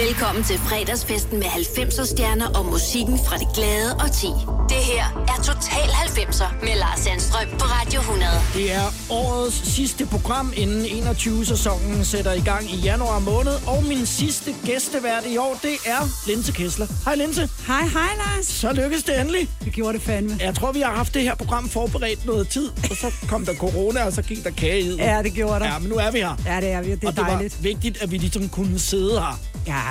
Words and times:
Velkommen 0.00 0.44
til 0.44 0.58
fredagsfesten 0.58 1.38
med 1.38 1.46
90'er 1.46 2.06
stjerner 2.06 2.48
og 2.58 2.66
musikken 2.66 3.18
fra 3.26 3.36
det 3.36 3.48
glade 3.54 3.94
og 3.94 4.12
ti. 4.12 4.26
Det 4.68 4.82
her 4.92 5.04
er 5.32 5.42
Total 5.42 5.88
90'er 6.06 6.64
med 6.64 6.74
Lars 6.78 7.00
Sandstrøm 7.00 7.48
på 7.58 7.64
Radio 7.64 8.00
100. 8.00 8.30
Det 8.54 8.72
er 8.72 8.86
årets 9.10 9.74
sidste 9.74 10.06
program, 10.06 10.52
inden 10.56 10.84
21-sæsonen 10.84 12.04
sætter 12.04 12.32
i 12.32 12.40
gang 12.40 12.70
i 12.70 12.76
januar 12.76 13.18
måned. 13.18 13.52
Og 13.66 13.84
min 13.84 14.06
sidste 14.06 14.54
gæstevært 14.66 15.24
i 15.26 15.36
år, 15.36 15.58
det 15.62 15.76
er 15.86 16.28
Linse 16.28 16.52
Kessler. 16.52 16.86
Hej 17.04 17.14
Linse. 17.14 17.50
Hej, 17.66 17.82
hej 17.82 18.12
Lars. 18.16 18.46
Så 18.46 18.72
lykkedes 18.72 19.04
det 19.04 19.20
endelig. 19.20 19.48
Vi 19.64 19.70
gjorde 19.70 19.92
det 19.98 20.02
fandme. 20.02 20.36
Jeg 20.40 20.54
tror, 20.54 20.72
vi 20.72 20.80
har 20.80 20.94
haft 20.96 21.14
det 21.14 21.22
her 21.22 21.34
program 21.34 21.68
forberedt 21.68 22.26
noget 22.26 22.48
tid, 22.48 22.68
og 22.90 22.96
så 22.96 23.12
kom 23.28 23.44
der 23.46 23.54
corona, 23.54 24.04
og 24.04 24.12
så 24.12 24.22
gik 24.22 24.44
der 24.44 24.50
kage 24.50 24.80
i. 24.80 24.96
Ja, 24.96 25.22
det 25.22 25.32
gjorde 25.32 25.60
der. 25.60 25.66
Ja, 25.72 25.78
men 25.78 25.88
nu 25.88 25.94
er 25.94 26.10
vi 26.10 26.18
her. 26.18 26.36
Ja, 26.46 26.60
det 26.60 26.70
er 26.70 26.82
vi. 26.82 26.90
Det 26.90 27.04
er 27.04 27.08
og 27.08 27.16
det 27.16 27.24
dejligt. 27.26 27.56
var 27.58 27.62
vigtigt, 27.62 28.02
at 28.02 28.10
vi 28.10 28.18
ligesom 28.18 28.48
kunne 28.48 28.78
sidde 28.78 29.20
her 29.20 29.51
Ja, 29.66 29.82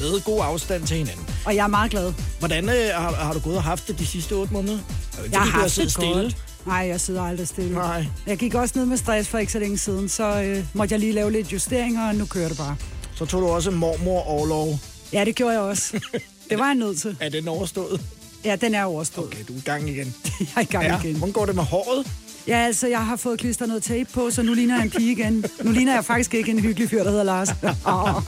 med 0.00 0.20
god 0.24 0.40
afstand 0.44 0.86
til 0.86 0.96
hinanden. 0.96 1.26
og 1.46 1.56
jeg 1.56 1.62
er 1.64 1.68
meget 1.68 1.90
glad. 1.90 2.12
Hvordan 2.38 2.68
øh, 2.68 2.74
har, 2.94 3.12
har 3.14 3.32
du 3.32 3.38
gået 3.38 3.56
og 3.56 3.62
haft 3.62 3.88
det 3.88 3.98
de 3.98 4.06
sidste 4.06 4.32
otte 4.32 4.52
måneder? 4.52 4.78
Er 5.18 5.22
det 5.22 5.32
Jeg 5.32 5.40
har 5.40 5.46
haft 5.60 5.76
det 5.76 5.92
stille? 5.92 6.14
godt. 6.22 6.36
Nej, 6.66 6.76
jeg 6.76 7.00
sidder 7.00 7.22
aldrig 7.22 7.48
stille. 7.48 7.72
Nej. 7.74 8.06
Jeg 8.26 8.38
gik 8.38 8.54
også 8.54 8.78
ned 8.78 8.86
med 8.86 8.96
stress 8.96 9.28
for 9.28 9.38
ikke 9.38 9.52
så 9.52 9.58
længe 9.58 9.78
siden, 9.78 10.08
så 10.08 10.42
øh, 10.42 10.64
måtte 10.74 10.92
jeg 10.92 11.00
lige 11.00 11.12
lave 11.12 11.32
lidt 11.32 11.52
justeringer, 11.52 12.08
og 12.08 12.14
nu 12.14 12.26
kører 12.26 12.48
det 12.48 12.56
bare. 12.58 12.76
Så 13.14 13.24
tog 13.26 13.42
du 13.42 13.48
også 13.48 13.70
mormor 13.70 14.20
overlov. 14.20 14.78
Ja, 15.12 15.24
det 15.24 15.34
gjorde 15.34 15.52
jeg 15.52 15.60
også. 15.60 16.00
Det 16.50 16.58
var 16.58 16.66
jeg 16.66 16.74
nødt 16.74 17.00
til. 17.00 17.16
Er 17.20 17.28
den 17.28 17.48
overstået? 17.48 18.00
Ja, 18.44 18.56
den 18.56 18.74
er 18.74 18.84
overstået. 18.84 19.26
Okay, 19.26 19.44
du 19.48 19.52
er 19.52 19.56
i 19.58 19.60
gang 19.64 19.88
igen. 19.90 20.14
Jeg 20.40 20.46
er 20.56 20.60
i 20.60 20.64
gang 20.64 20.84
Ja, 20.84 21.00
igen. 21.00 21.16
hvordan 21.16 21.32
går 21.32 21.46
det 21.46 21.54
med 21.54 21.64
håret? 21.64 22.06
Ja, 22.46 22.56
altså, 22.58 22.86
jeg 22.88 23.06
har 23.06 23.16
fået 23.16 23.38
klistret 23.40 23.68
noget 23.68 23.82
tape 23.82 24.08
på, 24.14 24.30
så 24.30 24.42
nu 24.42 24.54
ligner 24.54 24.74
jeg 24.76 24.84
en 24.84 24.90
pige 24.90 25.12
igen. 25.12 25.44
Nu 25.62 25.70
ligner 25.72 25.94
jeg 25.94 26.04
faktisk 26.04 26.34
ikke 26.34 26.50
en 26.50 26.58
hyggelig 26.60 26.90
fyr, 26.90 27.02
der 27.02 27.10
hedder 27.10 27.24
Lars. 27.24 27.48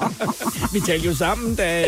Vi 0.74 0.80
talte 0.80 1.06
jo 1.06 1.14
sammen, 1.14 1.54
da, 1.54 1.84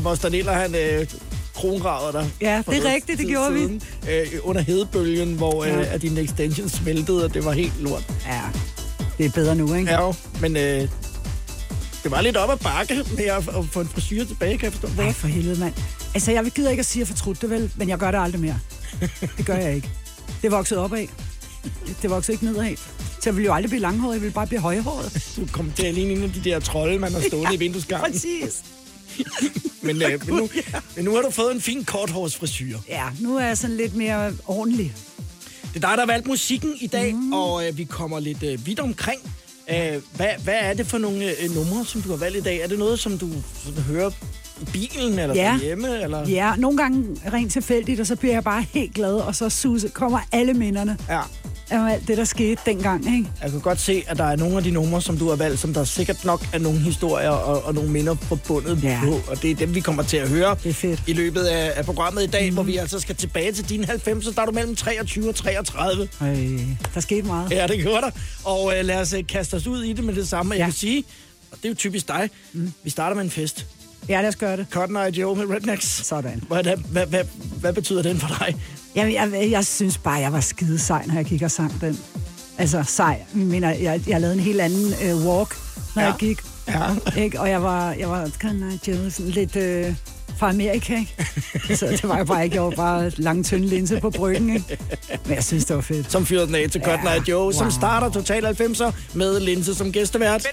Moster 0.00 0.28
Niller, 0.28 0.52
han 0.52 0.74
øh, 0.74 1.06
krongrader 1.54 2.12
dig. 2.12 2.30
Ja, 2.40 2.62
det 2.70 2.86
er 2.86 2.94
rigtigt, 2.94 3.18
det 3.18 3.26
gjorde 3.28 3.52
vi. 3.52 3.58
siden, 3.60 3.82
Øh, 4.10 4.26
under 4.42 4.60
hedebølgen, 4.62 5.34
hvor 5.34 5.64
øh, 5.64 5.68
Ja. 5.70 5.94
at 5.94 6.02
din 6.02 6.18
extension 6.18 6.68
smeltede, 6.68 7.24
og 7.24 7.34
det 7.34 7.44
var 7.44 7.52
helt 7.52 7.82
lort. 7.82 8.04
Ja, 8.26 8.40
det 9.18 9.26
er 9.26 9.30
bedre 9.30 9.54
nu, 9.54 9.74
ikke? 9.74 9.90
Ja, 9.92 10.12
men 10.40 10.56
øh, 10.56 10.88
det 12.02 12.10
var 12.10 12.20
lidt 12.20 12.36
op 12.36 12.50
ad 12.50 12.56
bakke 12.56 12.94
med 13.16 13.24
at, 13.24 13.48
at 13.48 13.64
få 13.72 13.80
en 13.80 13.88
frisyr 13.88 14.24
tilbage, 14.24 14.58
kan 14.58 14.64
jeg 14.64 14.72
forstå. 14.72 15.02
Nej, 15.02 15.12
for 15.12 15.26
helvede, 15.26 15.60
mand. 15.60 15.74
Altså, 16.14 16.32
jeg 16.32 16.44
gider 16.44 16.70
ikke 16.70 16.80
at 16.80 16.86
sige, 16.86 17.02
at 17.02 17.08
jeg 17.08 17.16
fortrudt 17.16 17.42
det 17.42 17.50
vel, 17.50 17.70
men 17.76 17.88
jeg 17.88 17.98
gør 17.98 18.10
det 18.10 18.18
aldrig 18.18 18.40
mere. 18.40 18.58
Det 19.36 19.46
gør 19.46 19.56
jeg 19.56 19.74
ikke. 19.74 19.90
Det 20.42 20.50
vokset 20.50 20.78
op 20.78 20.92
af. 20.92 21.08
Det 22.02 22.10
voksede 22.10 22.34
ikke 22.34 22.44
nedad. 22.44 22.76
Så 22.76 23.30
jeg 23.30 23.36
vil 23.36 23.44
jo 23.44 23.54
aldrig 23.54 23.70
blive 23.70 23.80
langhåret, 23.80 24.14
jeg 24.14 24.22
vil 24.22 24.30
bare 24.30 24.46
blive 24.46 24.60
højhåret. 24.60 25.32
Du 25.36 25.46
kom 25.52 25.72
til 25.76 25.86
at 25.86 25.94
ligne 25.94 26.12
en 26.12 26.22
af 26.22 26.32
de 26.32 26.40
der 26.44 26.60
trolde, 26.60 26.98
man 26.98 27.12
har 27.12 27.20
stående 27.20 27.54
i 27.54 27.58
vinduesgangen. 27.58 28.12
Præcis. 28.12 28.64
Men, 29.82 30.02
øh, 30.02 30.26
men, 30.26 30.36
nu, 30.36 30.48
men 30.96 31.04
nu 31.04 31.14
har 31.14 31.22
du 31.22 31.30
fået 31.30 31.54
en 31.54 31.60
fin 31.60 31.84
korthårsfrisyr. 31.84 32.78
Ja, 32.88 33.04
nu 33.20 33.36
er 33.36 33.46
jeg 33.46 33.58
sådan 33.58 33.76
lidt 33.76 33.96
mere 33.96 34.32
ordentlig. 34.46 34.94
Det 35.74 35.84
er 35.84 35.88
dig, 35.88 35.90
der 35.90 35.98
har 35.98 36.06
valgt 36.06 36.26
musikken 36.26 36.74
i 36.80 36.86
dag, 36.86 37.14
mm. 37.14 37.32
og 37.32 37.68
øh, 37.68 37.78
vi 37.78 37.84
kommer 37.84 38.20
lidt 38.20 38.42
øh, 38.42 38.66
vidt 38.66 38.80
omkring. 38.80 39.20
Æh, 39.68 40.02
hvad, 40.16 40.28
hvad 40.44 40.58
er 40.60 40.74
det 40.74 40.86
for 40.86 40.98
nogle 40.98 41.40
øh, 41.40 41.50
numre, 41.54 41.84
som 41.84 42.02
du 42.02 42.08
har 42.08 42.16
valgt 42.16 42.36
i 42.36 42.40
dag? 42.40 42.60
Er 42.60 42.66
det 42.66 42.78
noget, 42.78 42.98
som 42.98 43.18
du 43.18 43.28
sådan, 43.64 43.82
hører 43.82 44.10
bilen, 44.72 45.18
eller 45.18 45.34
Ja. 45.34 45.58
hjemme? 45.62 46.02
Eller? 46.02 46.28
Ja, 46.28 46.52
nogle 46.58 46.76
gange 46.78 47.04
rent 47.32 47.52
tilfældigt, 47.52 48.00
og 48.00 48.06
så 48.06 48.16
bliver 48.16 48.34
jeg 48.34 48.44
bare 48.44 48.64
helt 48.72 48.94
glad, 48.94 49.14
og 49.14 49.34
så 49.34 49.50
suse, 49.50 49.88
kommer 49.88 50.18
alle 50.32 50.54
minderne 50.54 50.96
ja. 51.08 51.20
af 51.70 51.92
alt 51.92 52.08
det, 52.08 52.16
der 52.16 52.24
skete 52.24 52.60
dengang, 52.66 53.06
ikke? 53.16 53.30
Jeg 53.42 53.50
kan 53.50 53.60
godt 53.60 53.80
se, 53.80 54.02
at 54.06 54.18
der 54.18 54.24
er 54.24 54.36
nogle 54.36 54.56
af 54.56 54.62
de 54.62 54.70
numre, 54.70 55.02
som 55.02 55.18
du 55.18 55.28
har 55.28 55.36
valgt, 55.36 55.60
som 55.60 55.74
der 55.74 55.84
sikkert 55.84 56.24
nok 56.24 56.46
er 56.52 56.58
nogle 56.58 56.78
historier 56.78 57.30
og, 57.30 57.64
og 57.64 57.74
nogle 57.74 57.90
minder 57.90 58.14
forbundet 58.14 58.82
Ja. 58.82 59.00
på. 59.04 59.20
Og 59.28 59.42
det 59.42 59.50
er 59.50 59.54
dem, 59.54 59.74
vi 59.74 59.80
kommer 59.80 60.02
til 60.02 60.16
at 60.16 60.28
høre 60.28 60.56
Det 60.62 60.70
er 60.70 60.74
fedt. 60.74 61.02
i 61.06 61.12
løbet 61.12 61.40
af, 61.40 61.72
af 61.76 61.84
programmet 61.84 62.22
i 62.22 62.26
dag, 62.26 62.48
mm. 62.48 62.54
hvor 62.54 62.62
vi 62.62 62.76
altså 62.76 63.00
skal 63.00 63.14
tilbage 63.16 63.52
til 63.52 63.68
dine 63.68 63.84
90'er. 63.86 64.34
Der 64.34 64.42
er 64.42 64.46
du 64.46 64.52
mellem 64.52 64.76
23 64.76 65.28
og 65.28 65.34
33. 65.34 66.08
Øh, 66.22 66.60
der 66.94 67.00
skete 67.00 67.22
meget. 67.26 67.50
Ja, 67.50 67.66
det 67.66 67.78
gjorde 67.78 68.00
der. 68.02 68.10
Og 68.44 68.72
øh, 68.78 68.84
lad 68.84 69.00
os 69.00 69.12
øh, 69.12 69.26
kaste 69.26 69.54
os 69.54 69.66
ud 69.66 69.82
i 69.82 69.92
det 69.92 70.04
med 70.04 70.14
det 70.14 70.28
samme. 70.28 70.52
Og 70.54 70.58
Jeg 70.58 70.62
Ja. 70.62 70.66
kan 70.66 70.74
sige, 70.74 71.04
og 71.52 71.56
det 71.58 71.64
er 71.64 71.68
jo 71.68 71.74
typisk 71.74 72.08
dig, 72.08 72.30
mm. 72.52 72.72
vi 72.84 72.90
starter 72.90 73.16
med 73.16 73.24
en 73.24 73.30
fest. 73.30 73.66
Ja, 74.08 74.20
lad 74.20 74.28
os 74.28 74.36
gøre 74.36 74.56
det. 74.56 74.66
Cotton 74.70 74.96
Eye 74.96 75.10
Joe 75.20 75.36
med 75.36 75.54
Rednecks. 75.56 76.06
Sådan. 76.06 76.42
Hvordan, 76.46 76.84
hvad, 76.90 77.06
hvad, 77.06 77.24
hvad 77.60 77.72
betyder 77.72 78.02
den 78.02 78.18
for 78.18 78.28
dig? 78.28 78.56
Jeg, 78.94 79.12
jeg, 79.12 79.50
jeg 79.50 79.66
synes 79.66 79.98
bare, 79.98 80.14
jeg 80.14 80.32
var 80.32 80.40
skide 80.40 80.78
sej, 80.78 81.06
når 81.06 81.14
jeg 81.14 81.24
gik 81.24 81.42
og 81.42 81.50
sang 81.50 81.80
den. 81.80 82.00
Altså 82.58 82.84
sej. 82.86 83.22
Jeg 83.34 83.46
mener, 83.46 83.70
jeg, 83.70 84.00
jeg 84.08 84.20
lavede 84.20 84.36
en 84.36 84.42
helt 84.42 84.60
anden 84.60 84.92
øh, 85.04 85.26
walk, 85.26 85.56
når 85.96 86.02
Ja. 86.02 86.06
ja. 86.06 86.12
jeg 86.12 86.14
gik. 86.18 86.38
Ja. 86.68 87.20
Ikke? 87.22 87.40
Og 87.40 87.50
jeg 87.50 87.62
var, 87.62 87.92
jeg 87.92 88.08
var 88.10 88.30
kan 88.40 88.70
I 88.84 88.90
Joe, 88.90 89.10
sådan 89.10 89.30
lidt 89.30 89.56
øh, 89.56 89.94
fra 90.38 90.48
Amerika, 90.50 90.98
ikke? 90.98 91.16
Så 91.78 91.86
det 91.86 92.08
var 92.08 92.16
jeg 92.16 92.26
bare 92.26 92.44
ikke. 92.44 92.56
Jeg 92.56 92.62
var 92.62 92.70
bare 92.70 93.10
lang, 93.16 93.44
tynd 93.44 93.64
linse 93.64 94.00
på 94.00 94.10
bryggen, 94.10 94.54
ikke? 94.54 94.78
Men 95.26 95.34
jeg 95.34 95.44
synes, 95.44 95.64
det 95.64 95.76
var 95.76 95.82
fedt. 95.82 96.12
Som 96.12 96.26
fyrede 96.26 96.46
den 96.46 96.54
af 96.54 96.70
til 96.70 96.80
Cotton 96.84 97.06
Eye 97.06 97.22
Joe, 97.28 97.42
wow. 97.42 97.52
som 97.52 97.70
starter 97.70 98.10
Total 98.10 98.46
90'er 98.46 98.92
med 99.14 99.40
Linse 99.40 99.74
som 99.74 99.92
gæstevært. 99.92 100.46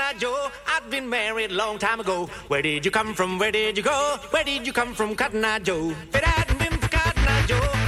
Eye 0.00 0.14
Joe, 0.18 0.50
I'd 0.66 0.90
been 0.90 1.08
married 1.08 1.50
a 1.50 1.54
long 1.54 1.78
time 1.78 2.00
ago. 2.00 2.26
Where 2.48 2.62
did 2.62 2.84
you 2.84 2.90
come 2.90 3.14
from? 3.14 3.38
Where 3.38 3.52
did 3.52 3.76
you 3.76 3.82
go? 3.82 4.16
Where 4.30 4.44
did 4.44 4.66
you 4.66 4.72
come 4.72 4.94
from, 4.94 5.14
Cotton 5.14 5.44
Eye 5.44 5.58
Joe? 5.58 5.90
If 5.90 6.16
it 6.16 6.24
hadn't 6.24 6.58
been 6.58 6.78
for 6.78 6.88
Cotton 6.88 7.22
Eye 7.26 7.46
Joe, 7.46 7.83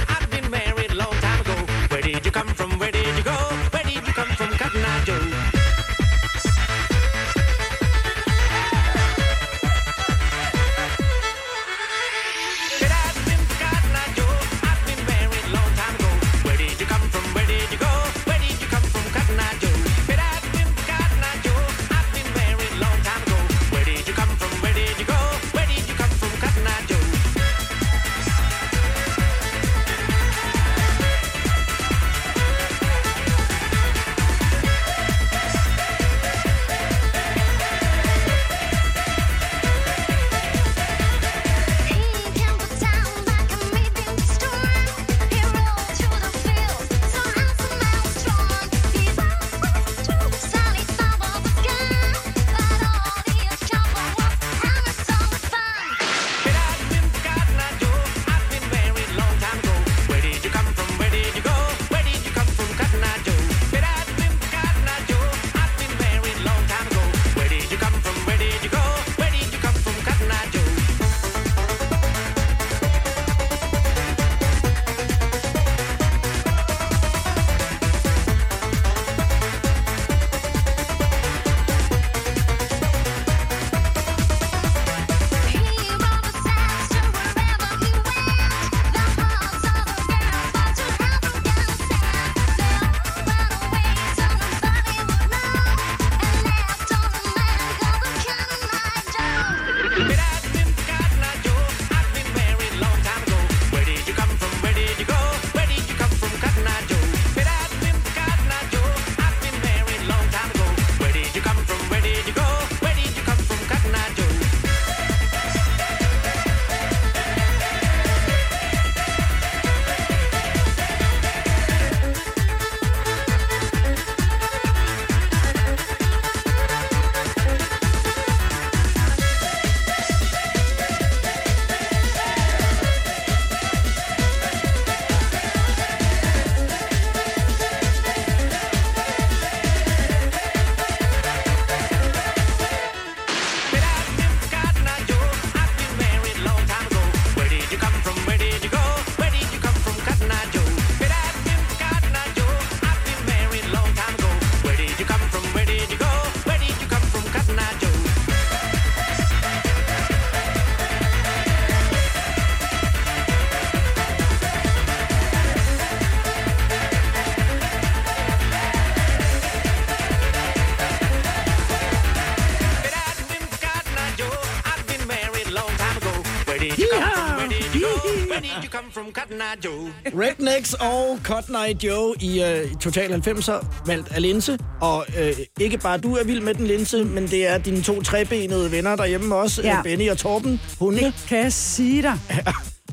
Cotton 179.17 179.37
Eye 179.37 179.65
Joe? 179.65 179.93
Rednecks 180.23 180.73
og 180.73 181.19
Cotton 181.23 181.55
Eye 181.55 181.77
Joe 181.83 182.15
i 182.21 182.43
øh, 182.43 182.75
Total 182.81 183.13
90'er, 183.27 183.65
valgt 183.85 184.11
af 184.11 184.21
linse. 184.21 184.57
Og 184.81 185.05
øh, 185.19 185.33
ikke 185.59 185.77
bare 185.77 185.97
du 185.97 186.15
er 186.15 186.23
vild 186.23 186.41
med 186.41 186.53
den 186.53 186.67
linse, 186.67 187.03
men 187.03 187.27
det 187.27 187.47
er 187.47 187.57
dine 187.57 187.81
to 187.81 188.01
trebenede 188.01 188.71
venner 188.71 188.95
derhjemme 188.95 189.35
også, 189.35 189.61
Ja. 189.61 189.75
ja. 189.75 189.81
Benny 189.81 190.09
og 190.09 190.17
Torben, 190.17 190.61
hunde. 190.79 190.99
Det 190.99 191.13
kan 191.27 191.37
jeg 191.37 191.53
sige 191.53 192.01
dig. 192.01 192.19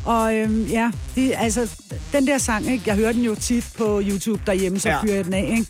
Og 0.04 0.34
øhm, 0.34 0.64
ja, 0.64 0.90
det, 1.14 1.32
altså, 1.36 1.70
den 2.12 2.26
der 2.26 2.38
sang, 2.38 2.72
ikke? 2.72 2.82
jeg 2.86 2.94
hører 2.96 3.12
den 3.12 3.22
jo 3.22 3.34
tit 3.34 3.64
på 3.78 4.00
YouTube 4.04 4.42
derhjemme, 4.46 4.78
så 4.80 4.88
ja. 4.88 5.02
fyrer 5.02 5.14
jeg 5.14 5.24
den 5.24 5.34
af. 5.34 5.54
Ikke? 5.58 5.66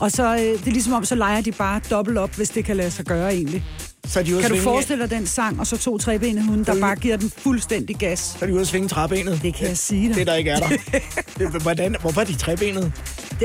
Og 0.00 0.10
så, 0.12 0.34
øh, 0.34 0.40
det 0.40 0.66
er 0.66 0.70
ligesom 0.70 0.92
om, 0.92 1.04
så 1.04 1.14
leger 1.14 1.40
de 1.40 1.52
bare 1.52 1.80
dobbelt 1.90 2.18
op, 2.18 2.34
hvis 2.34 2.48
det 2.50 2.64
kan 2.64 2.76
lade 2.76 2.90
sig 2.90 3.04
gøre 3.04 3.34
egentlig. 3.34 3.64
Så 4.08 4.18
er 4.18 4.22
de 4.22 4.34
ude 4.34 4.42
Kan 4.42 4.50
du 4.50 4.56
forestille 4.60 5.02
dig 5.02 5.10
den 5.10 5.26
sang, 5.26 5.60
og 5.60 5.66
så 5.66 5.76
to 5.76 5.98
trebenede 5.98 6.46
hunde, 6.46 6.64
der 6.64 6.80
bare 6.80 6.96
giver 6.96 7.16
den 7.16 7.32
fuldstændig 7.38 7.96
gas? 7.96 8.18
Så 8.18 8.36
er 8.40 8.46
de 8.46 8.52
ude 8.52 8.60
at 8.60 8.66
svinge 8.68 8.88
træbenet. 8.88 9.40
Det 9.42 9.54
kan 9.54 9.68
jeg 9.68 9.78
sige 9.78 10.08
dig. 10.08 10.16
Det, 10.16 10.26
der 10.26 10.34
ikke 10.34 10.50
er 10.50 10.58
der. 10.58 10.68
Det- 11.38 11.62
Hvordan, 11.62 11.96
hvorfor 12.00 12.20
er 12.20 12.24
de 12.24 12.34
trebenet? 12.36 12.92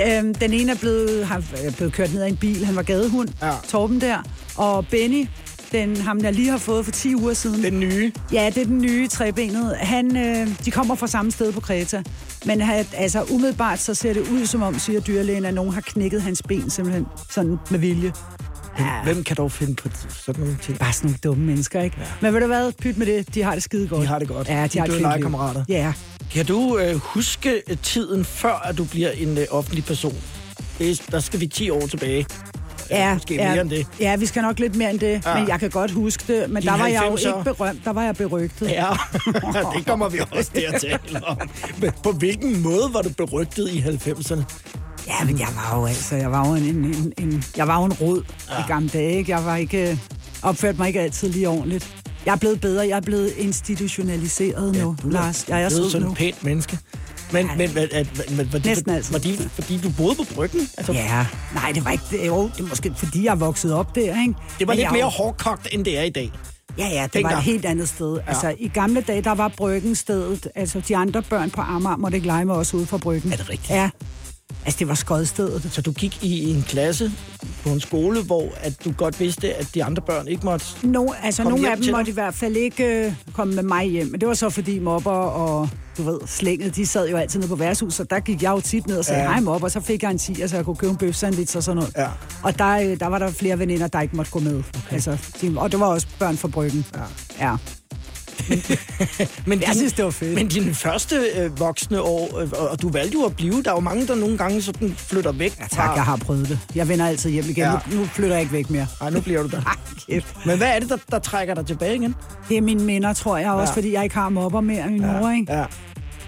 Øhm, 0.08 0.34
den 0.36 0.54
ene 0.54 0.72
er 0.72 0.76
blevet, 0.76 1.26
har 1.26 1.44
er 1.64 1.72
blevet 1.72 1.94
kørt 1.94 2.14
ned 2.14 2.22
af 2.22 2.28
en 2.28 2.36
bil. 2.38 2.66
Han 2.66 2.76
var 2.76 2.82
gadehund, 2.82 3.30
Ja. 3.42 3.52
Torben 3.70 4.02
der. 4.02 4.18
Og 4.56 4.88
Benny, 4.88 5.28
den, 5.72 5.98
ham 5.98 6.20
jeg 6.20 6.34
lige 6.34 6.50
har 6.50 6.58
fået 6.58 6.86
for 6.86 6.92
10 6.92 7.16
uger 7.16 7.34
siden. 7.34 7.64
Den 7.64 7.80
nye. 7.80 8.12
Ja, 8.34 8.50
det 8.56 8.62
er 8.62 8.66
den 8.66 8.82
nye 8.82 9.08
trebenede. 9.08 9.76
Han, 9.76 10.18
øh, 10.18 10.48
de 10.66 10.72
kommer 10.72 10.96
fra 10.96 11.08
samme 11.08 11.32
sted 11.32 11.52
på 11.52 11.60
Kreta. 11.60 12.04
Men 12.46 12.62
han, 12.62 12.86
altså, 12.98 13.24
umiddelbart 13.32 13.80
så 13.80 13.94
ser 13.94 14.14
det 14.14 14.22
ud, 14.30 14.46
som 14.46 14.62
om, 14.62 14.80
siger 14.80 15.00
dyrlægen, 15.00 15.46
at 15.46 15.54
nogen 15.54 15.74
har 15.74 15.82
knækket 15.82 16.22
hans 16.22 16.42
ben 16.48 16.70
simpelthen 16.70 17.06
sådan 17.32 17.58
med 17.72 17.80
vilje. 17.80 18.12
Ja. 18.80 18.86
Hvem 19.04 19.24
kan 19.24 19.36
dog 19.36 19.52
finde 19.52 19.76
på 19.76 19.90
sådan 20.10 20.44
nogle 20.44 20.58
ting? 20.62 20.80
Bare 20.80 20.94
sådan 20.94 21.08
nogle 21.08 21.18
dumme 21.24 21.46
mennesker, 21.46 21.82
ikke? 21.82 21.98
Ja. 22.00 22.06
Men 22.22 22.34
ved 22.34 22.42
du 22.42 22.48
hvad? 22.48 22.72
Pyt 22.82 22.98
med 22.98 23.06
det. 23.08 23.36
De 23.36 23.44
har 23.44 23.54
det 23.54 23.64
skide 23.64 23.88
godt. 23.88 24.02
De 24.02 24.08
har 24.08 24.20
det 24.20 24.28
godt. 24.28 24.48
Ja, 24.50 24.64
de, 24.64 24.68
De 24.68 24.78
har 24.80 24.86
er 24.86 24.90
det 24.90 24.96
fint 24.98 25.08
legekammerater. 25.08 25.66
Ja. 25.70 25.94
Kan 26.32 26.46
du 26.46 26.78
øh, 26.78 26.96
huske 26.96 27.62
tiden 27.84 28.26
før, 28.26 28.54
at 28.66 28.78
du 28.78 28.84
bliver 28.86 29.10
en 29.12 29.38
øh, 29.38 29.46
offentlig 29.52 29.86
person? 29.86 30.16
Det 30.80 30.92
er, 30.92 31.04
der 31.12 31.20
skal 31.20 31.40
vi 31.40 31.48
10 31.48 31.70
år 31.70 31.88
tilbage. 31.88 32.26
Ja, 32.90 33.14
Måske 33.14 33.36
ja, 33.36 33.52
mere 33.52 33.62
end 33.62 33.70
det. 33.70 33.88
Ja, 34.00 34.16
vi 34.16 34.26
skal 34.26 34.42
nok 34.42 34.60
lidt 34.60 34.76
mere 34.76 34.90
end 34.92 35.00
det, 35.00 35.22
Ja. 35.26 35.40
men 35.40 35.48
jeg 35.48 35.60
kan 35.60 35.70
godt 35.70 35.92
huske 35.92 36.24
det. 36.34 36.50
Men 36.50 36.62
De 36.64 36.68
der 36.68 36.78
var 36.78 36.88
jeg 36.88 37.04
jo 37.12 37.16
90'er. 37.16 37.28
ikke 37.28 37.44
berømt, 37.44 37.86
der 37.86 37.94
var 37.94 38.04
jeg 38.04 38.16
berygtet. 38.16 38.70
Ja, 38.70 38.88
det 39.78 39.86
kommer 39.88 40.10
vi 40.10 40.20
også 40.32 40.52
til 40.52 40.62
at 40.74 40.82
tale 40.82 41.26
om. 41.28 41.38
Men 41.78 41.92
på 42.04 42.12
hvilken 42.12 42.62
måde 42.62 42.90
var 42.94 43.02
du 43.02 43.10
berygtet 43.10 43.70
i 43.70 43.80
90'erne? 43.80 44.42
Ja, 45.08 45.24
men 45.26 45.40
jeg 45.40 45.48
var 45.56 45.80
jo 45.80 45.86
altså, 45.86 46.16
jeg 46.16 46.32
var 46.32 46.48
jo 46.48 46.54
en, 46.56 46.64
en, 46.64 47.14
en, 47.18 47.44
jeg 47.58 47.68
var 47.68 47.80
jo 47.80 47.86
en 47.86 47.94
rod 47.94 48.22
ja. 48.50 48.60
i 48.60 48.64
gamle 48.68 48.90
dage, 48.90 49.18
ikke? 49.18 49.32
Jeg 49.32 49.46
var 49.46 49.56
ikke, 49.56 50.00
opført 50.42 50.78
mig 50.78 50.88
ikke 50.88 51.02
altid 51.02 51.30
lige 51.30 51.50
ordentligt. 51.50 51.96
Jeg 52.26 52.32
er 52.32 52.36
blevet 52.36 52.62
bedre, 52.62 52.88
jeg 52.88 52.96
er 52.98 53.02
blevet 53.02 53.32
institutionaliseret 53.38 54.76
nu, 54.76 54.96
Du 55.04 55.10
Lars. 55.10 55.46
Jeg 55.50 55.64
er 55.64 55.70
blevet 55.70 55.92
sådan 55.92 56.08
et 56.08 56.16
pænt 56.18 56.44
menneske. 56.44 56.80
Men, 57.34 57.46
Ja. 57.46 57.56
men, 57.56 57.74
men, 57.74 57.88
at, 57.92 58.08
men 58.30 58.38
var, 58.54 58.60
det, 58.60 58.66
Næsten 58.66 58.92
altid. 58.92 59.12
var 59.12 59.20
det 59.20 59.50
fordi 59.54 59.78
du 59.78 59.90
boede 59.98 60.16
på 60.16 60.24
bryggen? 60.36 60.68
Altså, 60.78 60.94
Ja, 60.94 61.26
nej, 61.54 61.72
det 61.72 61.86
var 61.86 61.92
ikke 61.92 62.04
det. 62.12 62.28
Jo, 62.28 62.50
det 62.58 62.64
er 62.64 62.68
måske 62.70 62.94
fordi, 62.98 63.26
jeg 63.26 63.40
vokset 63.40 63.74
op 63.74 63.96
der, 63.96 64.02
ikke? 64.02 64.34
Det 64.60 64.68
var 64.68 64.74
Men 64.74 64.76
lidt 64.78 64.84
jeg 64.84 64.92
mere 64.92 65.02
er 65.02 65.10
hårdkogt, 65.10 65.68
end 65.72 65.86
det 65.86 65.98
er 65.98 66.04
i 66.04 66.10
dag. 66.10 66.32
Ja, 66.78 66.88
ja, 66.88 67.04
det 67.04 67.14
dengang. 67.14 67.34
var 67.34 67.38
et 67.40 67.44
helt 67.44 67.66
andet 67.66 67.90
sted. 67.90 68.14
Ja. 68.16 68.22
Altså, 68.28 68.56
i 68.60 68.68
gamle 68.68 69.02
dage, 69.02 69.22
der 69.22 69.32
var 69.36 69.48
bryggen 69.58 69.96
stedet. 69.96 70.48
Altså, 70.56 70.82
de 70.88 70.98
andre 70.98 71.22
børn 71.22 71.50
på 71.50 71.62
Amager 71.62 71.98
måtte 71.98 72.18
ikke 72.18 72.28
lege 72.28 72.46
med 72.46 72.56
os 72.56 72.74
ude 72.74 72.86
fra 72.86 72.98
bryggen. 72.98 73.34
Er 73.34 73.38
det 73.38 73.50
rigtigt? 73.50 73.70
Ja. 73.70 73.90
Altså, 74.66 74.80
det 74.80 74.88
var 74.88 74.94
skodstedet. 74.96 75.70
Så 75.72 75.82
du 75.82 75.92
gik 75.92 76.24
i 76.24 76.50
en 76.52 76.64
klasse 76.68 77.12
på 77.64 77.70
en 77.70 77.80
skole, 77.80 78.24
hvor 78.24 78.50
at 78.58 78.74
du 78.86 78.92
godt 78.92 79.20
vidste, 79.20 79.54
at 79.54 79.68
de 79.76 79.84
andre 79.84 80.02
børn 80.08 80.28
ikke 80.28 80.46
måtte... 80.46 80.66
No, 80.84 81.08
altså, 81.24 81.44
nogle 81.44 81.72
af 81.72 81.78
dem 81.78 81.92
måtte 81.96 82.12
i 82.12 82.14
hvert 82.14 82.34
fald 82.34 82.56
ikke 82.56 83.06
øh, 83.06 83.14
komme 83.34 83.56
med 83.56 83.64
mig 83.64 83.86
hjem. 83.86 84.08
Men 84.08 84.20
det 84.22 84.28
var 84.28 84.34
så, 84.34 84.50
fordi 84.50 84.80
mobber 84.80 85.12
og, 85.12 85.70
du 85.98 86.04
ved, 86.04 86.20
slænget, 86.26 86.76
de 86.76 86.86
sad 86.86 87.10
jo 87.10 87.18
altid 87.18 87.40
nede 87.40 87.50
på 87.50 87.56
værtshus, 87.56 87.94
så 87.94 88.04
der 88.04 88.20
gik 88.20 88.44
jeg 88.44 88.52
jo 88.52 88.62
tit 88.62 88.88
ned 88.88 88.98
og 88.98 89.06
sagde, 89.06 89.22
Ja. 89.22 89.28
hej 89.28 89.40
mobber, 89.40 89.66
og 89.68 89.72
så 89.72 89.80
fik 89.80 90.04
jeg 90.04 90.12
en 90.12 90.18
10, 90.18 90.48
så 90.48 90.56
jeg 90.56 90.66
kunne 90.66 90.76
købe 90.76 90.92
en 90.92 90.98
bøf 90.98 91.16
sandwich 91.16 91.58
og 91.58 91.64
sådan 91.64 91.76
noget. 91.76 91.94
Ja. 91.98 92.08
Og 92.44 92.60
der, 92.60 92.70
øh, 92.92 93.00
der 93.00 93.08
var 93.08 93.20
der 93.20 93.32
flere 93.32 93.60
veninder, 93.60 93.88
der 93.88 94.02
ikke 94.02 94.16
måtte 94.16 94.32
gå 94.32 94.40
med. 94.40 94.56
Okay. 94.58 94.94
Altså, 94.94 95.18
de, 95.42 95.54
og 95.58 95.72
det 95.72 95.80
var 95.80 95.86
også 95.86 96.08
børn 96.20 96.38
fra 96.38 96.48
bryggen. 96.48 96.86
Ja. 96.96 97.02
ja. 97.50 97.56
Men 99.48 99.62
Jeg 99.62 99.76
synes, 99.76 99.94
det 99.94 100.06
var 100.06 100.12
fedt. 100.12 100.36
Men 100.36 100.48
dine 100.48 100.74
første 100.74 101.16
øh, 101.16 101.60
voksne 101.60 102.02
år, 102.02 102.40
øh, 102.40 102.50
og, 102.72 102.82
du 102.82 102.90
valgte 102.90 103.14
jo 103.20 103.26
at 103.26 103.36
blive, 103.36 103.64
der 103.64 103.70
er 103.72 103.76
jo 103.76 103.80
mange, 103.80 104.08
der 104.08 104.16
nogle 104.16 104.38
gange 104.38 104.62
sådan 104.62 104.96
flytter 104.98 105.32
væk. 105.32 105.60
Ja, 105.60 105.66
tak, 105.72 105.96
jeg 105.96 106.04
har 106.04 106.16
prøvet 106.16 106.50
det. 106.50 106.60
Jeg 106.76 106.88
vender 106.88 107.08
altid 107.08 107.30
hjem 107.30 107.44
igen. 107.46 107.58
Ja. 107.58 107.72
Ja. 107.72 107.78
Nu, 107.92 108.00
nu 108.00 108.06
flytter 108.06 108.36
jeg 108.36 108.42
ikke 108.42 108.54
væk 108.54 108.70
mere. 108.70 108.88
Nej, 109.02 109.10
nu 109.10 109.22
bliver 109.22 109.42
du 109.44 109.48
der. 109.50 109.62
Ej. 110.10 110.22
Men 110.46 110.58
hvad 110.58 110.68
er 110.76 110.80
det, 110.80 110.90
der, 110.90 110.98
der 111.12 111.20
trækker 111.20 111.54
dig 111.54 111.66
tilbage 111.66 111.96
igen? 111.96 112.16
Det 112.50 112.58
er 112.58 112.62
mine 112.62 112.84
minder, 112.84 113.14
tror 113.14 113.38
jeg, 113.38 113.52
også 113.52 113.72
Ja. 113.72 113.76
fordi 113.76 113.94
jeg 113.94 114.04
ikke 114.04 114.16
har 114.16 114.30
mobber 114.30 114.62
mere 114.62 114.88
min 114.90 115.02
mor, 115.02 115.32
ikke? 115.32 115.54
Ja. 115.54 115.66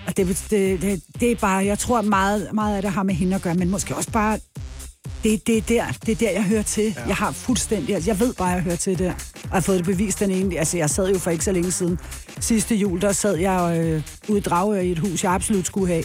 Og 0.07 0.18
det, 0.18 0.28
det, 0.50 0.81
det, 0.81 1.02
det 1.19 1.31
er 1.31 1.36
bare, 1.36 1.66
jeg 1.66 1.80
tror 1.80 2.02
meget, 2.02 2.48
meget 2.54 2.75
af 2.75 2.81
det 2.81 2.92
har 2.92 3.04
med 3.04 3.16
hende 3.16 3.36
at 3.36 3.42
gøre, 3.42 3.54
men 3.56 3.69
måske 3.69 3.96
også 3.96 4.12
bare, 4.12 4.40
det, 5.25 5.48
det, 5.48 5.57
er, 5.57 5.62
der, 5.62 5.86
det 6.06 6.12
er 6.12 6.16
der, 6.16 6.31
jeg 6.31 6.44
hører 6.44 6.63
til. 6.63 6.83
Ja. 6.98 7.07
Jeg 7.07 7.16
har 7.16 7.31
fuldstændig, 7.31 7.95
altså, 7.95 8.10
jeg 8.10 8.19
ved 8.19 8.33
bare, 8.33 8.48
jeg 8.48 8.62
hører 8.62 8.75
til 8.75 9.00
der. 9.00 9.12
Og 9.12 9.39
jeg 9.44 9.50
har 9.51 9.60
fået 9.62 9.77
det 9.77 9.86
bevist 9.86 10.19
den 10.19 10.31
ene, 10.31 10.57
altså 10.60 10.77
jeg 10.77 10.89
sad 10.89 11.10
jo 11.12 11.19
for 11.19 11.31
ikke 11.31 11.44
så 11.44 11.52
længe 11.52 11.71
siden. 11.71 11.99
Sidste 12.40 12.76
jul, 12.76 13.02
der 13.02 13.11
sad 13.11 13.35
jeg 13.35 13.78
øh, 13.80 14.02
ude 14.28 14.38
i 14.38 14.42
Dragør 14.42 14.80
i 14.80 14.92
et 14.92 14.99
hus, 14.99 15.23
jeg 15.23 15.31
absolut 15.33 15.66
skulle 15.66 15.88
have. 15.94 16.04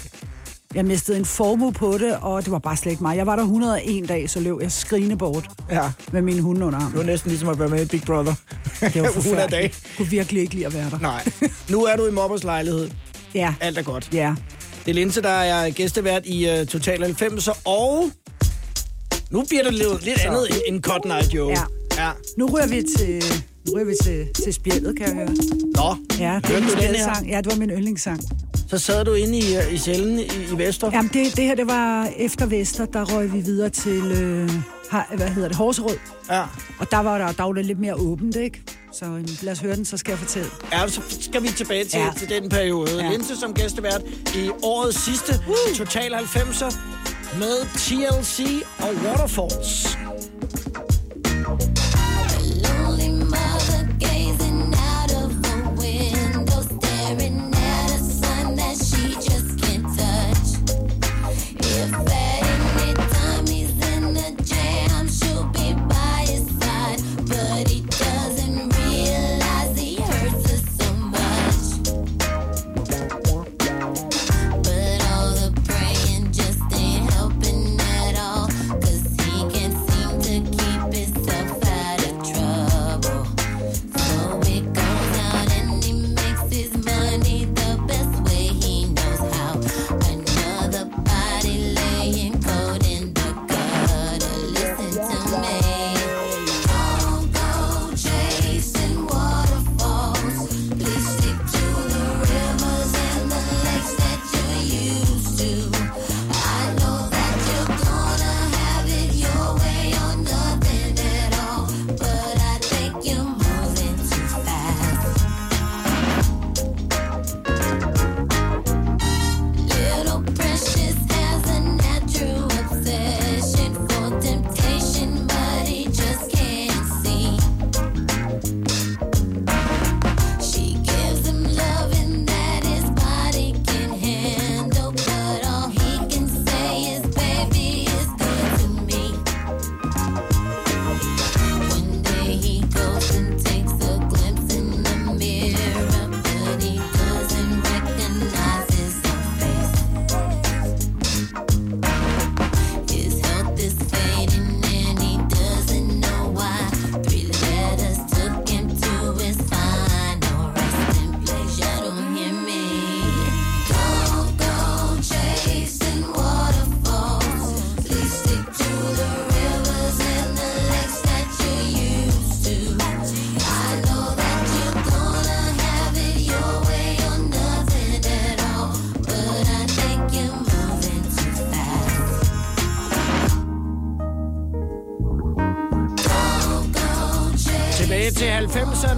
Jeg 0.75 0.85
mistede 0.85 1.19
en 1.19 1.25
formue 1.25 1.73
på 1.73 1.99
det, 1.99 2.17
og 2.21 2.45
det 2.45 2.53
var 2.53 2.59
bare 2.59 2.77
slet 2.77 2.91
ikke 2.93 3.03
mig. 3.03 3.17
Jeg 3.17 3.27
var 3.27 3.37
der 3.37 3.43
101 3.43 4.09
dag, 4.09 4.31
så 4.31 4.41
løb 4.41 4.61
jeg 4.63 4.73
skrigende 4.73 5.17
bort 5.17 5.49
ja. 5.71 5.91
med 6.13 6.23
min 6.23 6.39
hunde 6.39 6.67
under 6.67 6.79
Det 6.79 6.85
armen. 6.85 6.99
var 6.99 7.05
næsten 7.05 7.31
ligesom 7.31 7.49
at 7.49 7.59
være 7.59 7.69
med 7.69 7.83
i 7.83 7.89
Big 7.89 8.03
Brother. 8.03 8.35
Det 8.81 9.03
var 9.03 9.09
100 9.09 9.13
dage. 9.13 9.13
forfærdeligt. 9.13 9.53
Jeg 9.63 9.97
kunne 9.97 10.09
virkelig 10.09 10.43
ikke 10.43 10.55
lide 10.55 10.67
at 10.67 10.75
være 10.75 10.91
der. 10.91 10.99
Nej. 10.99 11.25
Nu 11.69 11.85
er 11.85 11.97
du 11.97 12.07
i 12.07 12.11
Mobbers 12.11 12.45
lejlighed. 12.45 12.91
Ja, 13.35 13.55
Alt 13.61 13.79
er 13.79 13.83
godt. 13.83 14.09
ja. 14.13 14.35
Det 14.85 14.91
er 14.91 14.95
Linse, 14.95 15.23
der 15.23 15.29
er 15.29 15.71
gæstevært 15.71 16.23
i 16.27 16.61
uh, 16.61 16.67
Total 16.67 17.03
90, 17.03 17.49
og 17.65 18.11
nu 19.31 19.45
bliver 19.49 19.63
det 19.63 19.75
lidt, 19.75 20.05
lidt 20.05 20.21
andet 20.21 20.49
end 20.67 20.83
Cotton 20.83 21.11
Eye 21.11 21.35
Joe. 21.35 21.51
Ja. 21.51 21.63
ja. 22.05 22.11
Nu 22.39 22.47
rører 22.47 22.67
vi 22.69 22.83
til, 22.99 23.25
nu 23.67 23.75
rører 23.75 23.85
vi 23.85 23.95
til, 24.03 24.29
til 24.45 24.55
spjældet, 24.55 24.97
kan 24.99 25.07
jeg 25.07 25.15
høre. 25.15 25.37
Nå, 25.75 25.97
Ja, 26.19 26.41
det 26.47 26.57
er 26.57 26.61
du 26.61 26.71
den 26.71 26.95
her? 26.95 27.25
Ja, 27.29 27.37
det 27.37 27.53
var 27.53 27.57
min 27.59 27.71
yndlingssang. 27.71 28.21
Så 28.71 28.79
sad 28.79 29.05
du 29.05 29.15
inde 29.15 29.39
i, 29.39 29.57
uh, 29.57 29.75
i 29.75 29.79
cellen 29.79 30.19
i, 30.19 30.23
i 30.23 30.59
Vester. 30.59 30.91
Jamen, 30.93 31.11
det, 31.15 31.37
det 31.37 31.45
her, 31.45 31.55
det 31.55 31.67
var 31.67 32.09
efter 32.17 32.47
Vester, 32.47 32.85
der 32.85 33.17
røg 33.17 33.33
vi 33.33 33.41
videre 33.41 33.69
til, 33.69 34.03
øh, 34.03 34.51
hvad 35.17 35.29
hedder 35.29 35.49
det, 35.49 35.57
Horserød. 35.57 35.97
Ja. 36.31 36.43
Og 36.79 36.91
der 36.91 36.99
var 36.99 37.19
der, 37.19 37.45
var 37.45 37.53
det 37.53 37.67
lidt 37.67 37.79
mere 37.79 37.95
åbent, 37.95 38.37
ikke? 38.37 38.63
Så 38.93 39.05
øh, 39.05 39.29
lad 39.43 39.53
os 39.53 39.59
høre 39.59 39.77
den, 39.77 39.85
så 39.85 39.97
skal 39.97 40.13
jeg 40.13 40.19
fortælle. 40.19 40.49
Ja, 40.73 40.89
så 40.89 41.01
skal 41.21 41.43
vi 41.43 41.49
tilbage 41.49 41.85
til, 41.85 42.01
ja. 42.01 42.11
Til 42.17 42.29
den 42.29 42.49
periode. 42.49 43.05
Ja. 43.05 43.11
Linse 43.11 43.37
som 43.37 43.55
gæstevært 43.55 44.03
i 44.35 44.51
årets 44.63 45.05
sidste 45.05 45.35
uh. 45.49 45.77
Total 45.77 46.15
90'er 46.15 46.79
med 47.39 47.67
TLC 47.79 48.65
og 48.79 48.95
Waterfalls. 49.05 49.99
Lonely 52.63 53.11
mother 53.25 53.80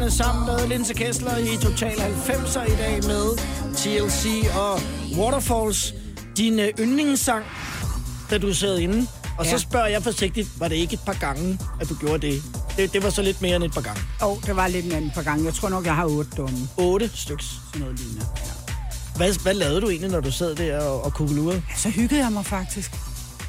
90'erne 0.03 0.11
sammen 0.11 0.47
med 0.47 0.69
Linse 0.69 0.95
Kessler 0.95 1.37
i 1.37 1.57
Total 1.57 1.93
90'er 1.93 2.73
i 2.73 2.77
dag 2.77 3.05
med 3.05 3.37
TLC 3.77 4.27
og 4.57 4.81
Waterfalls. 5.19 5.95
Din 6.37 6.59
øh, 6.59 6.69
yndlingssang, 6.79 7.45
da 8.31 8.39
du 8.39 8.55
sad 8.55 8.79
inde. 8.79 9.07
Og 9.39 9.45
ja. 9.45 9.51
Så 9.51 9.59
spørger 9.59 9.87
jeg 9.87 10.03
forsigtigt, 10.03 10.61
var 10.61 10.69
det 10.69 10.77
ikke 10.77 10.95
et 10.95 11.01
par 11.07 11.17
gange, 11.21 11.59
at 11.81 11.89
du 11.89 11.95
gjorde 11.95 12.27
det? 12.27 12.43
Det, 12.77 12.93
det 12.93 13.03
var 13.03 13.11
så 13.11 13.23
lidt 13.23 13.43
mere 13.43 13.57
end 13.57 13.65
et 13.65 13.73
par 13.75 13.81
gange. 13.81 14.01
Og 14.21 14.41
det 14.47 14.57
var 14.57 14.69
lidt 14.69 14.87
mere 14.87 14.99
end 14.99 15.07
et 15.07 15.13
par 15.15 15.23
gange. 15.23 15.45
Jeg 15.45 15.55
tror 15.55 15.69
nok, 15.69 15.87
jeg 15.87 15.97
har 15.97 16.07
otte 16.07 16.31
dumme. 16.37 16.59
Otte 16.77 17.11
styks. 17.15 17.45
Sådan 17.45 17.81
noget 17.81 17.99
lignende. 17.99 18.27
Ja. 18.37 18.51
Hvad, 19.17 19.43
hvad 19.43 19.55
lavede 19.55 19.81
du 19.81 19.89
egentlig, 19.89 20.11
når 20.11 20.21
du 20.21 20.33
sad 20.33 20.55
der 20.55 20.81
og, 20.81 21.05
og 21.05 21.15
kugelurede? 21.15 21.63
Ja, 21.71 21.77
så 21.77 21.89
hyggede 21.89 22.21
jeg 22.25 22.33
mig 22.33 22.47
faktisk. 22.47 22.93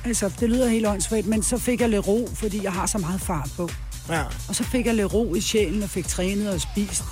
Altså, 0.06 0.32
det 0.40 0.50
lyder 0.50 0.68
helt 0.68 0.88
åndssvagt, 0.88 1.28
men 1.28 1.44
så 1.44 1.58
fik 1.58 1.82
jeg 1.82 1.90
lidt 1.90 2.08
ro, 2.08 2.30
fordi 2.34 2.64
jeg 2.64 2.72
har 2.74 2.86
så 2.86 2.98
meget 2.98 3.22
fart 3.22 3.50
på. 3.58 3.70
Ja. 4.10 4.24
Og 4.50 4.56
så 4.56 4.64
fik 4.64 4.86
jeg 4.86 4.96
lidt 4.96 5.14
ro 5.14 5.36
i 5.36 5.42
sjælen 5.42 5.84
og 5.84 5.90
fik 5.90 6.08
trænet 6.08 6.50
og 6.50 6.62
spist 6.62 7.04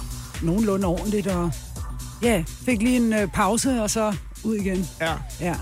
nogenlunde 0.42 0.88
ordentligt. 0.88 1.28
Og 1.28 1.52
ja, 2.22 2.44
fik 2.66 2.82
lige 2.82 2.98
en 2.98 3.14
øh, 3.14 3.28
pause, 3.28 3.82
og 3.82 3.90
så 3.90 4.16
ud 4.44 4.56
igen. 4.56 4.88
ja. 5.02 5.14
Ja. 5.40 5.56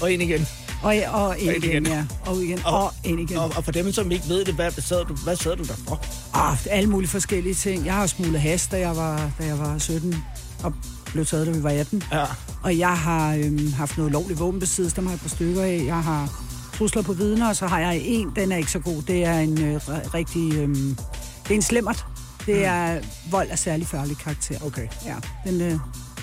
Og 0.00 0.12
ind 0.12 0.22
igen. 0.22 0.46
Og, 0.82 0.94
og 1.12 1.38
ind 1.38 1.52
ind 1.52 1.64
igen, 1.64 1.86
igen. 1.86 1.86
ja. 1.86 2.04
Og 2.26 2.42
igen. 2.42 2.60
Og, 2.64 2.92
ind 3.04 3.20
igen. 3.20 3.36
Og, 3.36 3.52
og 3.56 3.64
for 3.64 3.72
dem, 3.72 3.92
som 3.92 4.10
ikke 4.10 4.28
ved 4.28 4.44
det, 4.44 4.54
hvad 4.54 4.70
sad 4.70 5.04
du, 5.04 5.14
hvad 5.14 5.36
sad 5.36 5.56
du 5.56 5.62
der 5.62 5.74
for? 5.88 6.04
Ah, 6.34 6.58
alle 6.70 6.90
mulige 6.90 7.10
forskellige 7.10 7.54
ting. 7.54 7.86
Jeg 7.86 7.94
har 7.94 8.06
smuglet 8.06 8.40
has, 8.40 8.66
da 8.66 8.78
jeg 8.78 8.96
var, 8.96 9.30
da 9.38 9.44
jeg 9.46 9.58
var 9.58 9.78
17, 9.78 10.16
og 10.62 10.74
blev 11.12 11.26
taget, 11.26 11.46
da 11.46 11.52
vi 11.52 11.62
var 11.62 11.70
18. 11.70 12.02
Ja. 12.12 12.24
Og 12.62 12.78
jeg 12.78 12.98
har 12.98 13.34
øhm, 13.34 13.72
haft 13.72 13.96
noget 13.96 14.12
lovligt 14.12 14.40
våbenbesiddelse, 14.40 14.96
dem 14.96 15.06
har 15.06 15.12
jeg 15.12 15.16
et 15.16 15.20
par 15.20 15.28
stykker 15.28 15.62
af. 15.62 15.82
Jeg 15.86 16.02
har 16.02 16.44
trusler 16.74 17.02
på 17.02 17.12
vidner, 17.12 17.48
og 17.48 17.56
så 17.56 17.66
har 17.66 17.80
jeg 17.80 18.00
en, 18.04 18.32
den 18.36 18.52
er 18.52 18.56
ikke 18.56 18.70
så 18.70 18.78
god. 18.78 19.02
Det 19.02 19.24
er 19.24 19.38
en 19.38 19.60
øh, 19.64 19.76
ri- 19.76 20.14
rigtig... 20.14 20.54
Øhm, 20.54 20.96
det 21.42 21.50
er 21.50 21.54
en 21.54 21.62
slemmert. 21.62 22.06
Det 22.46 22.64
er 22.64 23.00
vold 23.30 23.48
af 23.50 23.58
særlig 23.58 23.86
farlig 23.86 24.18
karakter. 24.18 24.58
Okay. 24.66 24.86
Ja, 25.06 25.14
den, 25.50 25.60
øh, 25.60 25.78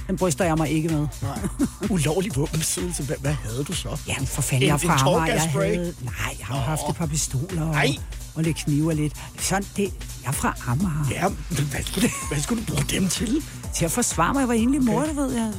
den 0.08 0.18
bryster 0.18 0.46
jeg 0.46 0.56
mig 0.58 0.70
ikke 0.70 0.90
med. 0.90 1.08
Nej. 1.22 1.40
Ulovlig 1.90 2.36
våbenbesiddelse. 2.36 3.04
Hvad, 3.04 3.16
hvad 3.22 3.34
havde 3.34 3.64
du 3.64 3.74
så? 3.74 3.98
Jamen 4.08 4.28
for 4.28 4.42
fanden, 4.42 4.64
En- 4.64 4.70
jeg 4.70 4.82
fra. 4.82 5.26
Jeg 5.26 5.42
havde, 5.52 5.94
nej, 6.02 6.36
jeg 6.40 6.46
har 6.48 6.56
jo 6.56 6.62
haft 6.62 6.82
et 6.90 6.96
par 6.96 7.06
pistoler 7.06 7.62
og, 7.62 7.72
Nej. 7.72 7.96
og 8.36 8.44
lidt 8.44 8.58
knive 8.58 8.94
lidt. 8.94 9.14
Sådan, 9.40 9.64
det, 9.78 9.84
jeg 10.24 10.28
er 10.28 10.32
fra 10.32 10.56
Amager. 10.68 11.06
Ja, 11.12 11.28
men 11.30 11.68
hvad 11.72 11.84
skulle, 11.84 12.08
du, 12.08 12.14
hvad 12.32 12.42
skulle 12.42 12.66
du 12.66 12.74
bruge 12.74 12.86
dem 12.90 13.08
til? 13.10 13.44
Til 13.76 13.86
at 13.86 13.92
forsvare 13.92 14.34
mig, 14.34 14.40
jeg 14.40 14.48
var 14.48 14.54
egentlig 14.54 14.84
mor, 14.84 15.02
okay. 15.02 15.16
ved 15.16 15.32
jeg. 15.34 15.52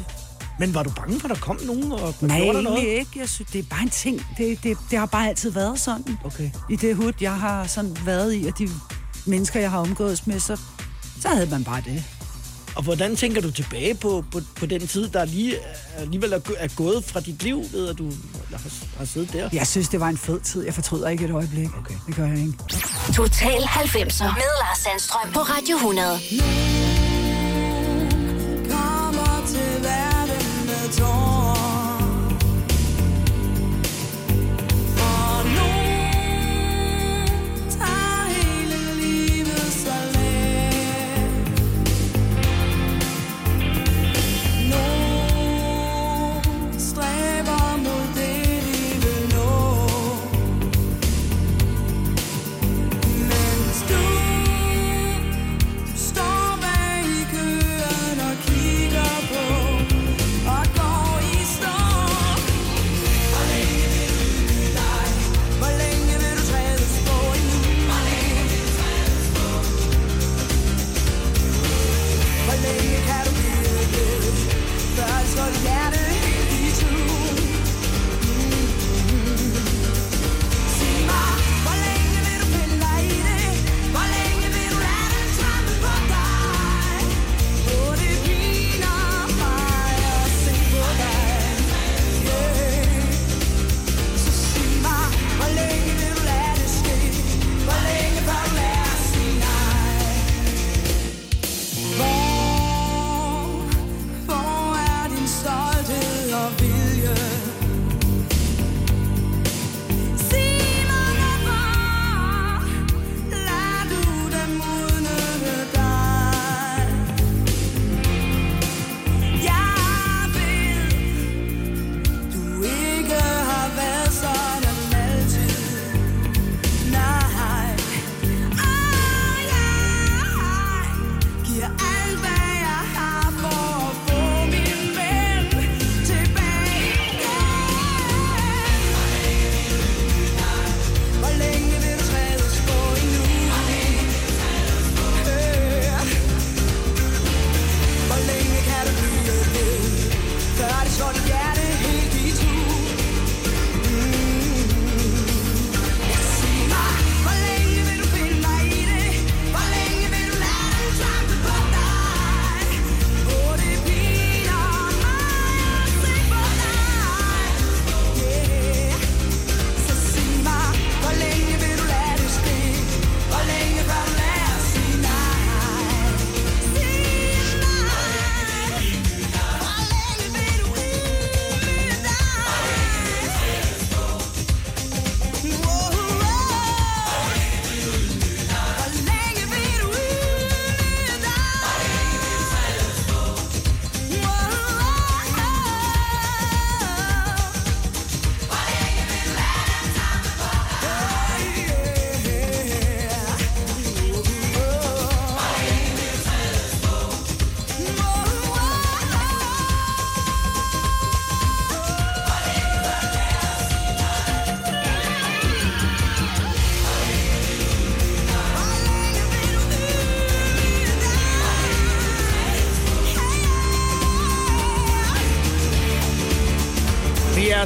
Men 0.59 0.75
var 0.75 0.83
du 0.83 0.91
bange 0.91 1.21
for, 1.21 1.29
at 1.29 1.35
der 1.35 1.41
kom 1.41 1.61
nogen 1.65 1.93
og 1.93 2.15
Nej, 2.21 2.39
gjorde 2.39 2.55
dig 2.55 2.63
noget? 2.63 2.79
egentlig 2.79 2.99
ikke. 2.99 3.11
Jeg 3.17 3.29
synes, 3.29 3.51
det 3.51 3.59
er 3.59 3.63
bare 3.71 3.83
en 3.83 3.91
ting. 3.91 4.27
Det, 4.39 4.63
det, 4.63 4.77
det 4.91 4.99
har 4.99 5.07
bare 5.07 5.29
altid 5.29 5.51
været 5.51 5.81
sådan. 5.81 6.19
Okay. 6.25 6.51
I 6.71 6.77
det 6.77 6.97
hud, 6.97 7.13
jeg 7.21 7.35
har 7.35 7.67
sådan 7.67 7.97
været 8.05 8.35
i, 8.35 8.47
og 8.47 8.59
de 8.59 8.69
mennesker, 9.27 9.61
jeg 9.61 9.71
har 9.71 9.79
omgået 9.79 10.23
med, 10.27 10.41
så, 10.41 10.57
så 11.21 11.29
havde 11.29 11.47
man 11.51 11.65
bare 11.65 11.83
det. 11.85 12.05
Og 12.77 12.83
hvordan 12.83 13.17
tænker 13.17 13.41
du 13.41 13.51
tilbage 13.51 13.95
på, 13.95 14.25
på, 14.33 14.41
på 14.57 14.67
den 14.67 14.87
tid, 14.87 15.09
der 15.09 15.25
lige, 15.25 15.55
alligevel 15.97 16.33
er, 16.33 16.41
er 16.59 16.69
gået 16.77 17.05
fra 17.05 17.21
dit 17.21 17.43
liv, 17.43 17.65
ved 17.73 17.89
at 17.89 17.99
du 17.99 18.11
har, 18.51 18.61
har 18.99 19.05
siddet 19.05 19.33
der? 19.33 19.49
Jeg 19.53 19.67
synes, 19.67 19.89
det 19.89 20.01
var 20.01 20.09
en 20.09 20.17
fed 20.17 20.41
tid. 20.41 20.65
Jeg 20.65 20.75
fortryder 20.75 21.09
ikke 21.09 21.25
et 21.25 21.31
øjeblik. 21.31 21.69
Okay. 21.79 21.95
Det 22.07 22.15
gør 22.17 22.27
jeg 22.27 22.39
ikke. 22.39 22.53
Total 23.15 23.61
90'er 23.63 24.25
med 24.25 24.51
Lars 24.63 24.79
Sandstrøm 24.79 25.33
på 25.33 25.41
Radio 25.41 25.77
100. 25.77 27.12
verden 30.93 31.72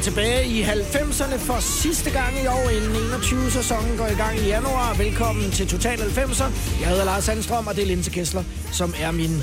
tilbage 0.07 0.47
i 0.47 0.63
90'erne 0.63 1.37
for 1.39 1.61
sidste 1.61 2.11
gang 2.11 2.43
i 2.43 2.47
år, 2.47 2.69
inden 2.71 2.97
21-sæsonen 2.97 3.97
går 3.97 4.07
i 4.07 4.15
gang 4.15 4.39
i 4.39 4.47
januar. 4.47 4.95
Velkommen 4.95 5.51
til 5.51 5.69
Total 5.69 5.99
90'er. 5.99 6.45
Jeg 6.81 6.89
hedder 6.89 7.05
Lars 7.05 7.25
Sandstrøm, 7.25 7.67
og 7.67 7.77
det 7.77 7.83
er 7.83 7.87
Linse 7.87 8.11
Kessler, 8.11 8.43
som 8.73 8.95
er 9.01 9.11
min 9.11 9.43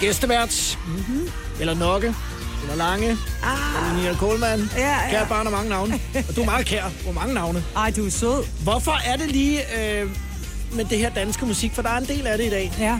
gæstevært. 0.00 0.78
Mm-hmm. 0.86 1.28
Eller 1.60 1.74
Nokke. 1.74 2.14
Eller 2.62 2.76
Lange. 2.76 3.10
Ah. 3.42 3.88
Eller 3.88 3.96
Nina 3.96 4.14
Kohlmann. 4.14 4.70
Ja, 4.76 4.88
ja. 4.88 5.10
Kært 5.10 5.28
barn 5.28 5.46
og 5.46 5.52
mange 5.52 5.70
navne. 5.70 6.00
Og 6.28 6.36
du 6.36 6.40
er 6.40 6.44
meget 6.44 6.66
kær. 6.66 6.84
Hvor 7.02 7.12
mange 7.12 7.34
navne. 7.34 7.64
Ej, 7.76 7.90
du 7.96 8.06
er 8.06 8.10
sød. 8.10 8.44
Hvorfor 8.62 8.98
er 9.06 9.16
det 9.16 9.30
lige 9.30 9.60
øh, 9.78 10.10
med 10.72 10.84
det 10.84 10.98
her 10.98 11.10
danske 11.10 11.46
musik? 11.46 11.72
For 11.74 11.82
der 11.82 11.90
er 11.90 11.98
en 11.98 12.08
del 12.08 12.26
af 12.26 12.38
det 12.38 12.46
i 12.46 12.50
dag. 12.50 12.72
Ja. 12.78 12.98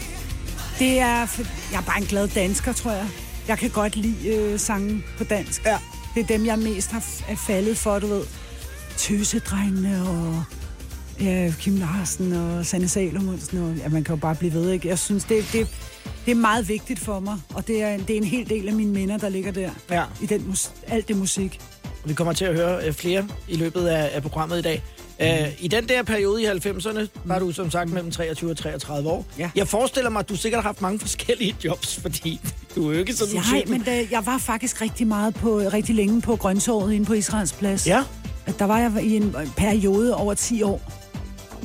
Det 0.79 1.01
er, 1.01 1.27
jeg 1.73 1.79
er 1.79 1.83
bare 1.87 1.99
en 1.99 2.07
glad 2.07 2.29
dansker, 2.29 2.73
tror 2.73 2.93
jeg. 2.93 3.07
Jeg 3.49 3.59
kan 3.59 3.71
godt 3.71 3.97
lide 3.97 4.29
øh, 4.29 4.61
sange 4.61 5.03
på 5.19 5.25
dansk. 5.25 5.65
Ja. 5.67 5.79
Det 6.19 6.31
er 6.31 6.37
dem, 6.37 6.47
jeg 6.47 6.59
mest 6.59 6.91
har 6.91 7.05
er 7.29 7.37
faldet 7.37 7.77
for, 7.77 7.99
du 7.99 8.07
ved. 8.07 8.23
Tøsedrengene 8.97 10.09
og 10.09 10.45
ja, 11.21 11.53
Kim 11.61 11.77
Larsen 11.77 12.33
og 12.33 12.67
Sanne 12.67 12.89
Salomonsen. 12.89 13.59
Og, 13.59 13.77
ja, 13.77 13.89
man 13.89 14.05
kan 14.05 14.15
jo 14.15 14.21
bare 14.21 14.35
blive 14.35 14.53
ved, 14.53 14.71
ikke? 14.71 14.89
Jeg 14.89 14.99
synes, 14.99 15.25
det, 15.25 15.45
det, 15.53 15.69
det 16.25 16.31
er 16.31 16.35
meget 16.35 16.69
vigtigt 16.69 16.99
for 16.99 17.21
mig. 17.21 17.37
Og 17.55 17.67
det 17.67 17.83
er, 17.83 17.97
det 17.97 18.11
er 18.11 18.17
en 18.17 18.25
hel 18.25 18.49
del 18.49 18.69
af 18.69 18.75
mine 18.75 18.93
minder, 18.93 19.19
der 19.19 19.29
ligger 19.29 19.53
der. 19.53 19.71
Ja. 19.91 20.05
I 20.23 20.27
den 20.27 20.57
alt 20.87 21.09
det 21.09 21.17
musik. 21.17 21.61
Vi 22.05 22.15
kommer 22.15 22.33
til 22.33 22.45
at 22.45 22.55
høre 22.55 22.87
øh, 22.87 22.93
flere 22.93 23.29
i 23.49 23.57
løbet 23.57 23.87
af, 23.87 24.11
af 24.15 24.23
programmet 24.23 24.59
i 24.59 24.63
dag. 24.63 24.83
Uh, 25.23 25.65
I 25.65 25.69
den 25.69 25.89
der 25.89 26.03
periode 26.03 26.43
i 26.43 26.47
90'erne 26.47 27.07
var 27.25 27.39
du 27.39 27.53
som 27.53 27.71
sagt 27.71 27.91
mellem 27.91 28.11
23 28.11 28.51
og 28.51 28.57
33 28.57 29.09
år. 29.11 29.27
Ja. 29.39 29.51
Jeg 29.55 29.69
forestiller 29.69 30.11
mig, 30.11 30.21
at 30.21 30.29
du 30.29 30.37
sikkert 30.37 30.63
har 30.63 30.69
haft 30.69 30.81
mange 30.83 30.99
forskellige 30.99 31.57
jobs, 31.65 31.97
fordi 31.97 32.41
du 32.75 32.89
er 32.89 32.93
jo 32.93 32.99
ikke 32.99 33.15
sådan 33.15 33.35
Nej, 33.35 33.45
typen. 33.61 33.73
men 33.73 33.83
da, 33.83 34.07
jeg 34.11 34.27
var 34.27 34.39
faktisk 34.39 34.81
rigtig 34.81 35.07
meget 35.07 35.35
på, 35.35 35.59
rigtig 35.59 35.95
længe 35.95 36.21
på 36.21 36.37
Grøntorvet 36.37 36.93
inde 36.93 37.07
på 37.07 37.13
Israels 37.13 37.53
Plads. 37.53 37.87
Ja, 37.87 38.05
Der 38.59 38.65
var 38.65 38.79
jeg 38.79 39.05
i 39.05 39.17
en 39.17 39.37
periode 39.57 40.15
over 40.17 40.35
10 40.35 40.63
år. 40.63 40.93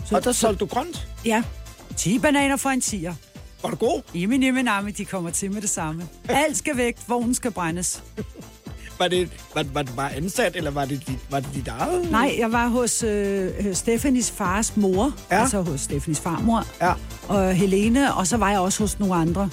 Så, 0.10 0.16
og 0.16 0.24
der 0.24 0.32
solgte 0.32 0.60
du 0.60 0.66
grønt. 0.66 1.08
Ja, 1.26 1.44
10 1.98 2.20
bananer 2.20 2.58
for 2.58 2.70
en 2.70 2.82
tiger. 2.82 3.14
Var 3.64 3.70
du 3.70 3.76
god? 3.76 4.02
Jimmy, 4.16 4.46
Jimmy, 4.46 4.60
Nami, 4.60 4.92
de 4.92 5.06
kommer 5.06 5.30
til 5.30 5.52
med 5.52 5.62
det 5.62 5.70
samme. 5.70 6.04
Alt 6.30 6.58
skal 6.58 6.78
væk, 6.78 6.98
vognen 7.08 7.36
skal 7.36 7.52
brændes. 7.52 8.04
Var 9.00 9.08
det, 9.08 9.30
var, 9.56 9.66
var 9.74 9.82
det 9.82 9.92
bare 9.96 10.14
ansat, 10.16 10.56
eller 10.56 10.72
var 10.72 10.86
det 10.86 11.08
dit, 11.08 11.20
var 11.32 11.40
det 11.40 11.50
dit 11.56 11.68
eget? 11.68 12.12
Nej, 12.12 12.36
jeg 12.40 12.52
var 12.52 12.68
hos 12.68 13.04
øh, 13.04 13.52
øh, 13.60 13.76
Stefanis 13.76 14.32
fars 14.32 14.78
mor, 14.78 15.14
ja. 15.32 15.42
altså 15.42 15.62
hos 15.62 15.82
Stefanis 15.82 16.20
farmor, 16.20 16.66
Ja. 16.82 16.94
og 17.28 17.54
Helene, 17.54 18.14
og 18.14 18.28
så 18.28 18.38
var 18.38 18.50
jeg 18.52 18.60
også 18.60 18.84
hos 18.84 19.00
nogle 19.00 19.16
andre. 19.16 19.50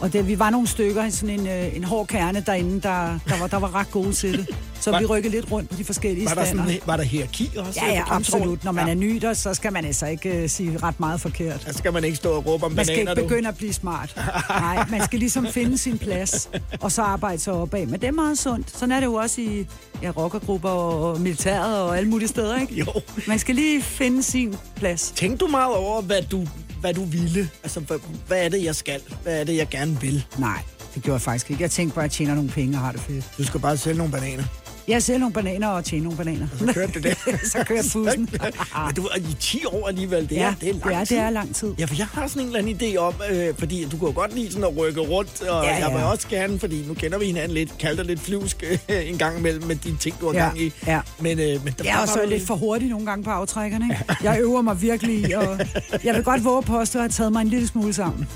Og 0.00 0.12
det, 0.12 0.28
vi 0.28 0.38
var 0.38 0.50
nogle 0.50 0.66
stykker 0.66 1.04
i 1.04 1.10
sådan 1.10 1.40
en, 1.40 1.46
øh, 1.46 1.76
en 1.76 1.84
hård 1.84 2.06
kerne 2.06 2.42
derinde, 2.46 2.80
der, 2.80 3.18
der, 3.28 3.38
var, 3.40 3.46
der 3.46 3.56
var 3.56 3.74
ret 3.74 3.90
gode 3.90 4.12
til 4.12 4.38
det. 4.38 4.48
Så 4.80 4.90
Var- 4.90 4.98
vi 5.00 5.06
rykkede 5.06 5.32
lidt 5.34 5.52
rundt 5.52 5.70
på 5.70 5.76
de 5.76 5.84
forskellige 5.84 6.26
Var 6.26 6.34
der, 6.34 6.44
stander. 6.44 6.64
sådan, 6.64 6.80
var 6.86 6.96
der 6.96 7.04
hierarki 7.04 7.50
også? 7.58 7.80
Ja, 7.84 7.92
ja, 7.92 8.02
absolut. 8.08 8.64
Når 8.64 8.72
man 8.72 8.84
ja. 8.86 8.90
er 8.90 8.94
ny 8.96 9.16
der, 9.16 9.34
så 9.34 9.54
skal 9.54 9.72
man 9.72 9.84
altså 9.84 10.06
ikke 10.06 10.42
uh, 10.44 10.50
sige 10.50 10.78
ret 10.82 11.00
meget 11.00 11.20
forkert. 11.20 11.62
Der 11.66 11.72
skal 11.72 11.92
man 11.92 12.04
ikke 12.04 12.16
stå 12.16 12.32
og 12.32 12.46
råbe 12.46 12.64
om 12.66 12.72
Man 12.72 12.84
skal 12.84 12.98
ikke 12.98 13.14
du. 13.14 13.22
begynde 13.22 13.48
at 13.48 13.56
blive 13.56 13.72
smart. 13.72 14.16
Nej, 14.50 14.84
man 14.90 15.04
skal 15.04 15.18
ligesom 15.18 15.46
finde 15.46 15.78
sin 15.78 15.98
plads, 15.98 16.48
og 16.80 16.92
så 16.92 17.02
arbejde 17.02 17.38
sig 17.38 17.52
opad. 17.52 17.86
Men 17.86 18.00
det 18.00 18.04
er 18.06 18.12
meget 18.12 18.38
sundt. 18.38 18.70
Sådan 18.70 18.92
er 18.92 19.00
det 19.00 19.06
jo 19.06 19.14
også 19.14 19.40
i 19.40 19.66
ja, 20.02 20.10
rockergrupper 20.10 20.68
og 20.68 21.20
militæret 21.20 21.80
og 21.82 21.96
alle 21.98 22.08
mulige 22.10 22.28
steder, 22.28 22.60
ikke? 22.60 22.74
Jo. 22.74 22.86
Man 23.26 23.38
skal 23.38 23.54
lige 23.54 23.82
finde 23.82 24.22
sin 24.22 24.54
plads. 24.76 25.12
Tænkte 25.16 25.44
du 25.46 25.50
meget 25.50 25.74
over, 25.76 26.02
hvad 26.02 26.22
du, 26.22 26.46
hvad 26.86 26.94
du 26.94 27.04
ville? 27.04 27.50
Altså, 27.62 27.80
hvad, 27.80 27.98
hvad 28.26 28.44
er 28.44 28.48
det, 28.48 28.64
jeg 28.64 28.76
skal? 28.76 29.00
Hvad 29.22 29.40
er 29.40 29.44
det, 29.44 29.56
jeg 29.56 29.68
gerne 29.68 30.00
vil? 30.00 30.24
Nej, 30.38 30.62
det 30.94 31.02
gjorde 31.02 31.14
jeg 31.14 31.20
faktisk 31.20 31.50
ikke. 31.50 31.62
Jeg 31.62 31.70
tænkte 31.70 31.94
bare, 31.94 32.04
at 32.04 32.10
jeg 32.10 32.12
tjener 32.12 32.34
nogle 32.34 32.50
penge 32.50 32.76
og 32.76 32.80
har 32.80 32.92
det 32.92 33.00
fedt. 33.00 33.24
Du 33.38 33.44
skal 33.44 33.60
bare 33.60 33.76
sælge 33.76 33.98
nogle 33.98 34.12
bananer. 34.12 34.44
Jeg 34.88 35.02
sælger 35.02 35.18
nogle 35.18 35.32
bananer 35.32 35.68
og 35.68 35.84
tjener 35.84 36.02
nogle 36.04 36.16
bananer. 36.18 36.46
Så 36.58 36.72
kørte 36.74 36.92
det 36.92 37.02
der. 37.04 37.14
så 37.52 37.64
kørte 37.64 37.82
bussen. 37.92 38.28
Men 38.86 38.94
du 38.96 39.02
er 39.06 39.16
i 39.18 39.36
10 39.40 39.64
år 39.66 39.88
alligevel. 39.88 40.28
Det 40.28 40.40
er, 40.40 40.42
ja, 40.42 40.54
det 40.60 40.68
er 40.68 40.72
lang 40.72 40.84
det 40.84 40.94
er, 40.94 41.04
tid. 41.04 41.16
det 41.16 41.24
er 41.24 41.30
lang 41.30 41.54
tid. 41.54 41.74
Ja, 41.78 41.84
for 41.84 41.94
jeg 41.98 42.06
har 42.06 42.26
sådan 42.28 42.42
en 42.42 42.46
eller 42.56 42.58
anden 42.58 42.76
idé 42.94 42.96
om, 42.96 43.14
øh, 43.30 43.54
fordi 43.58 43.84
du 43.84 43.96
kan 43.98 44.08
jo 44.08 44.14
godt 44.14 44.34
lide 44.34 44.52
sådan 44.52 44.64
at 44.64 44.76
rykke 44.76 45.00
rundt, 45.00 45.42
og 45.42 45.46
ja, 45.64 45.70
Ja, 45.70 45.76
ja. 45.78 45.84
jeg 45.86 45.94
vil 45.94 46.00
ja. 46.00 46.10
også 46.10 46.28
gerne, 46.28 46.58
fordi 46.58 46.84
nu 46.88 46.94
kender 46.94 47.18
vi 47.18 47.24
hinanden 47.26 47.50
lidt, 47.50 47.78
kalder 47.78 48.02
lidt 48.04 48.20
flyvsk 48.20 48.64
øh, 48.88 49.08
en 49.10 49.18
gang 49.18 49.38
imellem 49.38 49.64
med 49.64 49.76
de 49.76 49.96
ting, 50.00 50.20
du 50.20 50.26
har 50.26 50.32
Ja, 50.34 50.38
gang 50.44 50.60
i. 50.60 50.72
ja. 50.86 51.00
Men, 51.20 51.38
øh, 51.38 51.64
men 51.64 51.74
der 51.78 51.84
Jeg 51.84 51.94
er 51.96 51.98
også 52.00 52.20
lidt 52.28 52.46
for 52.46 52.54
hurtig 52.54 52.88
nogle 52.88 53.06
gange 53.06 53.24
på 53.24 53.30
aftrækkerne. 53.30 53.84
Ikke? 53.84 54.16
Jeg 54.22 54.40
øver 54.40 54.62
mig 54.62 54.82
virkelig 54.82 55.36
og 55.36 55.58
jeg 56.04 56.14
vil 56.14 56.24
godt 56.24 56.44
våge 56.44 56.62
på 56.62 56.78
at 56.78 56.92
have 56.92 57.08
taget 57.08 57.32
mig 57.32 57.40
en 57.40 57.48
lille 57.48 57.66
smule 57.68 57.92
sammen. 57.92 58.28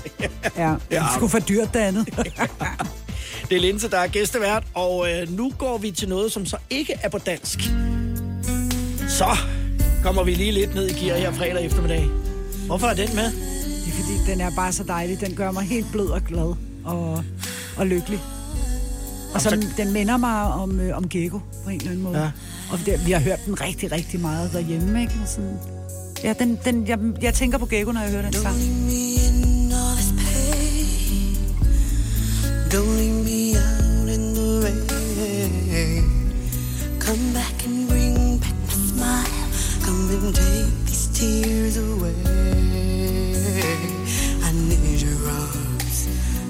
Ja, 0.57 0.69
Ja. 0.91 0.99
det 0.99 1.07
skulle 1.15 1.29
for 1.29 1.39
dyrt 1.39 1.73
det 1.73 1.79
andet. 1.79 2.07
Det 3.49 3.57
er 3.57 3.61
Linse, 3.61 3.89
der 3.89 3.97
er 3.97 4.07
gæstevært, 4.07 4.63
og 4.73 5.07
øh, 5.11 5.37
nu 5.37 5.51
går 5.57 5.77
vi 5.77 5.91
til 5.91 6.09
noget, 6.09 6.31
som 6.31 6.40
så 6.45 6.57
ikke 6.69 6.93
er 7.03 7.09
på 7.09 7.17
dansk. 7.17 7.59
Så 9.09 9.25
kommer 10.03 10.23
vi 10.23 10.33
lige 10.33 10.51
lidt 10.51 10.75
ned 10.75 10.87
i 10.89 10.93
gear 10.93 11.17
her 11.17 11.31
fredag 11.33 11.65
eftermiddag. 11.65 12.05
Hvorfor 12.65 12.87
er 12.87 12.93
den 12.93 13.15
med? 13.15 13.23
Det 13.25 13.87
er 13.87 13.91
fordi, 13.91 14.31
den 14.31 14.41
er 14.41 14.51
bare 14.55 14.71
så 14.71 14.83
dejlig. 14.83 15.21
Den 15.21 15.35
gør 15.35 15.51
mig 15.51 15.63
helt 15.63 15.91
blød 15.91 16.07
og 16.07 16.21
glad 16.23 16.53
og, 16.85 17.23
og 17.77 17.87
lykkelig. 17.87 18.19
Og 19.33 19.41
så, 19.41 19.49
så- 19.49 19.67
den 19.77 19.93
minder 19.93 20.17
mig 20.17 20.41
om, 20.43 20.79
øh, 20.79 20.97
om 20.97 21.09
Gecko 21.09 21.39
på 21.63 21.69
en 21.69 21.75
eller 21.75 21.91
anden 21.91 22.03
måde. 22.03 22.19
Ja. 22.19 22.31
Og 22.71 22.79
det, 22.85 23.05
vi 23.05 23.11
har 23.11 23.19
hørt 23.19 23.39
den 23.45 23.61
rigtig, 23.61 23.91
rigtig 23.91 24.19
meget 24.19 24.53
derhjemme. 24.53 25.01
Ikke? 25.01 25.13
Sådan, 25.25 25.57
ja, 26.23 26.33
den, 26.39 26.59
den, 26.65 26.87
jeg, 26.87 26.99
jeg 27.21 27.33
tænker 27.33 27.57
på 27.57 27.65
Gecko, 27.65 27.91
når 27.91 28.01
jeg 28.01 28.11
hører 28.11 28.21
den 28.21 28.33
sang. 28.33 28.55
Don't 32.71 32.95
leave 32.97 33.20
Take 40.21 40.85
these 40.85 41.07
tears 41.17 41.77
away. 41.77 42.13
I 44.43 44.51
need 44.53 45.01
your 45.01 45.17
arms 45.27 46.07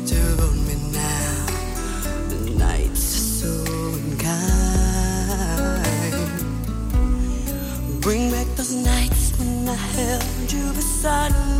to 0.08 0.20
hold 0.42 0.58
me 0.68 0.76
now. 0.92 1.46
The 2.28 2.40
nights 2.60 3.16
are 3.16 3.28
so 3.40 3.54
unkind. 3.96 4.52
Bring 8.02 8.30
back 8.30 8.48
those 8.58 8.74
nights 8.76 9.32
when 9.40 9.70
I 9.70 9.76
held 9.76 10.52
you 10.52 10.74
beside 10.74 11.32
me. 11.32 11.51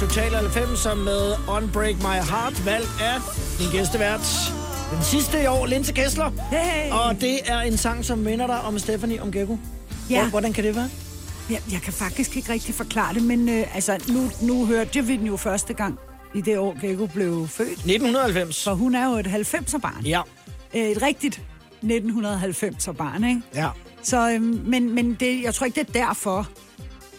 Total 0.00 0.34
90 0.34 0.86
med 0.96 1.34
Unbreak 1.56 1.94
My 1.96 2.04
Heart, 2.30 2.66
valgt 2.66 2.88
af 3.00 3.14
min 3.60 3.68
gæstevært. 3.72 4.20
Den 4.94 5.02
sidste 5.02 5.42
i 5.42 5.46
år, 5.46 5.66
Linse 5.66 5.92
Kessler. 5.92 6.30
Hey. 6.50 6.90
Og 6.92 7.20
det 7.20 7.38
er 7.46 7.60
en 7.60 7.76
sang, 7.76 8.04
som 8.04 8.18
minder 8.18 8.46
dig 8.46 8.60
om 8.60 8.78
Stephanie 8.78 9.22
om 9.22 9.32
Gecko. 9.32 9.58
Ja. 10.10 10.20
Hvor- 10.20 10.30
Hvordan 10.30 10.52
kan 10.52 10.64
det 10.64 10.76
være? 10.76 10.90
Jeg, 11.50 11.62
jeg 11.72 11.80
kan 11.82 11.92
faktisk 11.92 12.36
ikke 12.36 12.52
rigtig 12.52 12.74
forklare 12.74 13.14
det, 13.14 13.22
men 13.22 13.48
øh, 13.48 13.74
altså, 13.74 13.98
nu, 14.08 14.30
nu 14.42 14.66
hørte 14.66 15.04
vi 15.04 15.16
den 15.16 15.26
jo 15.26 15.36
første 15.36 15.74
gang 15.74 15.98
i 16.34 16.40
det 16.40 16.58
år, 16.58 16.76
Gekko 16.80 17.06
blev 17.06 17.48
født. 17.48 17.68
1990. 17.70 18.56
Så 18.56 18.74
hun 18.74 18.94
er 18.94 19.04
jo 19.06 19.12
et 19.12 19.26
90'er-barn. 19.26 20.04
Ja. 20.04 20.20
Øh, 20.74 20.80
Et 20.90 21.02
rigtigt 21.02 21.40
1990'er-barn, 21.84 23.24
ikke? 23.28 23.40
Ja. 23.54 23.68
Så, 24.02 24.30
øhm, 24.30 24.62
men, 24.66 24.94
men 24.94 25.14
det, 25.20 25.42
jeg 25.42 25.54
tror 25.54 25.64
ikke, 25.66 25.80
det 25.84 25.88
er 25.96 26.06
derfor. 26.06 26.48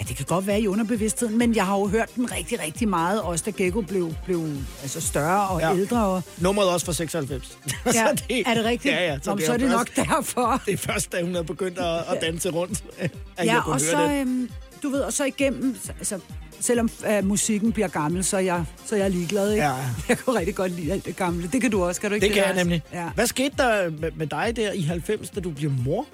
Ja, 0.02 0.06
det 0.08 0.16
kan 0.18 0.26
godt 0.26 0.48
være 0.48 0.62
i 0.62 0.68
underbevidstheden, 0.68 1.38
men 1.38 1.56
jeg 1.56 1.66
har 1.66 1.78
jo 1.80 1.88
hørt 1.88 2.16
den 2.16 2.32
rigtig, 2.32 2.60
rigtig 2.60 2.88
meget, 2.90 3.22
også 3.22 3.44
da 3.46 3.52
Gekko 3.64 3.82
blev, 3.82 4.14
blev 4.26 4.48
altså 4.82 5.02
større 5.02 5.48
og 5.48 5.60
Ja. 5.60 5.76
ældre. 5.76 6.06
Og, 6.06 6.24
Nummeret 6.38 6.68
er 6.70 6.72
også 6.74 6.86
fra 6.86 6.94
96. 6.94 7.58
ja, 7.86 7.92
så 7.92 8.00
er 8.46 8.54
det 8.54 8.66
rigtigt? 8.66 8.94
Ja, 8.96 9.06
ja. 9.12 9.18
Nå, 9.26 9.36
men 9.36 9.46
så 9.46 9.54
er 9.54 9.58
det 9.58 9.70
nok 9.70 9.90
først, 9.96 10.10
derfor. 10.10 10.62
Det 10.66 10.74
er 10.74 10.78
først, 10.78 11.12
da 11.12 11.22
hun 11.24 11.36
er 11.36 11.42
begyndt 11.44 11.80
at, 11.80 11.98
at 11.98 12.18
danse 12.22 12.50
rundt, 12.50 12.84
at 13.00 13.12
jeg 13.38 13.46
Ja, 13.46 13.62
kunne 13.64 13.74
og 13.74 13.82
høre 13.82 13.90
så, 13.92 14.04
det. 14.14 14.22
øhm, 14.22 14.50
du 14.84 14.90
ved, 14.90 15.00
og 15.02 15.14
så 15.14 15.24
igennem, 15.26 15.78
altså, 16.00 16.20
selvom 16.60 16.90
øh, 17.08 17.26
musikken 17.26 17.72
bliver 17.72 17.88
gammel, 17.88 18.24
så 18.24 18.38
er 18.38 18.42
jeg, 18.42 18.66
så 18.86 18.96
er 18.96 19.00
jeg 19.00 19.12
ligeglad, 19.12 19.52
ikke? 19.52 19.64
Ja. 19.66 19.74
Jeg 20.10 20.18
kan 20.18 20.36
rigtig 20.36 20.56
godt 20.56 20.72
lide 20.72 20.92
alt 20.92 21.06
det 21.06 21.16
gamle. 21.16 21.50
Det 21.54 21.62
kan 21.62 21.72
du 21.72 21.84
også, 21.84 22.02
kan 22.02 22.10
du 22.10 22.14
ikke 22.16 22.28
Det 22.28 22.34
kan 22.36 22.44
jeg 22.46 22.56
nemlig. 22.56 22.82
Ja. 22.94 23.10
Hvad 23.16 23.28
skete 23.28 23.56
der 23.58 23.90
med, 23.90 24.12
med 24.16 24.28
dig 24.28 24.54
der 24.56 24.72
i 24.72 24.82
90, 24.82 25.30
da 25.30 25.40
du 25.40 25.50
blev 25.50 25.72
mor? 25.86 26.06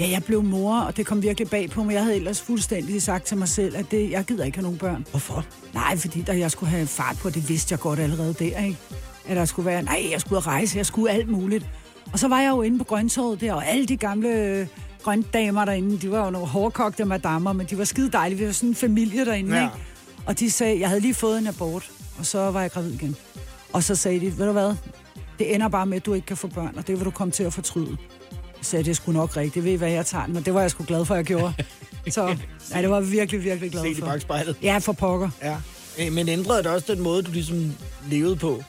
Ja, 0.00 0.10
jeg 0.10 0.24
blev 0.24 0.42
mor, 0.42 0.78
og 0.80 0.96
det 0.96 1.06
kom 1.06 1.22
virkelig 1.22 1.50
bag 1.50 1.70
på 1.70 1.82
mig. 1.84 1.92
Jeg 1.94 2.02
havde 2.02 2.16
ellers 2.16 2.40
fuldstændig 2.42 3.02
sagt 3.02 3.26
til 3.26 3.36
mig 3.36 3.48
selv, 3.48 3.76
at 3.76 3.90
det, 3.90 4.10
jeg 4.10 4.24
gider 4.24 4.44
ikke 4.44 4.58
have 4.58 4.62
nogen 4.62 4.78
børn. 4.78 5.06
Hvorfor? 5.10 5.44
Nej, 5.74 5.96
fordi 5.96 6.20
der, 6.22 6.32
jeg 6.32 6.50
skulle 6.50 6.70
have 6.70 6.86
fart 6.86 7.16
på, 7.16 7.30
det 7.30 7.48
vidste 7.48 7.72
jeg 7.72 7.78
godt 7.80 7.98
allerede 7.98 8.34
der, 8.38 8.64
ikke? 8.64 8.76
At 9.28 9.36
der 9.36 9.44
skulle 9.44 9.66
være, 9.66 9.82
nej, 9.82 10.06
jeg 10.12 10.20
skulle 10.20 10.36
ud 10.36 10.46
rejse, 10.46 10.78
jeg 10.78 10.86
skulle 10.86 11.10
alt 11.10 11.28
muligt. 11.28 11.66
Og 12.12 12.18
så 12.18 12.28
var 12.28 12.40
jeg 12.40 12.50
jo 12.50 12.62
inde 12.62 12.78
på 12.78 12.84
Grøntorvet 12.84 13.40
der, 13.40 13.52
og 13.52 13.66
alle 13.68 13.86
de 13.86 13.96
gamle 13.96 14.28
øh, 14.28 14.66
grøntdamer 15.02 15.64
derinde, 15.64 15.98
de 15.98 16.10
var 16.10 16.24
jo 16.24 16.30
nogle 16.30 16.48
hårdkogte 16.48 17.04
madammer, 17.04 17.52
men 17.52 17.66
de 17.66 17.78
var 17.78 17.84
skide 17.84 18.10
dejlige. 18.10 18.38
Vi 18.38 18.46
var 18.46 18.52
sådan 18.52 18.68
en 18.68 18.74
familie 18.74 19.24
derinde, 19.24 19.56
Ja. 19.56 19.62
ikke? 19.62 19.74
Og 20.26 20.38
de 20.38 20.50
sagde, 20.50 20.80
jeg 20.80 20.88
havde 20.88 21.00
lige 21.00 21.14
fået 21.14 21.38
en 21.38 21.46
abort, 21.46 21.90
og 22.18 22.26
så 22.26 22.50
var 22.50 22.60
jeg 22.60 22.70
gravid 22.70 22.92
igen. 22.94 23.16
Og 23.72 23.82
så 23.82 23.94
sagde 23.94 24.20
de, 24.20 24.38
ved 24.38 24.46
du 24.46 24.52
hvad, 24.52 24.74
det 25.38 25.54
ender 25.54 25.68
bare 25.68 25.86
med, 25.86 25.96
at 25.96 26.06
du 26.06 26.14
ikke 26.14 26.26
kan 26.26 26.36
få 26.36 26.48
børn, 26.48 26.74
og 26.76 26.86
det 26.86 26.96
vil 26.96 27.04
du 27.04 27.10
komme 27.10 27.32
til 27.32 27.42
at 27.44 27.52
fortryde. 27.52 27.96
Så 28.62 28.76
det 28.76 28.88
er 28.88 28.92
sgu 28.94 29.12
nok 29.12 29.36
rigtigt, 29.36 29.64
ved 29.64 29.72
I 29.72 29.74
hvad, 29.76 29.90
jeg 29.90 30.06
tager 30.06 30.26
den, 30.26 30.36
og 30.36 30.46
det 30.46 30.54
var 30.54 30.60
jeg 30.60 30.70
sgu 30.70 30.84
glad 30.84 31.04
for, 31.04 31.14
at 31.14 31.18
jeg 31.18 31.24
gjorde. 31.24 31.52
Så 32.10 32.36
ja, 32.74 32.82
det 32.82 32.90
var 32.90 33.00
jeg 33.00 33.10
virkelig, 33.12 33.44
virkelig 33.44 33.70
glad 33.70 33.82
Set 33.82 33.96
i 33.98 34.00
for. 34.00 34.06
bagspejlet. 34.06 34.56
Ja, 34.62 34.78
for 34.78 34.92
pokker. 34.92 35.30
Ja. 35.42 35.56
Øh, 35.98 36.12
Men 36.12 36.28
ændrede 36.28 36.58
det 36.62 36.66
også 36.66 36.92
den 36.94 37.02
måde, 37.02 37.22
du 37.22 37.30
ligesom 37.30 37.72
levede 38.10 38.36
på? 38.36 38.62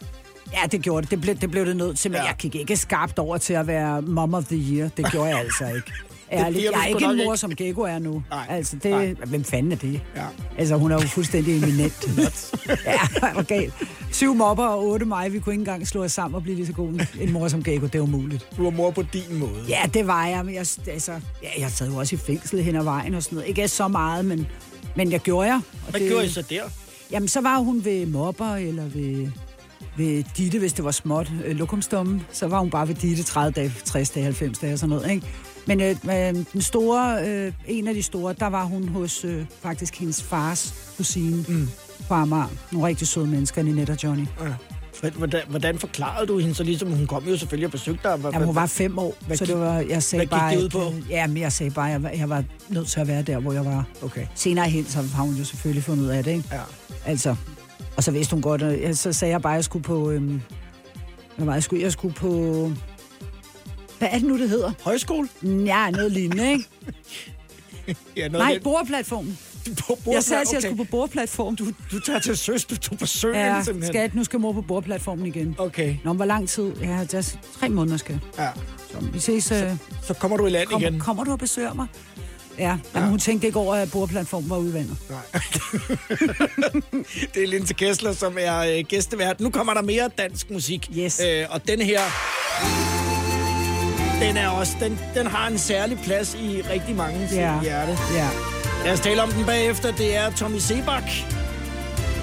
Ja, 0.54 0.68
det 0.72 0.82
gjorde 0.82 1.02
det. 1.02 1.12
Det 1.12 1.22
blev 1.22 1.36
det, 1.36 1.52
blev 1.52 1.66
det 1.66 1.76
nødt 1.78 2.00
til, 2.00 2.12
men 2.12 2.20
ja. 2.20 2.26
jeg 2.26 2.36
gik 2.40 2.56
ikke 2.56 2.78
skarpt 2.78 3.20
over 3.20 3.38
til 3.38 3.54
at 3.54 3.68
være 3.68 4.02
mom 4.02 4.34
of 4.34 4.44
the 4.46 4.58
year. 4.58 4.90
Det 4.98 5.12
gjorde 5.12 5.30
jeg 5.30 5.40
altså 5.46 5.66
ikke. 5.76 5.92
Ærligt. 6.32 6.68
du 6.68 6.72
Jeg 6.74 6.82
er 6.84 6.88
ikke 6.88 7.06
en 7.06 7.18
mor, 7.18 7.24
ikke. 7.34 7.38
som 7.38 7.56
Gekko 7.56 7.82
er 7.82 8.00
nu. 8.00 8.24
Nej. 8.30 8.46
Altså, 8.50 8.76
det, 8.84 8.92
Nej. 8.92 9.14
hvem 9.26 9.44
fanden 9.44 9.72
er 9.72 9.76
det? 9.76 10.02
Ja. 10.16 10.26
Altså, 10.58 10.76
hun 10.76 10.92
er 10.92 10.96
jo 10.96 11.02
fuldstændig 11.02 11.58
eminent. 11.58 11.94
ja, 12.86 13.00
du 13.36 13.42
galt. 13.44 13.74
Syv 14.12 14.34
mopper 14.34 14.64
og 14.64 14.86
otte 14.88 15.06
mig. 15.06 15.34
Vi 15.34 15.40
kunne 15.40 15.54
ikke 15.54 15.62
engang 15.62 15.88
slå 15.88 16.04
os 16.04 16.12
sammen 16.12 16.36
og 16.36 16.44
blive 16.44 16.56
lige 16.56 16.68
så 16.68 16.74
gode 16.74 17.08
en 17.22 17.32
mor 17.32 17.48
som 17.48 17.64
Gekko. 17.64 17.86
Det 17.86 17.96
er 17.96 18.00
umuligt. 18.02 18.48
Du 18.58 18.64
var 18.64 18.70
mor 18.70 18.92
på 18.92 19.02
din 19.02 19.40
måde. 19.40 19.66
Ja, 19.70 19.82
det 19.94 20.08
var 20.08 20.26
jeg. 20.28 20.46
Men 20.46 20.54
jeg, 20.56 20.66
altså, 20.88 21.12
ja, 21.44 21.50
jeg 21.62 21.72
sad 21.72 21.88
jo 21.88 21.96
også 21.98 22.16
i 22.16 22.20
fængsel 22.20 22.64
hen 22.64 22.76
ad 22.76 22.84
vejen 22.84 23.14
og 23.14 23.24
sådan 23.24 23.36
noget. 23.36 23.50
Ikke 23.50 23.68
så 23.68 23.88
meget, 23.88 24.26
men, 24.26 24.48
men 24.96 25.12
jeg 25.12 25.20
gjorde 25.20 25.48
jeg. 25.48 25.56
Og 25.86 25.92
Hvad 25.92 26.02
det, 26.02 26.10
gjorde 26.10 26.26
I 26.26 26.30
så 26.30 26.42
der? 26.50 26.64
Jamen, 27.12 27.28
så 27.28 27.42
var 27.42 27.58
hun 27.60 27.86
ved 27.86 28.06
mobber, 28.06 28.56
eller 28.56 28.84
ved, 28.84 29.28
ved 29.98 30.24
Ditte, 30.38 30.60
hvis 30.60 30.74
det 30.74 30.86
var 30.86 30.92
småt 30.92 31.32
øh, 31.46 31.56
lokumstummen. 31.56 32.22
Så 32.32 32.48
var 32.48 32.60
hun 32.60 32.70
bare 32.70 32.88
ved 32.88 32.96
Ditte 32.96 33.24
30 33.24 33.52
dage, 33.52 33.74
60 33.86 34.10
dage, 34.10 34.24
90 34.24 34.58
dage 34.60 34.74
og 34.74 34.80
sådan 34.80 34.90
noget, 34.96 35.12
ikke? 35.12 35.28
Men 35.68 35.82
øh, 35.82 35.90
øh, 35.90 36.36
den 36.54 36.62
store, 36.62 37.28
øh, 37.30 37.54
en 37.68 37.88
af 37.88 37.94
de 37.94 38.04
store, 38.04 38.34
der 38.40 38.48
var 38.48 38.64
hun 38.64 38.88
hos 38.88 39.26
øh, 39.26 39.46
faktisk 39.62 40.00
hendes 40.00 40.24
fars 40.24 40.74
kusine 40.98 41.46
mm. 41.50 41.70
på 42.08 42.14
Amager. 42.14 42.48
Nogle 42.72 42.88
rigtig 42.88 43.08
søde 43.08 43.28
mennesker, 43.28 43.64
Ninette 43.64 43.92
og 43.92 44.04
Johnny. 44.04 44.26
Ja. 44.42 45.10
Hvordan, 45.18 45.42
hvordan 45.50 45.80
forklarede 45.80 46.28
du 46.28 46.38
hende 46.40 46.56
så 46.56 46.64
ligesom? 46.64 46.92
Hun 46.92 47.08
kom 47.08 47.24
jo 47.28 47.38
selvfølgelig 47.38 47.66
og 47.66 47.72
besøgte 47.72 48.10
dig. 48.10 48.18
Hvad- 48.18 48.32
Jamen, 48.34 48.46
hun 48.46 48.56
var 48.56 48.66
fem 48.66 49.00
år, 49.00 49.16
Hvad 49.28 49.38
så 49.38 49.46
gik- 49.46 49.54
det 49.54 49.62
var, 49.62 49.80
jeg 49.80 50.04
sagde 50.04 50.26
hvad 50.28 50.38
gik 50.38 50.42
bare... 50.42 50.56
det 50.56 50.64
ud 50.64 50.70
på? 50.70 50.94
Ja, 51.10 51.28
men 51.28 51.38
jeg 51.38 51.52
sagde 51.52 51.72
bare, 51.72 51.88
at 51.88 51.92
jeg, 51.94 52.04
var- 52.04 52.10
jeg 52.10 52.30
var 52.30 52.44
nødt 52.70 52.88
til 52.88 53.00
at 53.00 53.08
være 53.08 53.22
der, 53.22 53.40
hvor 53.40 53.54
jeg 53.54 53.66
var. 53.66 53.86
Okay. 54.04 54.26
Senere 54.36 54.70
hen, 54.70 54.86
så 54.86 55.02
har 55.16 55.24
hun 55.24 55.36
jo 55.36 55.44
selvfølgelig 55.44 55.84
fundet 55.84 56.04
ud 56.04 56.10
af 56.10 56.24
det, 56.24 56.32
ikke? 56.32 56.50
Ja. 56.52 56.60
Altså, 57.06 57.36
og 57.98 58.04
så 58.04 58.12
vidste 58.12 58.34
hun 58.34 58.42
godt, 58.42 58.62
og 58.64 58.76
så 58.94 59.14
sagde 59.14 59.32
jeg 59.32 59.42
bare, 59.42 59.54
at 59.54 59.56
jeg 59.56 59.64
skulle 59.64 59.84
på... 59.84 60.12
Øhm, 60.12 60.42
hvad 61.38 61.46
var 61.46 61.54
jeg 61.54 61.64
skulle? 61.64 61.84
Jeg 61.84 61.92
skulle 61.92 62.14
på... 62.14 62.72
Hvad 64.02 64.10
er 64.12 64.18
det 64.20 64.28
nu, 64.28 64.38
det 64.40 64.50
hedder? 64.50 64.72
Højskole? 64.84 65.30
Ja, 65.44 65.90
noget 65.90 66.12
lignende, 66.12 66.52
ikke? 66.52 66.66
Ja, 68.18 68.28
noget 68.28 68.46
Nej, 68.46 68.54
lidt- 68.54 68.64
bordplatformen. 68.64 69.38
på 69.80 69.98
Jeg 70.12 70.24
sagde, 70.24 70.42
at 70.42 70.48
jeg 70.52 70.58
okay. 70.58 70.68
skulle 70.68 70.86
på 70.86 70.92
bordplatform. 70.92 71.56
Du, 71.56 71.66
du 71.92 72.00
tager 72.00 72.20
til 72.20 72.38
søs, 72.38 72.66
du 72.66 72.76
tog 72.78 72.98
på 72.98 73.06
søen 73.06 73.36
Ja, 73.36 73.64
simpelthen. 73.64 73.94
skat, 73.94 74.16
nu 74.16 74.24
skal 74.24 74.40
mor 74.40 74.52
på 74.54 74.62
bordplatformen 74.62 75.26
igen. 75.26 75.56
Okay, 75.58 75.96
Nå, 76.04 76.14
hvor 76.14 76.26
lang 76.26 76.50
tid? 76.50 76.74
Ja, 76.82 77.00
det 77.02 77.14
er 77.14 77.36
tre 77.60 77.70
måneder, 77.70 77.98
skal. 77.98 78.20
ja. 78.38 78.50
Så 78.92 78.98
vi 79.14 79.20
ses. 79.20 79.52
Øh, 79.52 79.72
Så 80.04 80.14
kommer 80.14 80.38
du 80.38 80.46
i 80.46 80.50
land 80.50 80.68
kom, 80.68 80.82
igen. 80.82 81.00
kommer 81.00 81.24
du 81.24 81.32
og 81.32 81.40
besøger 81.40 81.74
mig? 81.74 81.88
Ja, 82.60 82.78
Jamen, 82.96 83.10
hun 83.10 83.20
tænkte 83.20 83.48
ikke 83.48 83.60
over, 83.60 83.76
at 83.76 83.92
bordplatformen 83.92 84.50
var 84.50 84.58
udvandet. 84.58 84.98
Nej. 85.10 85.20
det 87.34 87.44
er 87.44 87.48
Linse 87.48 87.74
Kessler, 87.74 88.14
som 88.14 88.38
er 88.40 88.58
øh, 88.60 88.84
gæstevært. 88.88 89.40
Nu 89.40 89.50
kommer 89.50 89.74
der 89.74 89.82
mere 89.82 90.10
dansk 90.18 90.50
musik. 90.52 90.90
Yes. 90.98 91.22
Øh, 91.28 91.46
og 91.50 91.68
den 91.68 91.82
her, 91.82 92.00
den 94.22 94.38
er 94.38 94.48
også, 94.48 94.74
den, 94.80 95.00
den 95.16 95.28
har 95.28 95.48
en 95.48 95.58
særlig 95.58 96.00
plads 96.04 96.34
i 96.36 96.62
rigtig 96.70 96.96
mange 96.96 97.28
Ja. 97.32 97.62
hjerte. 97.62 97.98
Ja. 98.14 98.30
Lad 98.86 98.94
os 98.94 99.00
tale 99.00 99.24
om 99.24 99.32
den 99.32 99.46
bagefter. 99.46 99.92
Det 99.92 100.16
er 100.18 100.32
Tommy 100.32 100.58
Sebak, 100.58 101.04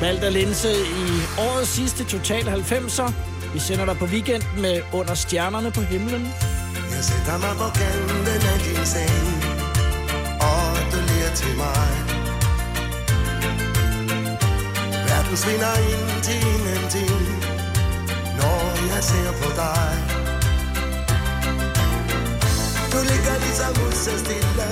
valgt 0.01 0.25
af 0.25 0.33
Linse 0.33 0.71
i 0.73 1.07
årets 1.39 1.71
sidste 1.71 2.05
Total 2.05 2.43
90'er. 2.49 3.13
Vi 3.53 3.59
sender 3.59 3.85
dig 3.85 3.97
på 3.99 4.05
weekend 4.05 4.43
med 4.59 4.81
Under 4.93 5.15
Stjernerne 5.15 5.71
på 5.71 5.81
himlen. 5.81 6.33
Jeg 6.95 7.05
sætter 7.05 7.39
mig 7.39 7.57
på 7.57 7.65
kanten 7.79 8.27
af 8.53 8.59
din 8.65 8.87
seng 8.87 9.45
Og 10.41 10.77
du 10.93 10.99
ler 11.11 11.31
til 11.35 11.57
mig 11.57 11.89
Verden 15.09 15.37
svinder 15.37 15.75
ind 15.93 16.23
til 16.23 16.37
ingenting 16.55 17.21
Når 18.39 18.61
jeg 18.95 19.05
ser 19.05 19.33
på 19.43 19.49
dig 19.57 19.93
du 22.93 22.99
ligger 23.11 23.37
ligesom 23.45 23.75
så 24.05 24.19
stille 24.25 24.69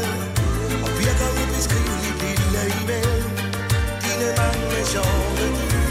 Og 0.84 0.90
virker 1.00 1.28
ubeskriveligt 1.42 2.16
lille 2.22 2.62
imellem 2.80 3.30
Dine 4.02 4.28
mange 4.38 4.80
sjove 4.92 5.85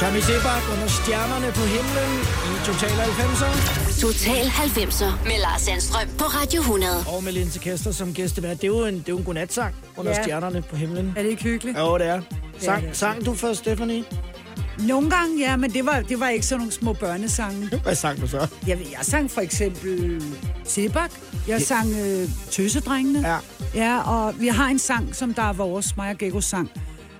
Sami 0.00 0.20
Sebak 0.20 0.62
under 0.72 0.88
stjernerne 0.88 1.52
på 1.52 1.60
himlen 1.60 2.10
i 2.48 2.66
Total 2.66 2.90
90'er. 2.90 4.00
Total 4.00 4.46
90'er 4.46 5.24
med 5.24 5.40
Lars 5.40 5.60
Sandstrøm 5.62 6.08
på 6.18 6.24
Radio 6.24 6.60
100. 6.60 6.92
Og 7.16 7.24
med 7.24 7.32
Linse 7.32 7.58
Kester 7.58 7.92
som 7.92 8.14
gæstevært. 8.14 8.56
Det 8.56 8.64
er 8.64 8.68
jo 8.68 8.84
en, 8.86 8.94
det 8.94 9.00
er 9.00 9.12
jo 9.12 9.18
en 9.18 9.24
godnatsang 9.24 9.74
under 9.96 10.12
Ja. 10.12 10.22
stjernerne 10.22 10.62
på 10.62 10.76
himlen. 10.76 11.12
Er 11.16 11.22
det 11.22 11.30
ikke 11.30 11.42
hyggeligt? 11.42 11.78
Jo, 11.78 11.98
det 11.98 12.06
er. 12.06 12.20
Sang, 12.58 12.82
det 12.88 12.96
sang 12.96 13.26
du 13.26 13.34
for 13.34 13.52
Stephanie? 13.52 14.04
Nogle 14.78 15.10
gange, 15.10 15.38
ja, 15.38 15.56
men 15.56 15.70
det 15.72 15.86
var, 15.86 16.00
det 16.00 16.20
var 16.20 16.28
ikke 16.28 16.46
sådan 16.46 16.58
nogle 16.60 16.72
små 16.72 16.92
børnesange. 16.92 17.70
Hvad 17.82 17.94
sang 17.94 18.20
du 18.20 18.26
så? 18.28 18.46
Jeg, 18.66 18.78
jeg 18.78 18.98
sang 19.02 19.30
for 19.30 19.40
eksempel 19.40 20.22
Sebak. 20.64 21.10
Jeg 21.48 21.62
sang 21.62 21.88
øh, 22.00 22.28
Tøsedrengene. 22.50 23.28
Ja. 23.28 23.36
Ja, 23.74 24.00
og 24.00 24.34
vi 24.40 24.48
har 24.48 24.66
en 24.66 24.78
sang, 24.78 25.14
som 25.16 25.34
der 25.34 25.42
er 25.42 25.52
vores, 25.52 25.96
mig 25.96 26.10
og 26.10 26.18
Gekko 26.18 26.40
sang. 26.40 26.70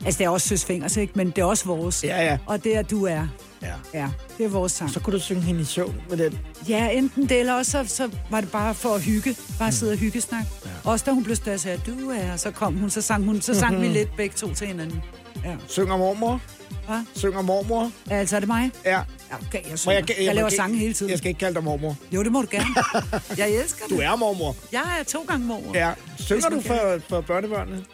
Altså, 0.04 0.18
det 0.18 0.24
er 0.24 0.28
også 0.28 0.48
Søs 0.48 0.64
Fingers, 0.64 0.96
ikke? 0.96 1.12
Men 1.16 1.26
det 1.30 1.38
er 1.38 1.44
også 1.44 1.64
vores. 1.64 2.04
Ja, 2.04 2.24
ja. 2.24 2.38
Og 2.46 2.64
det 2.64 2.76
er 2.76 2.82
Du 2.82 3.04
er. 3.06 3.26
Ja. 3.62 3.72
Ja, 3.94 4.08
det 4.38 4.44
er 4.46 4.48
vores 4.50 4.72
sang. 4.72 4.90
Så 4.90 5.00
kunne 5.00 5.12
du 5.14 5.20
synge 5.22 5.42
hende 5.42 5.60
i 5.60 5.64
søvn 5.64 5.94
med 6.10 6.16
den. 6.16 6.38
Ja, 6.68 6.88
enten 6.90 7.22
det, 7.28 7.40
eller 7.40 7.54
også 7.54 7.70
så, 7.70 7.84
så 7.86 8.10
var 8.30 8.40
det 8.40 8.50
bare 8.50 8.74
for 8.74 8.94
at 8.94 9.02
hygge. 9.02 9.36
Bare 9.58 9.72
sidde 9.72 9.92
og 9.92 9.98
hyggesnak. 9.98 10.44
Ja. 10.64 10.90
Også 10.90 11.04
da 11.04 11.10
hun 11.10 11.24
blev 11.24 11.36
større, 11.36 11.58
sagde 11.58 11.80
jeg, 11.86 11.94
du 12.00 12.10
er, 12.10 12.36
så 12.36 12.50
kom 12.50 12.74
hun, 12.78 12.90
så 12.90 13.00
sang 13.02 13.24
hun, 13.24 13.40
så 13.40 13.54
sang 13.54 13.72
Mhm. 13.74 13.82
vi 13.82 13.88
lidt 13.88 14.16
begge 14.16 14.34
to 14.36 14.54
til 14.54 14.66
hinanden. 14.66 15.02
Ja. 15.44 15.54
Synger 15.68 15.96
mormor? 15.96 16.40
Hvad? 16.86 16.98
Synger 17.14 17.42
mormor? 17.42 17.90
Altså, 18.10 18.36
er 18.36 18.40
det 18.40 18.48
mig? 18.48 18.70
Ja. 18.84 19.00
Okay, 19.46 19.70
jeg, 19.70 19.78
synger. 19.78 19.94
jeg, 19.98 20.08
jeg, 20.18 20.26
må 20.26 20.32
laver 20.34 20.48
sange 20.48 20.78
hele 20.78 20.94
tiden. 20.94 21.10
Jeg 21.10 21.18
skal 21.18 21.28
ikke 21.28 21.38
kalde 21.38 21.54
dig 21.54 21.64
mormor. 21.64 21.96
Jo, 22.12 22.22
det 22.22 22.32
må 22.32 22.42
du 22.42 22.48
gerne. 22.50 22.66
Jeg 23.38 23.50
elsker 23.50 23.84
det. 23.84 23.90
Du 23.96 24.00
er 24.00 24.16
mormor. 24.16 24.56
Jeg 24.72 24.82
er 25.00 25.04
to 25.04 25.24
gange 25.28 25.46
mor. 25.46 25.60
Ja. 25.74 25.92
Synger 26.18 26.48
du 26.48 26.60
for, 26.60 27.00
for 27.08 27.20
børnebørnene? 27.20 27.84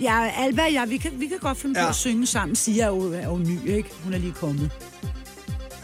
Ja, 0.00 0.30
Alba 0.36 0.62
og 0.62 0.72
jeg, 0.72 0.90
vi 0.90 0.96
kan, 0.96 1.10
vi 1.16 1.26
kan 1.26 1.38
godt 1.40 1.58
finde 1.58 1.78
ja. 1.78 1.84
Ja. 1.84 1.88
på 1.88 1.90
at 1.90 1.94
synge 1.96 2.26
sammen. 2.26 2.56
Sia 2.56 2.82
er 2.84 2.88
jo, 2.88 3.12
er 3.12 3.24
jo 3.26 3.38
ny, 3.38 3.68
ikke? 3.70 3.88
Hun 4.04 4.14
er 4.14 4.18
lige 4.18 4.32
kommet. 4.32 4.70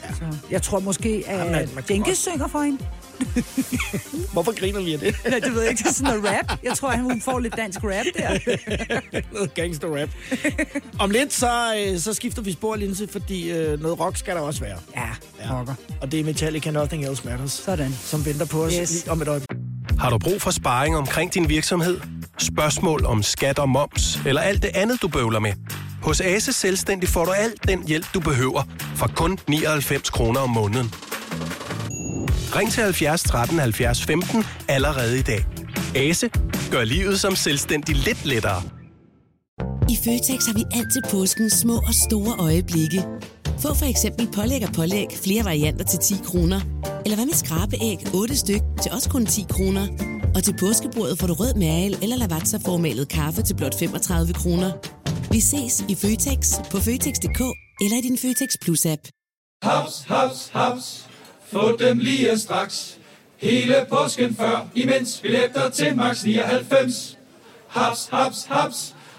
Ja. 0.02 0.14
Så 0.14 0.36
jeg 0.50 0.62
tror 0.62 0.80
måske, 0.80 1.24
at 1.26 1.38
Jamen, 1.38 1.68
godt- 2.04 2.16
synger 2.16 2.48
for 2.48 2.62
hende. 2.62 2.78
Hvorfor 4.32 4.58
griner 4.60 4.80
vi 4.80 4.92
af 4.92 4.98
det? 4.98 5.14
Ja, 5.24 5.30
det 5.38 5.54
ved 5.54 5.60
jeg 5.60 5.70
ikke, 5.70 5.82
det 5.82 5.88
er 5.88 5.92
sådan 5.94 6.20
noget 6.20 6.38
rap. 6.38 6.58
Jeg 6.64 6.74
tror, 6.76 6.88
at 6.90 6.98
hun 7.00 7.20
får 7.20 7.38
lidt 7.38 7.56
dansk 7.56 7.78
rap 7.84 8.06
der. 8.16 9.20
noget 9.34 9.54
gangster 9.54 9.88
rap. 10.00 10.08
Om 10.98 11.10
lidt, 11.10 11.32
så, 11.32 11.74
øh, 11.78 11.98
så 11.98 12.12
skifter 12.14 12.42
vi 12.42 12.52
spor, 12.52 12.76
Linse, 12.76 13.08
fordi 13.08 13.50
øh, 13.50 13.80
noget 13.82 14.00
rock 14.00 14.16
skal 14.16 14.34
der 14.36 14.40
også 14.40 14.60
være. 14.60 14.78
Ja, 14.96 15.08
rocker. 15.58 15.74
Og 16.00 16.12
det 16.12 16.20
er 16.20 16.24
Metallica 16.24 16.70
Nothing 16.70 17.04
Else 17.04 17.22
Matters, 17.28 17.52
Sådan. 17.52 17.92
som 18.02 18.26
venter 18.26 18.46
på 18.46 18.62
os 18.64 18.72
Yes. 18.72 18.80
yes. 18.80 18.92
lige 19.04 19.10
om 19.12 19.22
et 19.22 19.28
øjeblik. 19.28 19.58
Har 19.98 20.10
du 20.10 20.18
brug 20.18 20.42
for 20.42 20.50
sparring 20.50 20.96
omkring 20.96 21.34
din 21.34 21.48
virksomhed? 21.48 22.00
Spørgsmål 22.38 23.04
om 23.04 23.22
skat 23.22 23.58
og 23.58 23.68
moms, 23.68 24.20
eller 24.26 24.40
alt 24.40 24.62
det 24.62 24.70
andet, 24.74 25.02
du 25.02 25.08
bøvler 25.08 25.38
med? 25.40 25.52
Hos 26.02 26.20
Ase 26.20 26.52
Selvstændig 26.52 27.08
får 27.08 27.24
du 27.24 27.30
alt 27.30 27.68
den 27.68 27.88
hjælp, 27.88 28.06
du 28.14 28.20
behøver, 28.20 28.62
for 28.96 29.06
kun 29.16 29.38
99 29.48 30.10
kroner 30.10 30.40
om 30.40 30.50
måneden. 30.50 30.94
Ring 32.56 32.72
til 32.72 32.82
70 32.82 33.22
13 33.22 33.58
70 33.58 34.04
15 34.04 34.44
allerede 34.68 35.18
i 35.18 35.22
dag. 35.22 35.46
Ase 35.94 36.30
gør 36.70 36.84
livet 36.84 37.20
som 37.20 37.36
selvstændig 37.36 37.96
lidt 37.96 38.24
lettere. 38.24 38.62
I 39.88 39.96
Føtex 40.04 40.46
har 40.46 40.54
vi 40.54 40.64
altid 40.74 41.02
påskens 41.10 41.52
små 41.52 41.76
og 41.76 41.94
store 41.94 42.36
øjeblikke. 42.38 43.02
Få 43.62 43.74
for 43.74 43.86
eksempel 43.90 44.28
pålæg 44.34 44.62
og 44.68 44.74
pålæg 44.74 45.06
flere 45.24 45.44
varianter 45.44 45.84
til 45.84 45.98
10 45.98 46.14
kroner. 46.24 46.60
Eller 47.04 47.16
hvad 47.16 47.26
med 47.26 47.34
skrabeæg 47.34 47.98
8 48.14 48.36
styk 48.36 48.60
til 48.82 48.92
også 48.92 49.10
kun 49.10 49.26
10 49.26 49.46
kroner. 49.50 50.15
Og 50.36 50.44
til 50.44 50.54
påskebordet 50.60 51.18
får 51.18 51.26
du 51.26 51.34
rød 51.34 51.54
mal 51.54 51.98
eller 52.02 52.16
lavatserformalet 52.16 53.08
kaffe 53.08 53.42
til 53.42 53.56
blot 53.56 53.78
35 53.78 54.34
kroner. 54.34 54.70
Vi 55.30 55.40
ses 55.40 55.84
i 55.88 55.94
Føtex 55.94 56.40
på 56.70 56.78
Føtex.dk 56.80 57.40
eller 57.80 57.96
i 57.98 58.00
din 58.00 58.18
Føtex 58.18 58.50
Plus-app. 58.64 59.02
Haps, 59.62 60.04
haps, 60.08 60.50
haps. 60.52 61.06
Få 61.52 61.76
dem 61.76 61.98
lige 61.98 62.38
straks. 62.38 62.98
Hele 63.36 63.86
påsken 63.88 64.34
før, 64.34 64.68
imens 64.74 65.20
billetter 65.22 65.70
til 65.70 65.96
max 65.96 66.24
99. 66.24 67.18
Haps, 67.68 68.08
haps, 68.12 68.44
haps. 68.44 68.95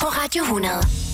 på 0.00 0.06
Radio 0.06 0.44
100. 0.44 1.09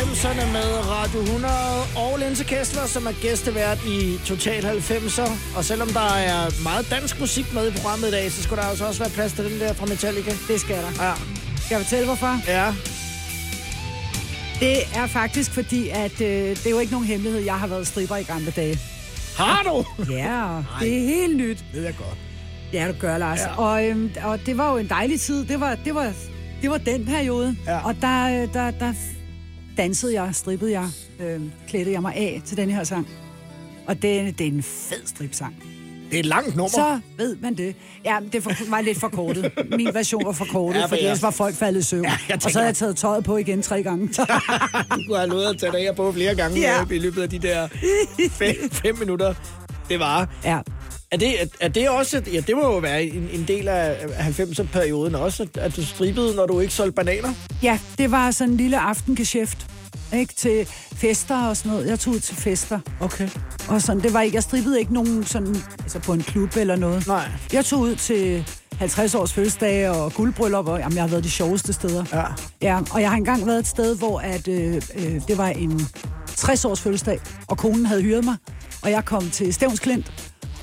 90'erne 0.00 0.52
med 0.52 0.88
Radio 0.88 1.20
100 1.20 1.54
og 1.96 2.18
Linse 2.18 2.44
Kessler, 2.44 2.86
som 2.86 3.06
er 3.06 3.12
gæstevært 3.22 3.78
i 3.86 4.18
Total 4.26 4.62
90'er. 4.64 5.30
Og 5.56 5.64
selvom 5.64 5.88
der 5.88 6.08
er 6.14 6.62
meget 6.62 6.86
dansk 6.90 7.20
musik 7.20 7.54
med 7.54 7.68
i 7.68 7.70
programmet 7.70 8.08
i 8.08 8.10
dag, 8.10 8.32
så 8.32 8.42
skulle 8.42 8.62
der 8.62 8.68
altså 8.68 8.86
også 8.86 9.00
være 9.00 9.10
plads 9.10 9.32
til 9.32 9.44
den 9.44 9.60
der 9.60 9.72
fra 9.72 9.86
Metallica. 9.86 10.32
Det 10.48 10.60
skal 10.60 10.76
der. 10.76 11.04
Ja. 11.04 11.14
Skal 11.64 11.74
jeg 11.74 11.84
fortælle, 11.84 12.06
hvorfor? 12.06 12.32
Ja. 12.48 12.74
Det 14.60 14.76
er 14.94 15.06
faktisk 15.06 15.50
fordi, 15.50 15.88
at 15.88 16.20
øh, 16.20 16.28
det 16.28 16.66
er 16.66 16.70
jo 16.70 16.78
ikke 16.78 16.92
nogen 16.92 17.06
hemmelighed, 17.06 17.40
jeg 17.40 17.58
har 17.58 17.66
været 17.66 17.86
stripper 17.86 18.16
i 18.16 18.22
gamle 18.22 18.50
dage. 18.50 18.78
Har 19.36 19.62
du? 19.62 19.84
Ja, 20.12 20.48
det 20.80 20.96
er 20.96 21.06
helt 21.06 21.36
nyt. 21.36 21.58
Det 21.58 21.66
ved 21.72 21.82
jeg 21.82 21.94
godt. 21.96 22.18
Ja, 22.72 22.88
du 22.88 22.94
gør, 23.00 23.18
Lars. 23.18 23.40
Ja. 23.40 23.56
Og, 23.58 23.88
øhm, 23.88 24.10
og 24.24 24.46
det 24.46 24.58
var 24.58 24.72
jo 24.72 24.78
en 24.78 24.88
dejlig 24.88 25.20
tid. 25.20 25.44
Det 25.44 25.60
var, 25.60 25.74
det 25.84 25.94
var, 25.94 26.12
det 26.62 26.70
var 26.70 26.78
den 26.78 27.06
periode. 27.06 27.56
Ja. 27.66 27.86
Og 27.86 27.96
der, 28.00 28.42
øh, 28.42 28.54
der, 28.54 28.70
der 28.70 28.92
dansede 29.82 30.22
jeg, 30.22 30.34
strippede 30.34 30.70
jeg, 30.72 30.88
øh, 31.20 31.40
klædte 31.68 31.92
jeg 31.92 32.02
mig 32.02 32.14
af 32.14 32.42
til 32.46 32.56
den 32.56 32.70
her 32.70 32.84
sang. 32.84 33.08
Og 33.86 33.94
det, 34.02 34.38
det 34.38 34.46
er 34.46 34.50
en 34.52 34.62
fed 34.62 35.06
stripsang. 35.06 35.56
Det 36.10 36.16
er 36.16 36.20
et 36.20 36.26
langt 36.26 36.56
nummer. 36.56 36.68
Så 36.70 37.00
ved 37.18 37.36
man 37.36 37.54
det. 37.54 37.74
Ja, 38.04 38.18
det 38.32 38.42
for- 38.42 38.70
var 38.70 38.80
lidt 38.80 38.98
forkortet. 39.00 39.52
Min 39.76 39.88
version 39.94 40.24
var 40.26 40.32
forkortet, 40.32 40.78
Ja, 40.78 40.84
for 40.84 40.88
fordi 40.88 41.00
jeg- 41.02 41.06
ellers 41.08 41.22
var 41.22 41.30
folk 41.30 41.54
faldet 41.54 41.86
søvn. 41.86 42.04
Ja, 42.04 42.34
og 42.34 42.42
så 42.42 42.58
havde 42.58 42.66
jeg 42.66 42.76
taget 42.76 42.96
tøjet 42.96 43.24
på 43.24 43.36
igen 43.36 43.62
tre 43.62 43.82
gange. 43.82 44.08
du 44.96 45.00
kunne 45.06 45.18
have 45.18 45.28
lovet 45.30 45.44
at 45.44 45.58
tage 45.58 45.72
dig 45.72 45.96
på 45.96 46.12
flere 46.12 46.34
gange 46.34 46.60
Ja. 46.60 46.78
ja. 46.90 46.94
i 46.94 46.98
løbet 46.98 47.22
af 47.22 47.30
de 47.30 47.38
der 47.38 47.68
fem, 48.30 48.54
fem 48.72 48.98
minutter. 48.98 49.34
Det 49.88 49.98
var. 49.98 50.28
ja. 50.44 50.58
Er 51.12 51.16
det, 51.16 51.34
er, 51.60 51.68
det 51.68 51.88
også... 51.88 52.22
Ja, 52.32 52.40
det 52.40 52.56
må 52.56 52.62
jo 52.62 52.78
være 52.78 53.02
en, 53.04 53.28
en 53.32 53.44
del 53.48 53.68
af 53.68 53.96
90'er-perioden 54.40 55.14
også, 55.14 55.46
at- 55.54 55.76
du 55.76 55.84
strippede, 55.86 56.34
når 56.34 56.46
du 56.46 56.60
ikke 56.60 56.74
solgte 56.74 56.92
bananer. 56.92 57.28
ja, 57.62 57.78
det 57.98 58.10
var 58.10 58.30
sådan 58.30 58.50
en 58.50 58.56
lille 58.56 58.78
aftengeschæft. 58.80 59.66
Ikke? 60.14 60.34
Til 60.34 60.66
fester 60.94 61.48
og 61.48 61.56
sådan 61.56 61.72
noget. 61.72 61.86
Jeg 61.88 61.98
tog 62.00 62.14
ud 62.14 62.20
til 62.20 62.36
fester. 62.36 62.80
Okay. 63.00 63.28
Og 63.68 63.82
sådan, 63.82 64.02
det 64.02 64.12
var 64.14 64.20
ikke, 64.22 64.34
jeg 64.34 64.42
strippede 64.42 64.78
ikke 64.80 64.94
nogen 64.94 65.24
sådan, 65.26 65.56
altså 65.78 65.98
på 65.98 66.12
en 66.12 66.22
klub 66.22 66.56
eller 66.56 66.76
noget. 66.76 67.06
Nej. 67.06 67.28
Jeg 67.52 67.64
tog 67.64 67.80
ud 67.80 67.94
til 67.94 68.44
50 68.78 69.14
års 69.14 69.32
fødselsdag 69.32 69.88
og 69.90 70.12
guldbryllup, 70.12 70.66
og 70.68 70.78
jamen, 70.78 70.94
jeg 70.96 71.02
har 71.02 71.08
været 71.08 71.24
de 71.24 71.30
sjoveste 71.30 71.72
steder. 71.72 72.04
Ja. 72.12 72.24
Ja, 72.62 72.80
og 72.90 73.00
jeg 73.00 73.10
har 73.10 73.16
engang 73.16 73.46
været 73.46 73.58
et 73.58 73.66
sted, 73.66 73.96
hvor 73.96 74.18
at, 74.20 74.48
øh, 74.48 74.74
øh, 74.96 75.20
det 75.28 75.38
var 75.38 75.48
en 75.48 75.80
60 76.36 76.64
års 76.64 76.80
fødselsdag, 76.80 77.20
og 77.46 77.58
konen 77.58 77.86
havde 77.86 78.02
hyret 78.02 78.24
mig, 78.24 78.36
og 78.82 78.90
jeg 78.90 79.04
kom 79.04 79.30
til 79.30 79.54
Stævnsklint, 79.54 80.12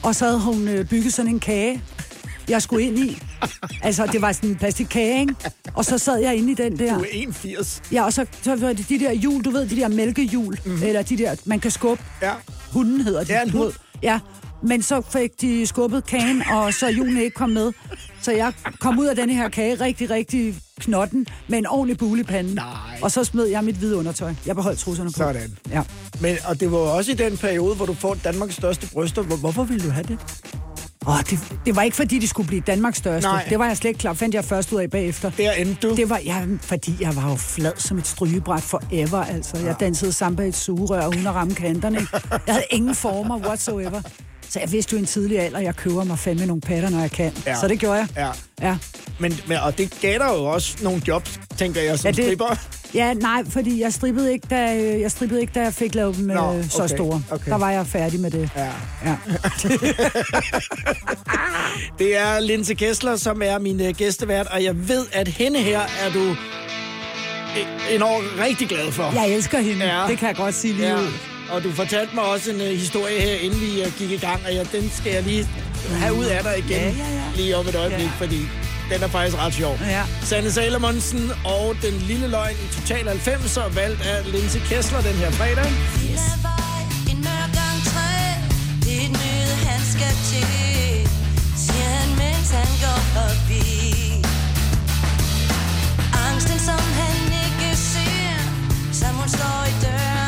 og 0.03 0.15
så 0.15 0.25
havde 0.25 0.39
hun 0.39 0.67
øh, 0.67 0.85
bygget 0.89 1.13
sådan 1.13 1.31
en 1.31 1.39
kage, 1.39 1.81
jeg 2.49 2.61
skulle 2.61 2.85
ind 2.85 2.99
i. 2.99 3.21
Altså, 3.81 4.05
det 4.05 4.21
var 4.21 4.31
sådan 4.31 4.49
en 4.49 4.55
plastikkage, 4.55 5.19
ikke? 5.19 5.35
Og 5.73 5.85
så 5.85 5.97
sad 5.97 6.19
jeg 6.19 6.35
inde 6.35 6.51
i 6.51 6.55
den 6.55 6.79
der. 6.79 6.93
Du 6.97 7.01
er 7.01 7.07
81. 7.11 7.81
Ja, 7.91 8.03
og 8.03 8.13
så, 8.13 8.25
så 8.41 8.55
var 8.55 8.73
det 8.73 8.89
de 8.89 8.99
der 8.99 9.11
hjul, 9.11 9.43
du 9.43 9.49
ved, 9.49 9.67
de 9.67 9.75
der 9.75 9.87
mælkehjul, 9.87 10.59
mm-hmm. 10.65 10.83
eller 10.83 11.01
de 11.01 11.17
der, 11.17 11.35
man 11.45 11.59
kan 11.59 11.71
skubbe. 11.71 12.03
Ja. 12.21 12.33
Hunden 12.71 13.01
hedder 13.01 13.23
de. 13.23 13.33
Ja, 13.33 13.43
en 13.43 13.49
hund. 13.49 13.73
Ja, 14.03 14.19
men 14.63 14.81
så 14.83 15.01
fik 15.01 15.41
de 15.41 15.67
skubbet 15.67 16.05
kagen, 16.05 16.43
og 16.51 16.73
så 16.73 16.91
hjulene 16.91 17.23
ikke 17.23 17.35
kom 17.35 17.49
med. 17.49 17.71
Så 18.21 18.31
jeg 18.31 18.53
kom 18.79 18.99
ud 18.99 19.05
af 19.05 19.15
denne 19.15 19.33
her 19.33 19.49
kage 19.49 19.75
rigtig, 19.75 20.09
rigtig 20.09 20.55
knotten, 20.79 21.27
med 21.47 21.57
en 21.57 21.65
ordentlig 21.67 21.97
bule 21.97 22.21
i 22.21 22.23
panden. 22.23 22.55
Nej. 22.55 22.65
Og 23.01 23.11
så 23.11 23.23
smed 23.23 23.45
jeg 23.45 23.63
mit 23.63 23.75
hvide 23.75 23.97
undertøj. 23.97 24.33
Jeg 24.45 24.55
beholdt 24.55 24.79
trusserne 24.79 25.09
på. 25.09 25.17
Sådan. 25.17 25.57
Ja. 25.71 25.83
Men, 26.21 26.37
og 26.47 26.59
det 26.59 26.71
var 26.71 26.77
også 26.77 27.11
i 27.11 27.15
den 27.15 27.37
periode, 27.37 27.75
hvor 27.75 27.85
du 27.85 27.93
får 27.93 28.13
Danmarks 28.13 28.55
største 28.55 28.87
bryster. 28.93 29.21
Hvor, 29.21 29.35
hvorfor 29.35 29.63
ville 29.63 29.85
du 29.85 29.89
have 29.91 30.03
det? 30.03 30.19
Åh, 31.07 31.19
det, 31.29 31.39
det 31.65 31.75
var 31.75 31.81
ikke, 31.81 31.97
fordi 31.97 32.19
de 32.19 32.27
skulle 32.27 32.47
blive 32.47 32.61
Danmarks 32.61 32.97
største. 32.97 33.29
Nej. 33.29 33.45
Det 33.49 33.59
var 33.59 33.65
jeg 33.67 33.77
slet 33.77 33.89
ikke 33.89 33.99
klar. 33.99 34.13
Fandt 34.13 34.35
jeg 34.35 34.45
først 34.45 34.71
ud 34.73 34.79
af 34.79 34.89
bagefter. 34.89 35.29
Der 35.37 35.51
endte 35.51 35.87
du. 35.87 35.95
Det 35.95 36.09
var, 36.09 36.19
ja, 36.25 36.45
fordi 36.61 36.95
jeg 36.99 37.15
var 37.15 37.29
jo 37.29 37.35
flad 37.35 37.71
som 37.77 37.97
et 37.97 38.07
strygebræt 38.07 38.63
forever, 38.63 39.23
altså. 39.23 39.57
Jeg 39.57 39.75
dansede 39.79 40.11
samba 40.13 40.43
i 40.43 40.47
et 40.47 40.55
sugerør 40.55 41.07
uden 41.07 41.27
at 41.27 41.35
ramme 41.35 41.55
kanterne. 41.55 42.07
Jeg 42.31 42.53
havde 42.53 42.65
ingen 42.71 42.95
former 42.95 43.39
whatsoever. 43.39 44.01
Så 44.49 44.59
jeg 44.59 44.71
vidste 44.71 44.93
jo 44.93 44.97
i 44.97 44.99
en 44.99 45.05
tidlig 45.05 45.39
alder, 45.39 45.59
jeg 45.59 45.75
køber 45.75 46.03
mig 46.03 46.19
fandme 46.19 46.45
nogle 46.45 46.61
patter, 46.61 46.89
når 46.89 46.99
jeg 46.99 47.11
kan. 47.11 47.31
Ja. 47.45 47.55
Så 47.59 47.67
det 47.67 47.79
gjorde 47.79 47.95
jeg. 47.95 48.07
Ja. 48.17 48.29
Ja. 48.67 48.77
Men, 49.19 49.39
men, 49.47 49.57
og 49.57 49.77
det 49.77 49.93
gav 50.01 50.13
dig 50.19 50.27
jo 50.37 50.43
også 50.45 50.77
nogle 50.81 51.01
jobs, 51.07 51.39
tænker 51.57 51.81
jeg, 51.81 51.99
som 51.99 52.07
Ja, 52.07 52.11
det- 52.11 52.25
stripper. 52.25 52.55
Ja, 52.93 53.13
nej, 53.13 53.43
fordi 53.49 53.81
jeg 53.81 53.93
strippede 53.93 54.31
ikke, 54.33 54.47
da 54.49 54.75
øh, 54.75 55.01
jeg, 55.01 55.11
strippede 55.11 55.41
ikke, 55.41 55.53
da 55.55 55.61
jeg 55.61 55.73
fik 55.73 55.95
lavet 55.95 56.15
dem 56.17 56.25
Nå, 56.25 56.53
øh, 56.53 56.69
så 56.69 56.83
okay, 56.83 56.95
store. 56.95 57.23
okay. 57.31 57.51
Der 57.51 57.57
var 57.57 57.71
jeg 57.71 57.87
færdig 57.87 58.19
med 58.19 58.31
det. 58.31 58.49
Ja. 58.55 58.69
Ja. 59.05 59.15
Det 61.99 62.17
er 62.17 62.39
Linse 62.39 62.73
Kessler, 62.73 63.15
som 63.15 63.41
er 63.45 63.59
min 63.59 63.81
uh, 63.81 63.87
gæstevært, 63.89 64.47
og 64.47 64.63
jeg 64.63 64.87
ved, 64.89 65.05
at 65.11 65.27
hende 65.27 65.59
her 65.59 65.79
er 65.79 66.11
du 66.13 66.33
e- 66.33 67.93
enormt 67.95 68.25
rigtig 68.45 68.67
glad 68.67 68.91
for. 68.91 69.11
Jeg 69.15 69.29
elsker 69.35 69.59
hende. 69.59 69.85
Ja. 69.85 70.07
Det 70.07 70.17
kan 70.17 70.27
jeg 70.27 70.35
godt 70.35 70.55
sige 70.55 70.73
lige 70.73 70.87
Ja. 70.87 70.95
ud. 71.01 71.07
Og 71.49 71.63
du 71.63 71.71
fortalte 71.71 72.15
mig 72.15 72.23
også 72.23 72.51
en 72.51 72.61
uh, 72.61 72.67
historie 72.67 73.21
her, 73.21 73.35
inden 73.35 73.61
vi 73.61 73.81
uh, 73.85 73.93
gik 73.97 74.11
i 74.11 74.17
gang, 74.17 74.39
og 74.45 74.53
ja, 74.53 74.63
den 74.71 74.91
skal 74.95 75.11
jeg 75.13 75.23
lige 75.23 75.47
have 75.91 76.13
ud 76.13 76.25
af 76.25 76.43
dig 76.43 76.57
igen 76.57 76.71
Ja, 76.81 76.87
ja, 76.87 77.13
ja. 77.13 77.21
lige 77.35 77.57
om 77.57 77.67
et 77.67 77.75
øjeblik, 77.75 78.05
Ja. 78.05 78.11
fordi 78.17 78.39
den 78.91 79.03
er 79.03 79.07
faktisk 79.07 79.37
ret 79.37 79.53
sjov. 79.53 79.77
Ja. 79.81 80.03
Sanne 80.23 80.51
Salomonsen 80.51 81.31
og 81.45 81.75
Den 81.81 81.93
Lille 81.93 82.27
Løgn 82.27 82.55
i 82.55 82.81
Total 82.81 83.07
90'er, 83.07 83.73
valgt 83.75 84.01
af 84.01 84.31
Linse 84.31 84.59
Kessler 84.59 85.01
den 85.01 85.13
her 85.13 85.31
fredag. 85.31 85.71
Forbi. 93.13 94.21
Angsten, 96.27 96.59
som 96.59 96.79
han 96.99 97.15
ikke 97.45 97.77
ser, 97.77 98.37
som 98.93 99.15
hun 99.15 99.29
står 99.29 99.65
i 99.71 99.73
døren 99.85 100.26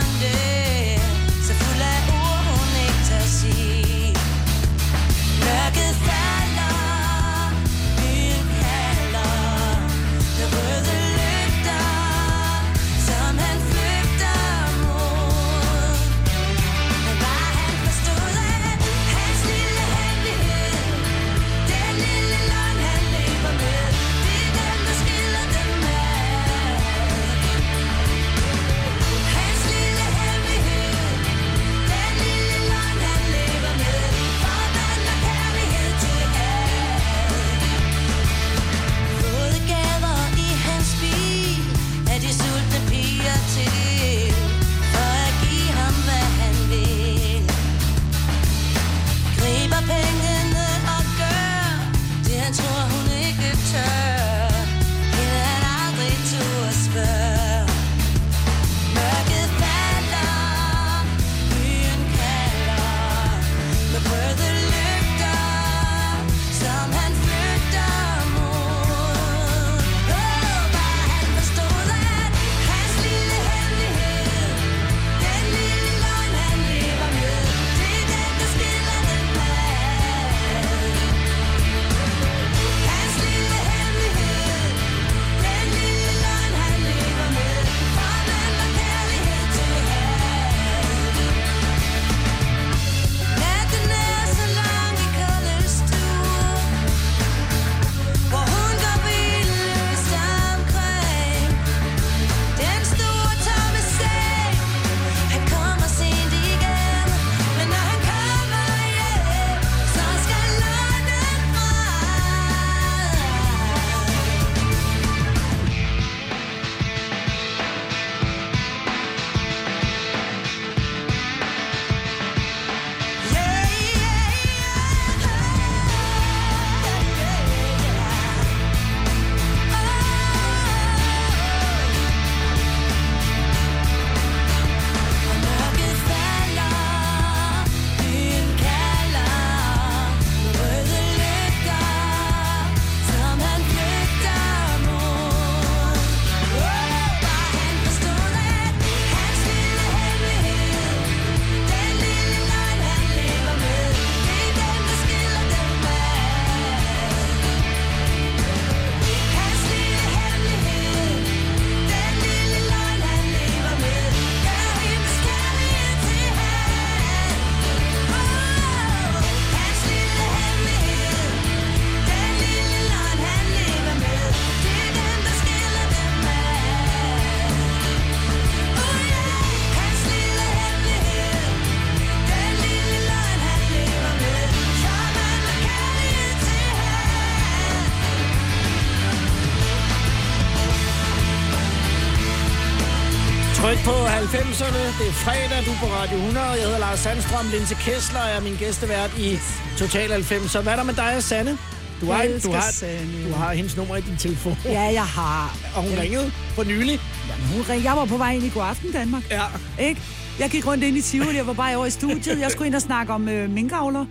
Det 194.99 195.07
er 195.07 195.11
fredag, 195.11 195.65
du 195.65 195.71
er 195.71 195.79
på 195.79 195.85
Radio 195.85 196.17
100. 196.17 196.45
Jeg 196.47 196.63
hedder 196.63 196.79
Lars 196.79 196.99
Sandstrøm. 196.99 197.45
Linse 197.51 197.75
Kessler 197.75 198.19
er 198.19 198.41
min 198.41 198.55
gæstevært 198.55 199.11
i 199.17 199.39
Total 199.77 200.09
90'er. 200.11 200.61
Hvad 200.61 200.73
er 200.73 200.77
der 200.77 200.83
med 200.83 200.93
dig 200.93 201.15
og 201.15 201.23
Sanne? 201.23 201.57
Du 202.01 202.05
har, 202.11 202.25
du, 202.43 202.51
har, 202.51 202.71
Sanne. 202.71 203.27
du 203.29 203.33
har 203.33 203.53
hendes 203.53 203.77
nummer 203.77 203.95
i 203.95 204.01
din 204.01 204.17
telefon. 204.17 204.57
Ja, 204.65 204.81
jeg 204.81 205.03
har. 205.05 205.57
Og 205.75 205.81
hun 205.83 205.99
ringede 205.99 206.31
for 206.55 206.63
nylig. 206.63 206.99
Jamen, 207.29 207.45
hun 207.53 207.61
ring- 207.69 207.83
Jeg 207.83 207.95
var 207.97 208.05
på 208.05 208.17
vej 208.17 208.31
ind 208.33 208.43
i 208.43 208.49
Godaften 208.49 208.91
Danmark. 208.91 209.23
Ja. 209.31 209.41
Ikke? 209.79 210.01
Jeg 210.39 210.49
gik 210.49 210.67
rundt 210.67 210.83
ind 210.83 210.97
i 210.97 211.01
Tivoli, 211.01 211.35
jeg 211.37 211.47
var 211.47 211.53
bare 211.53 211.75
over 211.75 211.85
i 211.85 211.89
studiet. 211.89 212.39
Jeg 212.39 212.51
skulle 212.51 212.67
ind 212.67 212.75
og 212.75 212.81
snakke 212.81 213.13
om 213.13 213.29
øh, 213.29 213.49
minkavler. 213.49 214.05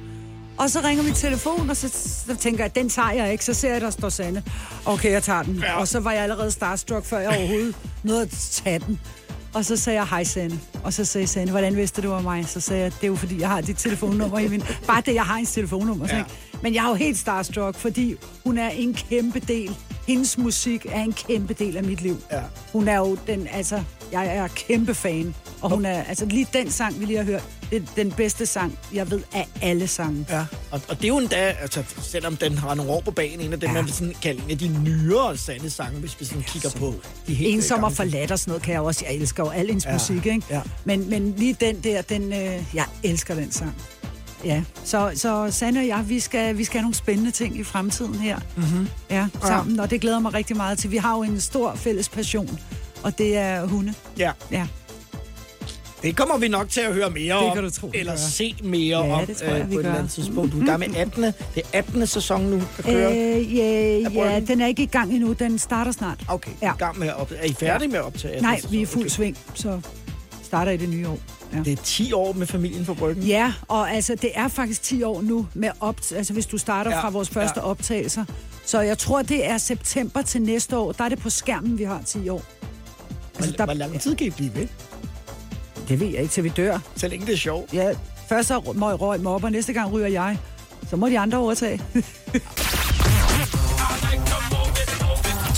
Og 0.59 0.71
så 0.71 0.81
ringer 0.85 1.05
min 1.05 1.13
telefon, 1.15 1.71
og 1.71 1.77
så, 1.77 1.89
så 2.29 2.37
tænker 2.37 2.65
jeg, 2.65 2.75
den 2.75 2.89
tager 2.89 3.11
jeg 3.11 3.33
ikke. 3.33 3.45
Så 3.45 3.55
ser 3.55 3.73
jeg, 3.73 3.81
der 3.81 3.91
står 3.91 4.09
Sande. 4.09 4.43
Okay, 4.85 5.13
jeg 5.13 5.23
tager 5.23 5.43
den. 5.43 5.55
Ja. 5.55 5.67
Ja. 5.71 5.79
Og 5.81 5.89
så 5.89 6.01
var 6.01 6.13
jeg 6.13 6.23
allerede 6.23 6.51
starstruck, 6.51 7.05
før 7.07 7.19
jeg 7.19 7.29
overhovedet 7.29 7.75
nåede 8.03 8.23
at 8.23 8.29
tage 8.53 8.79
den. 8.79 9.01
Og 9.55 9.65
så 9.65 9.77
sagde 9.77 9.99
jeg, 9.99 10.09
hej 10.09 10.25
Sande. 10.25 10.59
Og 10.85 10.93
så 10.93 11.05
sagde 11.05 11.27
Sande, 11.27 11.51
hvordan 11.51 11.77
vidste 11.77 12.03
du, 12.03 12.09
var 12.09 12.21
mig? 12.21 12.49
Så 12.49 12.61
sagde 12.61 12.83
jeg, 12.83 12.93
det 12.93 13.05
er 13.05 13.09
jo 13.09 13.17
fordi, 13.17 13.41
jeg 13.41 13.49
har 13.49 13.61
dit 13.61 13.77
telefonnummer 13.77 14.39
i 14.39 14.49
min... 14.49 14.63
Bare 14.87 15.03
det, 15.07 15.15
jeg 15.15 15.25
har 15.25 15.35
hendes 15.37 15.53
telefonnummer. 15.53 16.07
Ja. 16.09 16.17
Ja. 16.17 16.25
Men 16.63 16.75
jeg 16.75 16.85
er 16.85 16.89
jo 16.89 16.95
helt 16.95 17.19
starstruck, 17.19 17.77
fordi 17.77 18.17
hun 18.45 18.59
er 18.59 18.69
en 18.69 18.95
kæmpe 18.95 19.41
del. 19.41 19.77
Hendes 20.07 20.39
musik 20.39 20.87
er 20.91 21.03
en 21.03 21.13
kæmpe 21.13 21.55
del 21.55 21.77
af 21.77 21.85
mit 21.85 22.01
liv. 22.01 22.17
Ja. 22.33 22.43
Hun 22.73 22.89
er 22.89 22.99
jo 22.99 23.19
den, 23.27 23.49
altså, 23.53 23.83
jeg 24.13 24.37
er 24.37 24.49
kæmpe 24.49 24.95
fan. 24.95 25.35
Og 25.63 25.71
hun 25.71 25.85
er, 25.85 26.03
altså 26.03 26.25
lige 26.27 26.47
den 26.53 26.71
sang, 26.71 27.01
vi 27.01 27.05
lige 27.05 27.17
har 27.17 27.25
hørt, 27.25 27.43
det 27.71 27.77
er 27.83 27.87
den 27.97 28.13
bedste 28.13 28.47
sang, 28.47 28.79
jeg 28.95 29.11
ved 29.11 29.21
af 29.33 29.49
alle 29.63 29.87
sange. 29.89 30.27
Ja, 30.31 30.45
og, 30.71 30.81
og 30.89 30.97
det 30.97 31.05
er 31.05 31.09
jo 31.09 31.19
endda, 31.19 31.37
altså, 31.37 31.83
selvom 32.03 32.37
den 32.37 32.59
har 32.59 32.75
nogle 32.75 32.93
år 32.93 33.01
på 33.01 33.11
banen, 33.11 33.41
en 33.41 33.53
af 33.53 33.61
dem, 33.61 33.69
Ja. 33.71 33.75
ja. 33.75 33.81
man 33.81 33.85
vil 33.85 33.95
sådan 33.95 34.15
kalde 34.23 34.43
en 34.45 34.51
af 34.51 34.59
de 34.59 34.69
nyere 34.69 35.37
sande 35.37 35.71
sange, 35.71 36.01
hvis 36.01 36.21
vi 36.21 36.25
sådan 36.25 36.43
kigger 36.43 36.71
på 36.71 36.95
de 37.27 37.35
helt 37.35 37.55
Ensom 37.55 37.85
og 37.85 37.93
forladt 37.93 38.31
og 38.33 38.39
sådan 38.39 38.51
noget 38.51 38.63
kan 38.63 38.73
jeg 38.75 38.81
også. 38.81 39.05
Jeg 39.09 39.15
elsker 39.17 39.43
jo 39.45 39.51
al 39.51 39.67
hendes 39.67 39.85
ja. 39.85 39.91
Ja, 39.91 39.95
musik, 39.95 40.27
ikke? 40.27 40.43
ja. 40.51 40.61
Men, 40.85 41.11
men 41.11 41.35
lige 41.37 41.57
den 41.61 41.81
der, 41.85 42.03
den, 42.03 42.33
øh, 42.33 42.65
jeg 42.75 42.85
elsker 43.03 43.35
den 43.35 43.53
sang. 43.53 43.75
Ja, 44.45 44.63
så, 44.85 45.13
så 45.15 45.49
Sanne 45.51 45.81
og 45.81 45.87
jeg, 45.87 46.05
vi 46.09 46.21
skal, 46.21 46.59
vi 46.59 46.65
skal 46.65 46.79
have 46.79 46.83
nogle 46.83 46.95
spændende 46.95 47.31
ting 47.31 47.59
i 47.59 47.65
fremtiden 47.65 48.15
her. 48.15 48.39
Mhm. 48.57 48.89
Ja, 49.11 49.27
sammen, 49.43 49.81
og 49.81 49.91
det 49.91 50.01
glæder 50.01 50.19
mig 50.19 50.35
rigtig 50.35 50.57
meget 50.57 50.79
til. 50.79 50.91
Vi 50.91 50.97
har 50.97 51.17
jo 51.17 51.23
en 51.23 51.41
stor 51.41 51.75
fælles 51.75 52.09
passion, 52.09 52.59
og 53.03 53.19
det 53.19 53.37
er 53.37 53.67
hunde. 53.67 53.95
Ja, 54.19 54.33
Ja. 54.51 54.67
Det 56.03 56.17
kommer 56.17 56.39
vi 56.39 56.49
nok 56.49 56.69
til 56.69 56.81
at 56.81 56.95
høre 56.95 57.11
mere 57.11 57.37
Det 57.37 57.45
om. 57.51 57.55
kan 57.55 57.65
du 57.65 57.71
tro, 57.71 57.91
Eller 57.95 58.13
gør. 58.13 58.17
se 58.19 58.55
mere 58.65 58.99
Ja, 59.07 59.13
om 59.21 59.27
det 59.27 59.37
tror 59.37 59.47
jeg, 59.47 59.61
øh, 59.61 59.71
vi 59.71 59.75
på 59.75 59.81
et 59.81 59.85
eller 59.87 59.99
andet 59.99 60.13
tidspunkt. 60.13 60.53
Du 60.53 60.61
er 60.61 60.65
gang 60.67 60.79
med 60.81 60.97
18. 60.97 61.23
Det 61.23 61.35
er 61.57 61.61
18. 61.73 62.07
sæson 62.07 62.43
nu, 62.43 62.57
der 62.77 62.83
kører. 62.83 63.11
Øh, 63.11 63.17
Øh, 63.39 63.57
ja, 63.57 63.99
ja, 64.15 64.41
den 64.41 64.61
er 64.61 64.67
ikke 64.67 64.83
i 64.83 64.87
gang 64.87 65.13
endnu. 65.13 65.33
Den 65.33 65.59
starter 65.59 65.93
snart. 65.93 66.25
okay, 66.29 66.51
ja. 66.63 66.67
ja. 66.67 66.75
i 66.75 66.77
gang 66.79 66.99
med 66.99 67.09
at 67.09 67.15
op- 67.17 67.33
Er 67.39 67.45
I 67.45 67.53
færdige 67.53 67.89
med 67.89 67.99
at 67.99 68.05
optage? 68.05 68.33
18. 68.35 68.43
Nej, 68.45 68.57
sæson? 68.57 68.73
vi 68.73 68.83
er 68.83 68.87
fuld 68.87 69.03
Okay. 69.03 69.09
sving, 69.11 69.39
så 69.55 69.81
starter 70.43 70.73
i 70.73 70.77
det 70.77 70.89
nye 70.89 71.09
år. 71.09 71.19
Ja. 71.53 71.59
Det 71.65 71.73
er 71.73 71.83
10 71.83 72.13
år 72.13 72.33
med 72.33 72.47
familien 72.47 72.85
på 72.85 72.95
bryggen. 72.95 73.25
Ja, 73.25 73.53
og 73.69 73.91
altså, 73.93 74.15
det 74.15 74.31
er 74.35 74.49
faktisk 74.49 74.83
10 74.83 75.03
år 75.03 75.23
nu, 75.23 75.47
med 75.55 75.71
op, 75.81 75.97
altså 76.17 76.33
hvis 76.33 76.47
du 76.47 76.59
starter 76.59 76.91
ja, 76.91 76.97
Ja, 76.97 77.03
fra 77.03 77.11
vores 77.11 77.29
første 77.29 77.61
ja. 77.61 77.67
ja. 77.67 77.71
optagelser. 77.71 78.25
Så 78.65 78.81
jeg 78.81 78.99
tror, 78.99 79.23
det 79.23 79.47
er 79.47 79.59
september 79.59 80.23
til 80.23 80.43
næste 80.43 80.77
år. 80.79 80.93
Der 80.93 81.05
er 81.05 81.09
det 81.09 81.19
på 81.19 81.31
skærmen, 81.31 81.79
vi 81.79 81.85
har 81.85 82.03
10 82.07 82.29
år. 82.29 82.43
Altså, 83.37 83.55
der... 83.59 83.65
Hvor 83.65 83.75
lang 83.75 84.01
tid 84.01 84.15
kan 84.17 84.27
I 84.27 84.31
blive 84.31 84.55
ved? 84.55 84.67
Det 85.89 86.01
ved 86.01 86.07
jeg 86.07 86.23
ikke, 86.23 86.33
til 86.33 86.45
vi 86.45 86.49
dør. 86.49 86.79
Så 86.97 87.09
længe 87.09 87.27
det 87.27 87.33
er 87.33 87.37
sjovt. 87.37 87.73
Ja, 87.73 87.93
først 88.29 88.49
så 88.49 88.73
må 88.75 88.89
jeg 88.89 89.01
røg 89.01 89.21
mig 89.21 89.33
op, 89.33 89.45
og 89.45 89.53
næste 89.53 89.73
gang 89.73 89.93
ryger 89.93 90.09
jeg. 90.09 90.39
Så 90.91 90.97
må 90.97 91.09
de 91.09 91.19
andre 91.19 91.39
overtage. 91.39 91.81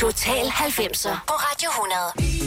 Total 0.01 0.47
90'er 0.47 1.17
på 1.27 1.35
Radio 1.35 1.71
100. 1.71 2.40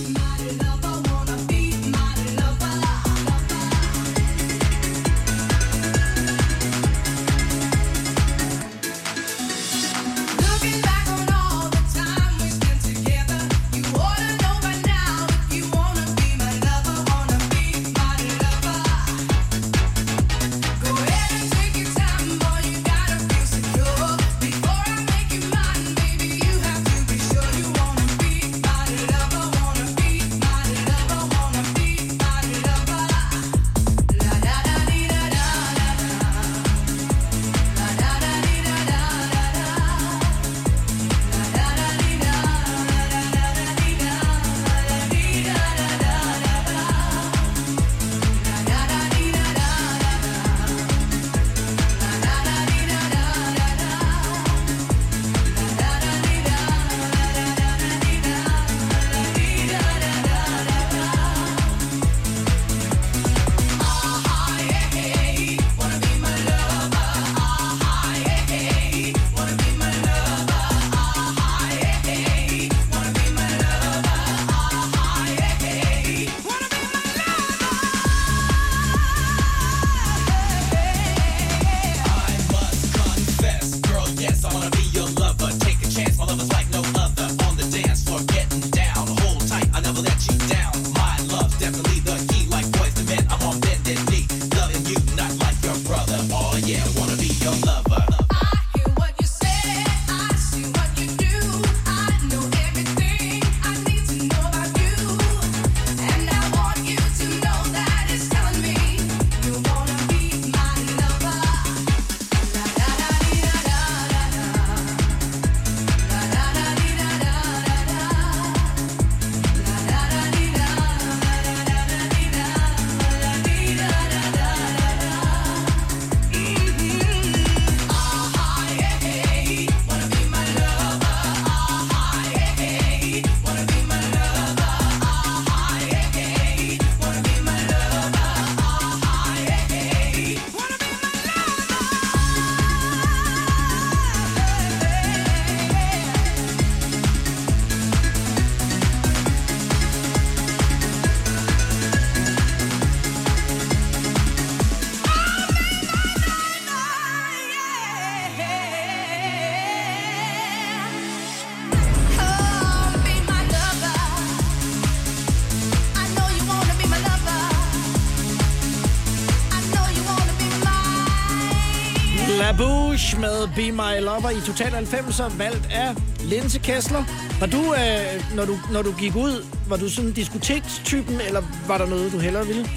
Be 173.55 173.71
My 173.71 174.01
Lover 174.01 174.29
i 174.29 174.41
Total 174.41 174.71
90'er, 174.85 175.37
valgt 175.37 175.69
af 175.71 175.95
Linse 176.19 176.59
Kessler. 176.59 177.03
Var 177.39 177.47
du, 177.47 177.57
øh, 177.73 178.35
når, 178.35 178.45
du, 178.45 178.57
når 178.71 178.81
du 178.81 178.91
gik 178.91 179.15
ud, 179.15 179.45
var 179.69 179.77
du 179.77 179.89
sådan 179.89 180.11
diskotekstypen, 180.11 181.21
eller 181.27 181.41
var 181.67 181.77
der 181.77 181.85
noget, 181.85 182.11
du 182.11 182.17
hellere 182.19 182.47
ville? 182.47 182.69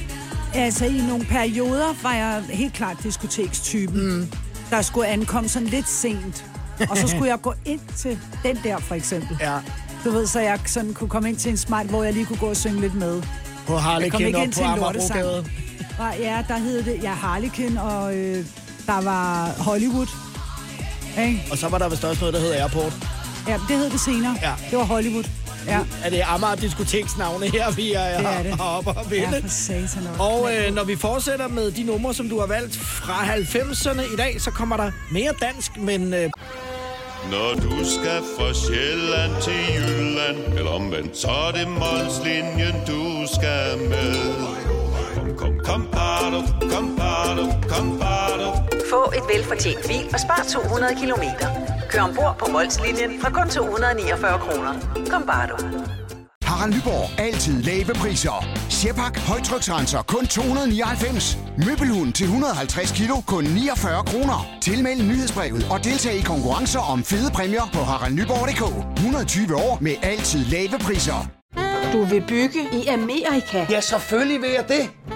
Altså, 0.54 0.84
i 0.84 1.00
nogle 1.08 1.24
perioder 1.24 2.02
var 2.02 2.14
jeg 2.14 2.42
helt 2.48 2.72
klart 2.74 2.96
diskotekstypen, 3.02 4.16
mm. 4.16 4.28
der 4.70 4.82
skulle 4.82 5.06
ankomme 5.08 5.48
sådan 5.48 5.68
lidt 5.68 5.88
sent. 5.88 6.44
Og 6.90 6.96
så 6.96 7.08
skulle 7.08 7.28
jeg 7.28 7.40
gå 7.42 7.54
ind 7.64 7.80
til 7.96 8.18
den 8.42 8.58
der, 8.64 8.78
for 8.78 8.94
eksempel. 8.94 9.36
Ja. 9.40 9.58
Du 10.04 10.10
ved, 10.10 10.26
så 10.26 10.40
jeg 10.40 10.60
sådan 10.66 10.94
kunne 10.94 11.08
komme 11.10 11.28
ind 11.28 11.36
til 11.36 11.50
en 11.50 11.56
smart, 11.56 11.86
hvor 11.86 12.04
jeg 12.04 12.12
lige 12.12 12.26
kunne 12.26 12.38
gå 12.38 12.46
og 12.46 12.56
synge 12.56 12.80
lidt 12.80 12.94
med. 12.94 13.22
På 13.66 13.76
Harlekin 13.76 14.26
ind 14.26 14.52
på. 14.52 14.64
Amagerbrogade. 14.64 15.44
Og 15.98 16.18
ja, 16.18 16.44
der 16.48 16.58
hed 16.58 16.82
det, 16.82 17.02
ja, 17.02 17.12
Harlekin, 17.12 17.78
og 17.78 18.16
øh, 18.16 18.44
der 18.86 19.00
var 19.00 19.54
Hollywood. 19.58 20.25
Ikke? 21.18 21.44
Og 21.50 21.58
så 21.58 21.68
var 21.68 21.78
der 21.78 21.88
vist 21.88 22.04
også 22.04 22.20
noget, 22.20 22.34
der 22.34 22.40
hed 22.40 22.52
Airport. 22.52 22.92
Ja, 23.48 23.52
det 23.68 23.76
hed 23.78 23.90
det 23.90 24.00
senere. 24.00 24.36
Ja. 24.42 24.52
Det 24.70 24.78
var 24.78 24.84
Hollywood. 24.84 25.24
Ja. 25.66 25.80
Er 26.04 26.10
det 26.10 26.22
Amager 26.26 26.54
Diskoteksnavne 26.54 27.46
her, 27.50 27.70
vi 27.70 27.92
er, 27.92 28.18
Det 28.18 28.26
er 28.26 28.42
det. 28.42 28.56
oppe 28.60 28.90
og 28.90 29.10
vinde? 29.10 29.28
Ja, 29.34 29.40
for 29.40 29.48
satan. 29.48 30.06
Og 30.18 30.50
øh, 30.54 30.74
når 30.74 30.84
vi 30.84 30.96
fortsætter 30.96 31.48
med 31.48 31.70
de 31.70 31.82
numre, 31.82 32.14
som 32.14 32.28
du 32.28 32.40
har 32.40 32.46
valgt 32.46 32.76
fra 32.76 33.24
90'erne 33.24 34.12
i 34.14 34.16
dag, 34.16 34.40
så 34.40 34.50
kommer 34.50 34.76
der 34.76 34.90
mere 35.12 35.32
dansk, 35.42 35.76
men 35.76 36.14
øh, 36.14 36.30
Når 37.30 37.54
du 37.54 37.70
skal 37.84 38.20
fra 38.38 38.54
Sjælland 38.54 39.42
til 39.42 39.74
Jylland 39.76 40.58
Eller 40.58 40.70
omvendt, 40.70 41.16
så 41.16 41.28
er 41.28 41.52
det 41.52 41.68
Molslinjen, 41.68 42.74
du 42.86 43.26
skal 43.34 43.78
med 43.88 44.14
Kom, 45.16 45.36
kom, 45.36 45.58
kom, 45.64 45.88
bado, 45.92 46.42
kom, 46.70 46.96
bado, 46.96 47.52
kom, 47.68 47.98
bado. 47.98 48.75
Få 48.90 49.02
et 49.18 49.24
velfortjent 49.34 49.82
bil 49.88 50.04
og 50.14 50.20
spar 50.24 50.42
200 50.48 50.94
kilometer. 51.00 51.48
Kør 51.90 52.00
ombord 52.00 52.34
på 52.40 52.46
Molslinjen 52.52 53.20
fra 53.20 53.30
kun 53.30 53.48
249 53.48 54.38
kroner. 54.44 54.72
Kom 55.10 55.22
bare 55.26 55.46
du. 55.50 55.56
Harald 56.48 56.74
Nyborg. 56.74 57.20
Altid 57.20 57.62
lave 57.62 57.92
priser. 58.02 58.38
Sjehpak. 58.70 59.18
Højtryksrenser. 59.18 60.02
Kun 60.02 60.26
299. 60.26 61.38
Møbelhund 61.66 62.12
til 62.12 62.24
150 62.24 62.92
kilo. 62.98 63.16
Kun 63.26 63.44
49 63.44 64.04
kroner. 64.10 64.46
Tilmeld 64.62 65.02
nyhedsbrevet 65.02 65.66
og 65.70 65.84
deltag 65.84 66.14
i 66.14 66.22
konkurrencer 66.32 66.80
om 66.92 67.04
fede 67.04 67.30
præmier 67.30 67.68
på 67.72 67.78
haraldnyborg.dk. 67.78 68.62
120 68.96 69.56
år 69.56 69.78
med 69.80 69.94
altid 70.02 70.44
lave 70.44 70.78
priser. 70.86 71.20
Du 71.92 72.04
vil 72.04 72.24
bygge 72.28 72.60
i 72.72 72.86
Amerika? 72.86 73.66
Ja, 73.70 73.80
selvfølgelig 73.80 74.40
vil 74.42 74.50
jeg 74.50 74.64
det. 74.68 75.15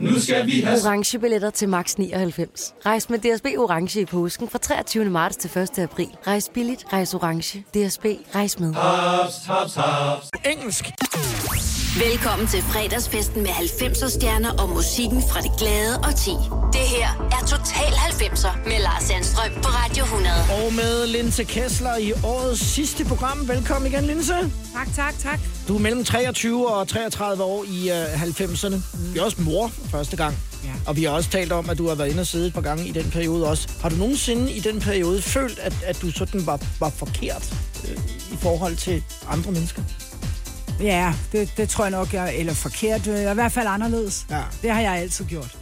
Nu 0.00 0.20
skal 0.20 0.46
vi 0.46 0.60
have... 0.60 0.78
Orange 0.84 1.18
billetter 1.18 1.50
til 1.50 1.68
max 1.68 1.94
99. 1.94 2.74
Rejs 2.86 3.10
med 3.10 3.18
DSB 3.18 3.46
Orange 3.58 4.00
i 4.00 4.04
påsken 4.04 4.48
fra 4.48 4.58
23. 4.58 5.04
marts 5.04 5.36
til 5.36 5.58
1. 5.58 5.78
april. 5.78 6.08
Rejs 6.26 6.50
billigt, 6.54 6.84
rejs 6.92 7.14
orange. 7.14 7.58
DSB, 7.58 8.04
rejs 8.34 8.60
med. 8.60 8.74
Haps, 8.74 9.34
haps, 9.46 9.74
haps. 9.74 10.30
Engelsk. 10.44 10.84
Velkommen 11.98 12.48
til 12.48 12.62
fredagsfesten 12.62 13.42
med 13.42 13.50
90'er 13.50 14.08
stjerner 14.10 14.50
og 14.50 14.68
musikken 14.68 15.22
fra 15.30 15.40
det 15.40 15.50
glade 15.58 15.98
og 15.98 16.16
ti. 16.16 16.30
Det 16.72 16.86
her 16.94 17.08
er 17.32 17.46
Total 17.46 17.92
90'er 17.92 18.68
med 18.68 18.78
Lars 18.82 19.02
Sandstrøm 19.02 19.50
på 19.54 19.68
Radio 19.68 20.04
100. 20.04 20.34
Og 20.50 20.74
med 20.74 21.06
Linse 21.06 21.44
Kessler 21.44 21.96
i 21.96 22.12
årets 22.24 22.60
sidste 22.60 23.04
program. 23.04 23.48
Velkommen 23.48 23.92
igen, 23.92 24.04
Linse. 24.04 24.32
Tak, 24.74 24.88
tak, 24.96 25.14
tak. 25.18 25.40
Du 25.68 25.74
er 25.74 25.78
mellem 25.78 26.04
23 26.04 26.68
og 26.74 26.88
33 26.88 27.42
år 27.42 27.64
i 27.64 27.90
øh, 27.90 28.22
90'erne. 28.22 28.76
Du 29.14 29.20
er 29.20 29.24
også 29.24 29.42
mor 29.42 29.68
for 29.68 29.88
første 29.88 30.16
gang. 30.16 30.36
Ja. 30.64 30.70
Og 30.86 30.96
vi 30.96 31.04
har 31.04 31.10
også 31.10 31.30
talt 31.30 31.52
om, 31.52 31.70
at 31.70 31.78
du 31.78 31.88
har 31.88 31.94
været 31.94 32.08
inde 32.08 32.20
og 32.20 32.26
sidde 32.26 32.46
et 32.46 32.54
par 32.54 32.60
gange 32.60 32.86
i 32.86 32.92
den 32.92 33.10
periode 33.10 33.48
også. 33.48 33.68
Har 33.82 33.88
du 33.88 33.96
nogensinde 33.96 34.52
i 34.52 34.60
den 34.60 34.80
periode 34.80 35.22
følt, 35.22 35.58
at, 35.58 35.74
at 35.84 36.02
du 36.02 36.10
sådan 36.10 36.46
var, 36.46 36.60
var 36.80 36.90
forkert 36.90 37.54
øh, 37.88 37.96
i 38.32 38.36
forhold 38.40 38.76
til 38.76 39.02
andre 39.28 39.52
mennesker? 39.52 39.82
Ja, 40.80 41.14
det, 41.32 41.52
det 41.56 41.68
tror 41.68 41.84
jeg 41.84 41.90
nok, 41.90 42.12
jeg 42.12 42.36
eller 42.36 42.54
forkert. 42.54 43.06
øh, 43.06 43.30
I 43.30 43.34
hvert 43.34 43.52
fald 43.52 43.66
anderledes. 43.68 44.26
Ja. 44.30 44.42
Det 44.62 44.70
har 44.70 44.80
jeg 44.80 44.92
altid 44.96 45.24
gjort. 45.24 45.56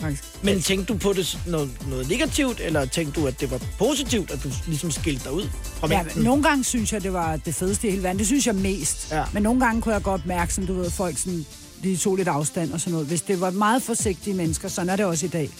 Faktisk. 0.00 0.22
Men 0.42 0.62
tænkte 0.62 0.92
du 0.92 0.98
på 0.98 1.12
det 1.12 1.26
som 1.26 1.40
noget, 1.46 1.70
noget 1.88 2.08
negativt, 2.08 2.60
eller 2.60 2.84
tænkte 2.84 3.20
du, 3.20 3.26
at 3.26 3.40
det 3.40 3.50
var 3.50 3.60
positivt, 3.78 4.30
at 4.30 4.42
du 4.44 4.48
ligesom 4.66 4.90
skilte 4.90 5.24
dig 5.24 5.32
ud 5.32 5.48
fra 5.64 5.88
Ja, 5.90 6.02
mængden? 6.02 6.22
nogle 6.24 6.42
gange 6.42 6.64
synes 6.64 6.92
jeg, 6.92 7.02
det 7.02 7.12
var 7.12 7.36
det 7.36 7.54
fedeste 7.54 7.88
i 7.88 7.90
hele 7.90 8.02
verden. 8.02 8.18
Det 8.18 8.26
synes 8.26 8.46
jeg 8.46 8.54
mest. 8.54 9.08
Ja. 9.12 9.24
Men 9.32 9.42
nogle 9.42 9.60
gange 9.60 9.82
kunne 9.82 9.94
jeg 9.94 10.02
godt 10.02 10.26
mærke, 10.26 10.54
sådan, 10.54 10.66
du 10.66 10.74
ved, 10.74 10.90
folk 10.90 11.18
sådan, 11.18 11.46
de 11.82 11.96
tog 11.96 12.16
lidt 12.16 12.28
afstand 12.28 12.72
og 12.72 12.80
sådan 12.80 12.92
noget. 12.92 13.06
Hvis 13.06 13.22
det 13.22 13.40
var 13.40 13.50
meget 13.50 13.82
forsigtige 13.82 14.34
mennesker, 14.34 14.68
sådan 14.68 14.90
er 14.90 14.96
det 14.96 15.04
også 15.06 15.26
i 15.26 15.28
dag. 15.28 15.50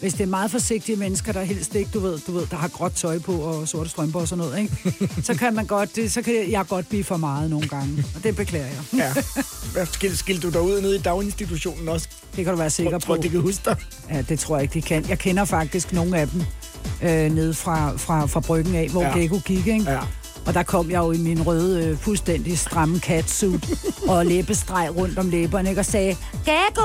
Hvis 0.00 0.12
det 0.12 0.20
er 0.20 0.26
meget 0.26 0.50
forsigtige 0.50 0.96
mennesker, 0.96 1.32
der 1.32 1.42
helst 1.42 1.74
ikke, 1.74 1.90
du 1.94 2.00
ved, 2.00 2.18
du 2.26 2.32
ved, 2.32 2.46
der 2.50 2.56
har 2.56 2.68
gråt 2.68 2.92
tøj 2.92 3.18
på 3.18 3.32
og 3.32 3.68
sorte 3.68 3.90
strømper 3.90 4.20
og 4.20 4.28
sådan 4.28 4.44
noget, 4.44 4.58
ikke? 4.60 5.12
så 5.26 5.34
kan 5.34 5.54
man 5.54 5.66
godt, 5.66 5.96
det, 5.96 6.12
så 6.12 6.22
kan 6.22 6.50
jeg 6.50 6.66
godt 6.68 6.88
blive 6.88 7.04
for 7.04 7.16
meget 7.16 7.50
nogle 7.50 7.68
gange. 7.68 8.04
Og 8.16 8.24
det 8.24 8.36
beklager 8.36 8.66
jeg. 8.66 8.82
Ja. 8.94 9.12
Hvad 9.72 9.86
skilte, 9.86 10.16
skilte 10.16 10.46
du 10.46 10.52
dig 10.52 10.60
ud 10.60 10.80
nede 10.80 10.96
i 10.96 10.98
daginstitutionen 10.98 11.88
også? 11.88 12.08
Det 12.36 12.44
kan 12.44 12.52
du 12.54 12.58
være 12.58 12.70
sikker 12.70 12.90
Tror, 12.90 12.98
på. 12.98 13.04
tror, 13.06 13.16
de 13.22 13.28
kan 13.28 13.40
huske 13.40 13.62
dig? 13.64 13.76
Ja, 14.10 14.22
det 14.22 14.38
tror 14.38 14.56
jeg 14.56 14.62
ikke, 14.62 14.74
de 14.74 14.82
kan. 14.82 15.08
Jeg 15.08 15.18
kender 15.18 15.44
faktisk 15.44 15.92
nogle 15.92 16.18
af 16.18 16.28
dem 16.28 16.42
øh, 17.02 17.32
nede 17.32 17.54
fra, 17.54 17.96
fra, 17.96 18.26
fra 18.26 18.40
bryggen 18.40 18.74
af, 18.74 18.88
hvor 18.88 19.02
Ja. 19.02 19.18
Gecko 19.18 19.40
gik, 19.44 19.66
ikke? 19.66 19.90
Ja. 19.90 20.00
Og 20.46 20.54
der 20.54 20.62
kom 20.62 20.90
jeg 20.90 20.98
jo 20.98 21.12
i 21.12 21.18
min 21.18 21.42
røde, 21.46 21.84
øh, 21.86 21.98
fuldstændig 21.98 22.58
stramme 22.58 22.98
catsuit 22.98 23.70
og 24.08 24.26
læbestreg 24.26 24.96
rundt 24.96 25.18
om 25.18 25.30
læberne, 25.30 25.68
ikke? 25.68 25.80
Og 25.80 25.84
sagde, 25.86 26.16
Gecko! 26.44 26.82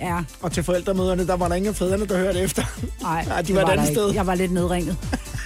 Ja, 0.00 0.18
Og 0.40 0.52
til 0.52 0.62
forældremøderne, 0.62 1.26
der 1.26 1.36
var 1.36 1.48
der 1.48 1.54
ingen 1.54 1.68
af 1.68 1.76
fædrene, 1.76 2.06
der 2.06 2.18
hørte 2.18 2.40
efter. 2.40 2.62
nej, 3.02 3.24
Nej, 3.28 3.40
de 3.42 3.46
det 3.48 3.56
var 3.56 3.62
et 3.62 3.68
andet 3.70 3.86
sted. 3.88 4.12
Jeg 4.14 4.26
var 4.26 4.34
lidt 4.34 4.52
nedringet. 4.52 4.96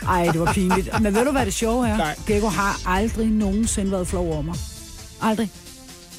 Ej, 0.09 0.25
det 0.33 0.41
var 0.41 0.53
pinligt. 0.53 1.01
Men 1.01 1.15
ved 1.15 1.25
du, 1.25 1.31
hvad 1.31 1.47
det 1.47 1.55
sjove 1.55 1.89
er? 1.89 1.97
Nej. 1.97 2.17
Gecko 2.27 2.49
har 2.49 2.81
aldrig 2.87 3.27
nogensinde 3.27 3.91
været 3.91 4.09
flov 4.09 4.33
over 4.33 4.43
mig. 4.43 4.55
Aldrig. 5.23 5.51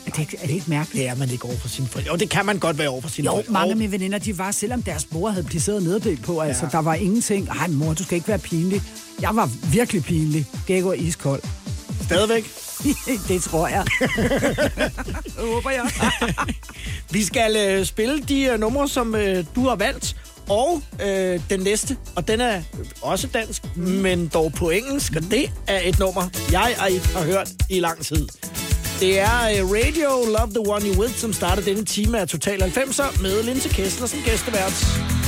Er 0.06 0.10
det, 0.12 0.20
ikke, 0.20 0.38
er 0.42 0.48
det 0.48 0.54
ikke 0.54 0.70
mærkeligt? 0.70 1.02
Det 1.02 1.10
er 1.10 1.16
man 1.16 1.30
ikke 1.30 1.46
over 1.46 1.56
for 1.58 1.68
sine 1.68 1.88
forældre. 1.88 2.12
Jo, 2.12 2.18
det 2.18 2.30
kan 2.30 2.46
man 2.46 2.60
godt 2.60 2.78
være 2.78 2.90
over 2.90 3.02
for 3.02 3.10
sine 3.10 3.26
Jo, 3.26 3.32
forældre. 3.32 3.54
mange 3.54 3.72
af 3.72 3.78
mine 3.78 3.92
veninder, 3.92 4.18
de 4.20 4.38
var, 4.38 4.52
selvom 4.52 4.82
deres 4.82 5.08
mor 5.12 5.30
havde 5.30 5.46
placeret 5.46 5.84
nederdel 5.84 6.18
på, 6.18 6.40
altså, 6.40 6.66
Ja. 6.66 6.70
der 6.72 6.78
var 6.82 6.94
ingenting. 6.94 7.48
Ej, 7.50 7.68
mor, 7.68 7.94
du 7.94 8.04
skal 8.04 8.16
ikke 8.16 8.28
være 8.28 8.40
pinlig. 8.40 8.82
Jeg 9.22 9.36
var 9.36 9.50
virkelig 9.72 10.04
pinlig. 10.04 10.46
Gecko 10.68 10.90
er 10.90 10.94
iskold. 10.94 11.42
Stadigvæk. 12.06 12.52
det 13.30 13.44
tror 13.44 13.68
jeg. 13.68 13.86
det 15.26 15.34
håber 15.38 15.70
jeg. 15.70 15.92
Vi 17.12 17.24
skal 17.24 17.56
øh, 17.56 17.86
spille 17.86 18.22
de 18.22 18.44
øh, 18.44 18.60
numre, 18.60 18.88
som 18.88 19.16
øh, 19.16 19.46
du 19.56 19.68
har 19.68 19.76
valgt, 19.76 20.16
og 20.50 20.82
øh, 21.06 21.40
den 21.50 21.60
næste, 21.60 21.98
og 22.16 22.28
den 22.28 22.42
er 22.42 22.62
også 23.02 23.28
dansk, 23.28 23.76
men 23.76 24.28
dog 24.28 24.54
på 24.54 24.70
engelsk, 24.70 25.14
og 25.16 25.22
det 25.32 25.52
er 25.68 25.80
et 25.84 26.00
nummer, 26.00 26.30
jeg 26.52 26.76
og 26.82 26.92
ikke 26.92 27.08
har 27.08 27.24
hørt 27.24 27.50
i 27.70 27.80
lang 27.80 28.06
tid. 28.06 28.28
Det 29.00 29.20
er 29.20 29.50
øh, 29.50 29.72
Radio 29.72 30.26
Love 30.38 30.50
the 30.50 30.70
One 30.72 30.86
You 30.86 31.02
With, 31.02 31.16
som 31.16 31.34
starter 31.34 31.64
denne 31.64 31.86
time 31.86 32.20
af 32.20 32.28
Total 32.28 32.64
90'er 32.64 33.22
med 33.22 33.44
Linse 33.44 33.70
Kessler 33.70 34.08
som 34.08 34.20
gæstevært. 34.26 35.25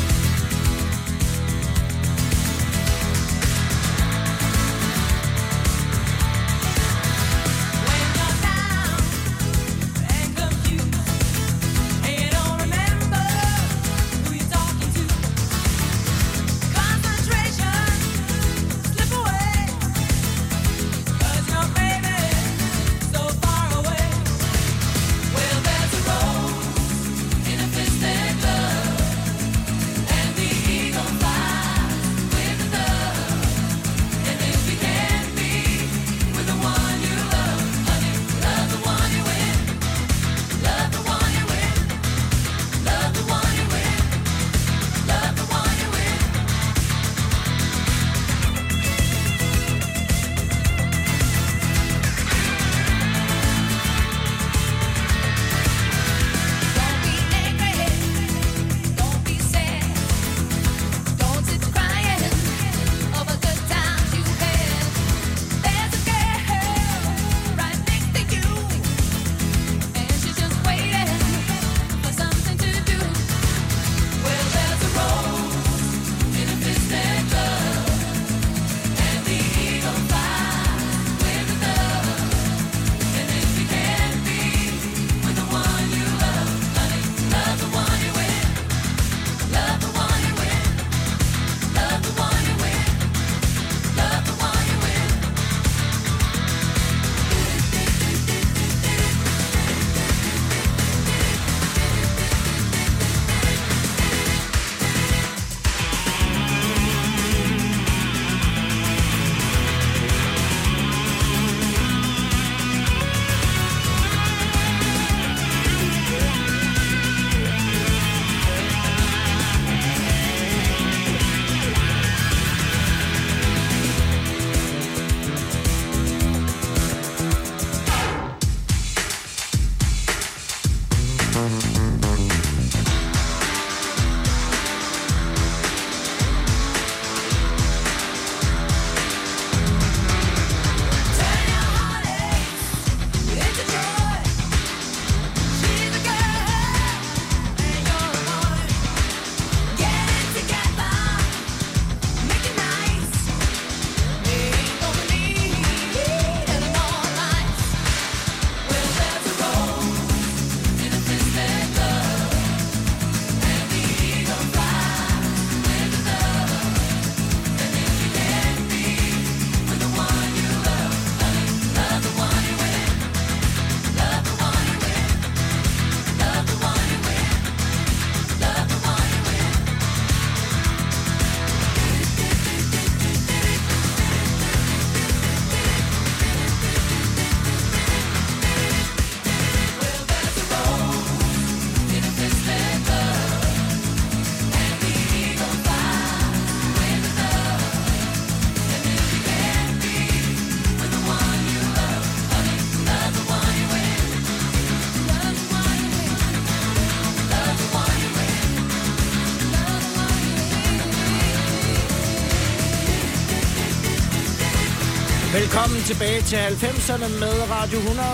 Tilbage 215.88 216.22
til 216.22 216.36
90'erne 216.36 217.08
med 217.20 217.34
Radio 217.50 217.78
100, 217.78 218.08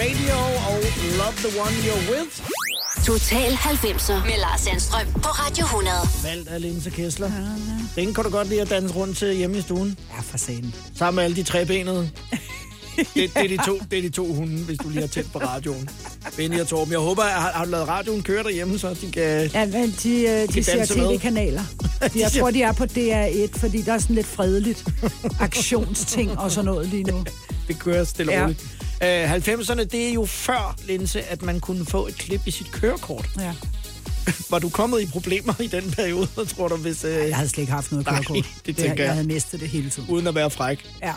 Radio 0.00 0.38
og 0.68 0.78
Love 1.20 1.36
the 1.44 1.60
One 1.60 1.76
You're 1.86 2.10
With. 2.10 2.32
Total 3.06 3.52
90'er 3.52 4.12
med 4.12 4.38
Lars 4.40 4.60
Sandstrøm 4.60 5.06
på 5.12 5.28
Radio 5.28 5.64
100. 5.64 5.96
Valgt 6.24 6.48
af 6.48 6.62
Linse 6.62 6.90
Kessler. 6.90 7.30
Den 7.96 8.14
kan 8.14 8.24
du 8.24 8.30
godt 8.30 8.48
lide 8.48 8.60
at 8.60 8.70
danse 8.70 8.94
rundt 8.94 9.18
til 9.18 9.34
hjemme 9.34 9.58
i 9.58 9.60
stuen. 9.60 9.98
Ja, 10.16 10.20
for 10.20 10.38
satan. 10.38 10.74
Sammen 10.94 11.16
med 11.16 11.24
alle 11.24 11.36
de 11.36 11.42
tre 11.42 11.66
benede. 11.66 12.10
Det, 12.96 13.14
det, 13.14 13.30
er 13.36 13.48
de 13.48 13.58
to, 13.66 13.78
det 13.90 13.98
er 13.98 14.02
de 14.02 14.10
to 14.10 14.34
hunde, 14.34 14.64
hvis 14.64 14.78
du 14.78 14.88
lige 14.88 15.00
har 15.00 15.08
tændt 15.08 15.32
på 15.32 15.38
radioen. 15.38 15.88
Benny 16.36 16.60
og 16.60 16.68
Torben. 16.68 16.92
Jeg 16.92 17.00
håber, 17.00 17.22
at 17.22 17.42
har, 17.42 17.52
har 17.52 17.64
du 17.64 17.70
lavet 17.70 17.88
radioen 17.88 18.22
køre 18.22 18.42
derhjemme, 18.42 18.78
så 18.78 18.94
de 19.00 19.10
kan... 19.12 19.50
Ja, 19.54 19.66
men 19.66 19.94
de, 20.02 20.20
øh, 20.20 20.48
de 20.48 20.52
kan 20.52 20.64
ser 20.64 20.86
tv-kanaler. 20.86 21.62
Jeg 22.16 22.32
tror, 22.32 22.50
de 22.50 22.62
er 22.62 22.72
på 22.72 22.84
DR1, 22.84 23.58
fordi 23.58 23.82
der 23.82 23.92
er 23.92 23.98
sådan 23.98 24.16
lidt 24.16 24.26
fredeligt 24.26 24.84
aktionsting 25.40 26.38
og 26.38 26.50
sådan 26.52 26.64
noget 26.64 26.88
lige 26.88 27.02
nu. 27.04 27.24
Det 27.68 27.78
kører 27.78 28.04
stille 28.04 28.32
og 28.32 28.36
Ja. 28.36 28.42
roligt. 28.42 28.62
Øh, 29.02 29.60
90'erne, 29.62 29.84
det 29.84 30.08
er 30.08 30.12
jo 30.12 30.24
før, 30.26 30.76
Linse, 30.86 31.22
at 31.22 31.42
man 31.42 31.60
kunne 31.60 31.86
få 31.86 32.06
et 32.06 32.14
klip 32.18 32.40
i 32.46 32.50
sit 32.50 32.70
kørekort. 32.72 33.28
Ja. 33.38 33.54
Var 34.50 34.58
du 34.58 34.68
kommet 34.68 35.00
i 35.02 35.06
problemer 35.06 35.54
i 35.60 35.66
den 35.66 35.90
periode, 35.90 36.26
tror 36.56 36.68
du, 36.68 36.76
hvis... 36.76 37.04
Øh... 37.04 37.10
Jeg 37.12 37.36
havde 37.36 37.48
slet 37.48 37.62
ikke 37.62 37.72
haft 37.72 37.92
noget 37.92 38.06
Nej, 38.06 38.14
kørekort. 38.22 38.44
det 38.66 38.76
tænker 38.76 38.90
jeg. 38.94 38.98
jeg. 39.04 39.12
Havde 39.12 39.26
mistet 39.26 39.60
det 39.60 39.68
hele 39.68 39.90
tiden. 39.90 40.08
Uden 40.08 40.26
at 40.26 40.34
være 40.34 40.50
fræk. 40.50 40.90
Ja. 41.02 41.06
Jeg 41.06 41.14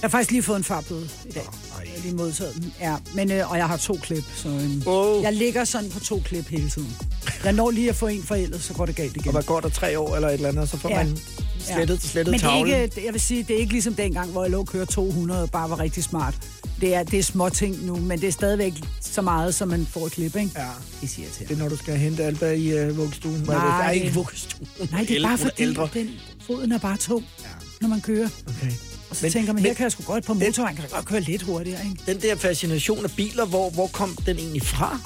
har 0.00 0.08
faktisk 0.08 0.30
lige 0.30 0.42
fået 0.42 0.56
en 0.56 0.64
farbøde 0.64 1.08
i 1.28 1.32
dag. 1.32 1.42
Jeg 1.44 1.67
lige 2.02 2.14
modtaget 2.14 2.54
den. 2.54 2.72
Ja, 2.80 2.96
men, 3.14 3.32
øh, 3.32 3.50
og 3.50 3.56
jeg 3.58 3.66
har 3.66 3.76
to 3.76 3.94
klip, 4.02 4.24
så 4.36 4.48
øhm, 4.48 4.82
oh. 4.86 5.22
jeg 5.22 5.32
ligger 5.32 5.64
sådan 5.64 5.90
på 5.90 6.00
to 6.00 6.20
klip 6.24 6.48
hele 6.48 6.70
tiden. 6.70 6.96
Jeg 7.44 7.52
når 7.52 7.70
lige 7.70 7.88
at 7.88 7.96
få 7.96 8.06
en 8.06 8.22
forældet, 8.22 8.62
så 8.62 8.72
går 8.74 8.86
det 8.86 8.96
galt 8.96 9.16
igen. 9.16 9.28
Og 9.28 9.32
hvad 9.32 9.42
går 9.42 9.60
der 9.60 9.68
tre 9.68 9.98
år 9.98 10.14
eller 10.16 10.28
et 10.28 10.34
eller 10.34 10.48
andet, 10.48 10.68
så 10.68 10.76
får 10.76 10.88
Ja. 10.88 11.04
man 11.04 11.18
slettet, 11.60 12.02
slettet 12.02 12.30
Men 12.32 12.40
det 12.40 12.46
er 12.46 12.50
tavlen. 12.50 12.82
ikke, 12.82 13.04
jeg 13.04 13.12
vil 13.12 13.20
sige, 13.20 13.42
det 13.42 13.56
er 13.56 13.60
ikke 13.60 13.72
ligesom 13.72 13.94
dengang, 13.94 14.30
hvor 14.30 14.42
jeg 14.44 14.50
lå 14.50 14.58
og 14.58 14.66
køre 14.66 14.86
200 14.86 15.42
og 15.42 15.50
bare 15.50 15.70
var 15.70 15.78
rigtig 15.78 16.04
smart. 16.04 16.34
Det 16.80 16.94
er, 16.94 17.02
det 17.02 17.18
er 17.18 17.22
små 17.22 17.48
ting 17.48 17.86
nu, 17.86 17.96
men 17.96 18.20
det 18.20 18.28
er 18.28 18.32
stadigvæk 18.32 18.72
så 19.00 19.22
meget, 19.22 19.54
som 19.54 19.68
man 19.68 19.86
får 19.86 20.06
et 20.06 20.12
klip, 20.12 20.36
ikke? 20.36 20.50
Ja. 20.56 20.66
Det 21.00 21.10
siger 21.10 21.28
til 21.30 21.48
Det 21.48 21.54
er, 21.54 21.58
når 21.58 21.68
du 21.68 21.76
skal 21.76 21.96
hente 21.96 22.24
Alba 22.24 22.50
i 22.52 22.88
uh, 22.90 22.96
vuggestuen. 22.96 23.34
Nej. 23.46 23.56
Nej, 23.56 23.92
ikke 23.92 24.14
vuggestuen. 24.14 24.68
Nej, 24.92 25.04
det 25.08 25.16
er 25.16 25.22
bare 25.22 25.38
fordi, 25.38 25.62
Ældre. 25.62 25.88
den, 25.94 26.10
foden 26.46 26.72
er 26.72 26.78
bare 26.78 26.96
tung, 26.96 27.24
ja. 27.42 27.46
når 27.80 27.88
man 27.88 28.00
kører. 28.00 28.28
Okay. 28.48 28.72
Og 29.10 29.16
så 29.16 29.24
Men- 29.24 29.32
tænker 29.32 29.52
man, 29.52 29.62
men- 29.62 29.64
her 29.68 29.74
kan 29.74 29.82
jeg 29.82 29.92
sgu 29.92 30.02
godt 30.02 30.24
på 30.24 30.34
motorvejen, 30.34 30.76
kan 30.76 30.82
jeg 30.82 30.90
godt 30.90 31.04
køre 31.04 31.20
lidt 31.20 31.42
hurtigere, 31.42 31.80
ikke? 31.84 32.02
Den 32.06 32.22
der 32.22 32.36
fascination 32.36 33.04
af 33.04 33.10
biler, 33.16 33.46
hvor, 33.46 33.70
hvor 33.70 33.86
kom 33.86 34.16
den 34.26 34.36
egentlig 34.38 34.62
fra? 34.62 35.00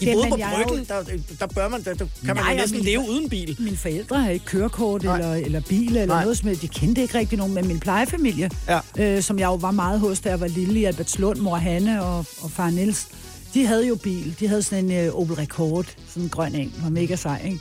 I 0.00 0.06
både 0.14 0.28
på 0.28 0.36
er 0.40 0.58
jo- 0.58 0.64
bryggen, 0.66 0.84
der, 0.88 1.02
der, 1.40 1.46
bør 1.46 1.68
man, 1.68 1.84
der, 1.84 1.94
der 1.94 2.04
kan 2.04 2.08
man 2.26 2.36
Nej, 2.36 2.44
jo 2.44 2.50
og 2.50 2.56
næsten 2.56 2.78
min- 2.78 2.84
leve 2.84 3.00
uden 3.10 3.28
bil. 3.28 3.56
Mine 3.58 3.76
forældre 3.76 4.20
har 4.22 4.30
ikke 4.30 4.44
kørekort 4.44 5.00
eller, 5.02 5.34
eller 5.34 5.60
bil 5.60 5.88
eller 5.88 6.06
Nej. 6.06 6.22
noget 6.22 6.38
som. 6.38 6.56
De 6.56 6.68
kendte 6.68 7.02
ikke 7.02 7.18
rigtig 7.18 7.38
nogen, 7.38 7.54
men 7.54 7.66
min 7.68 7.80
plejefamilie, 7.80 8.50
ja. 8.68 8.80
øh, 8.98 9.22
som 9.22 9.38
jeg 9.38 9.46
jo 9.46 9.54
var 9.54 9.70
meget 9.70 10.00
hos, 10.00 10.20
da 10.20 10.28
jeg 10.28 10.40
var 10.40 10.46
lille 10.46 10.80
i 10.80 10.84
Albertslund, 10.84 11.38
mor 11.38 11.56
Hanne 11.56 12.02
og, 12.04 12.18
og 12.40 12.50
far 12.50 12.70
Niels, 12.70 13.06
de 13.54 13.66
havde 13.66 13.86
jo 13.86 13.94
bil. 13.94 14.36
De 14.40 14.48
havde 14.48 14.62
sådan 14.62 14.90
en 14.90 15.08
uh, 15.08 15.20
Opel 15.20 15.36
Rekord, 15.36 15.86
sådan 16.08 16.22
en 16.22 16.28
grøn 16.28 16.54
en, 16.54 16.74
var 16.82 16.88
mega 16.90 17.16
sej, 17.16 17.40
ikke? 17.44 17.60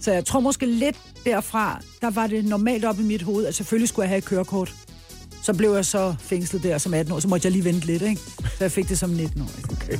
Så 0.00 0.12
jeg 0.12 0.24
tror 0.24 0.40
måske 0.40 0.66
lidt 0.66 0.96
derfra, 1.24 1.80
der 2.00 2.10
var 2.10 2.26
det 2.26 2.44
normalt 2.44 2.84
op 2.84 3.00
i 3.00 3.02
mit 3.02 3.22
hoved, 3.22 3.46
at 3.46 3.54
selvfølgelig 3.54 3.88
skulle 3.88 4.02
jeg 4.04 4.08
have 4.08 4.18
et 4.18 4.24
kørekort. 4.24 4.74
Så 5.44 5.54
blev 5.54 5.74
jeg 5.74 5.84
så 5.84 6.14
fængslet 6.18 6.62
der 6.62 6.78
som 6.78 6.94
18 6.94 7.14
år, 7.14 7.20
så 7.20 7.28
måtte 7.28 7.46
jeg 7.46 7.52
lige 7.52 7.64
vente 7.64 7.86
lidt, 7.86 8.02
ikke? 8.02 8.20
Så 8.38 8.56
jeg 8.60 8.72
fik 8.72 8.88
det 8.88 8.98
som 8.98 9.10
19 9.10 9.42
år. 9.42 9.50
Okay. 9.72 9.98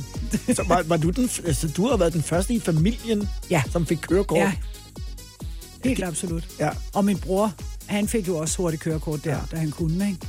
Så 0.53 0.63
var, 0.67 0.83
var 0.83 0.97
du 0.97 1.09
den, 1.09 1.29
altså, 1.45 1.67
du 1.77 1.87
har 1.87 1.97
været 1.97 2.13
den 2.13 2.23
første 2.23 2.53
i 2.53 2.59
familien, 2.59 3.29
ja. 3.49 3.63
som 3.71 3.85
fik 3.85 3.97
kørekort? 4.01 4.39
Ja. 4.39 4.51
Helt 5.83 6.03
absolut. 6.03 6.47
Ja. 6.59 6.69
Og 6.93 7.05
min 7.05 7.17
bror, 7.17 7.53
han 7.85 8.07
fik 8.07 8.27
jo 8.27 8.37
også 8.37 8.57
hurtigt 8.57 8.83
kørekort 8.83 9.23
der, 9.23 9.31
ja. 9.31 9.41
da 9.51 9.57
han 9.57 9.71
kunne, 9.71 10.07
ikke? 10.07 10.27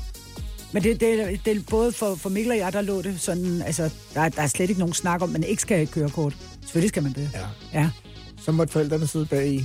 Men 0.72 0.82
det, 0.82 1.00
det, 1.00 1.40
det 1.44 1.56
er 1.56 1.60
både 1.70 1.92
for, 1.92 2.14
for 2.14 2.28
Mikkel 2.28 2.52
og 2.52 2.58
jeg, 2.58 2.72
der 2.72 2.80
lå 2.80 3.02
det 3.02 3.20
sådan, 3.20 3.62
altså, 3.62 3.90
der, 4.14 4.28
der 4.28 4.42
er 4.42 4.46
slet 4.46 4.68
ikke 4.68 4.80
nogen 4.80 4.94
snak 4.94 5.22
om, 5.22 5.28
at 5.28 5.32
man 5.32 5.48
ikke 5.48 5.62
skal 5.62 5.76
have 5.76 5.82
et 5.82 5.90
kørekort. 5.90 6.36
Selvfølgelig 6.60 6.88
skal 6.88 7.02
man 7.02 7.12
det. 7.12 7.30
Ja. 7.34 7.80
Ja. 7.80 7.90
Så 8.44 8.52
måtte 8.52 8.72
forældrene 8.72 9.06
sidde 9.06 9.26
bag 9.26 9.48
i. 9.48 9.64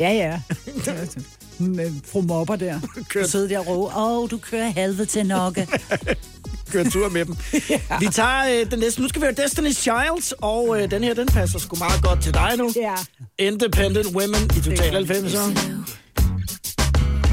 Ja, 0.00 0.10
ja. 0.10 0.40
Med 1.62 1.92
fru 2.12 2.20
Mopper 2.20 2.56
der. 2.56 2.80
Kørt. 3.08 3.30
Sidde 3.30 3.48
der 3.48 3.58
og 3.58 3.66
råbe, 3.66 3.96
åh, 3.96 4.30
du 4.30 4.38
kører 4.38 4.70
halve 4.70 5.04
til 5.04 5.26
nokke. 5.26 5.68
Køre 6.72 6.90
tur 6.90 7.08
med 7.08 7.24
dem. 7.24 7.36
ja. 7.70 7.80
Vi 8.00 8.06
tager 8.12 8.60
øh, 8.60 8.70
den 8.70 8.78
næste. 8.78 9.02
Nu 9.02 9.08
skal 9.08 9.20
vi 9.22 9.26
høre 9.26 9.46
Destiny's 9.46 9.80
Child, 9.80 10.38
og 10.42 10.82
øh, 10.82 10.90
den 10.90 11.04
her, 11.04 11.14
den 11.14 11.26
passer 11.26 11.58
sgu 11.58 11.76
meget 11.76 12.02
godt 12.02 12.22
til 12.22 12.34
dig 12.34 12.54
nu. 12.58 12.72
Ja. 12.76 12.94
Independent 13.38 14.06
Women 14.06 14.50
i 14.56 14.60
Total 14.60 15.04
90'er. 15.10 16.02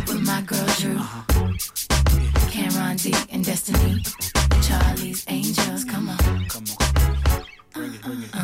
with 0.10 0.22
my 0.22 0.42
girl 0.42 0.66
Drew, 0.80 1.00
Cameron 2.52 2.98
D 2.98 3.14
and 3.32 3.46
Destiny, 3.46 4.00
Charlie's 4.68 5.24
Angels. 5.28 5.86
Come 5.86 6.10
on, 6.10 6.18
come 6.50 6.66
on, 6.80 8.39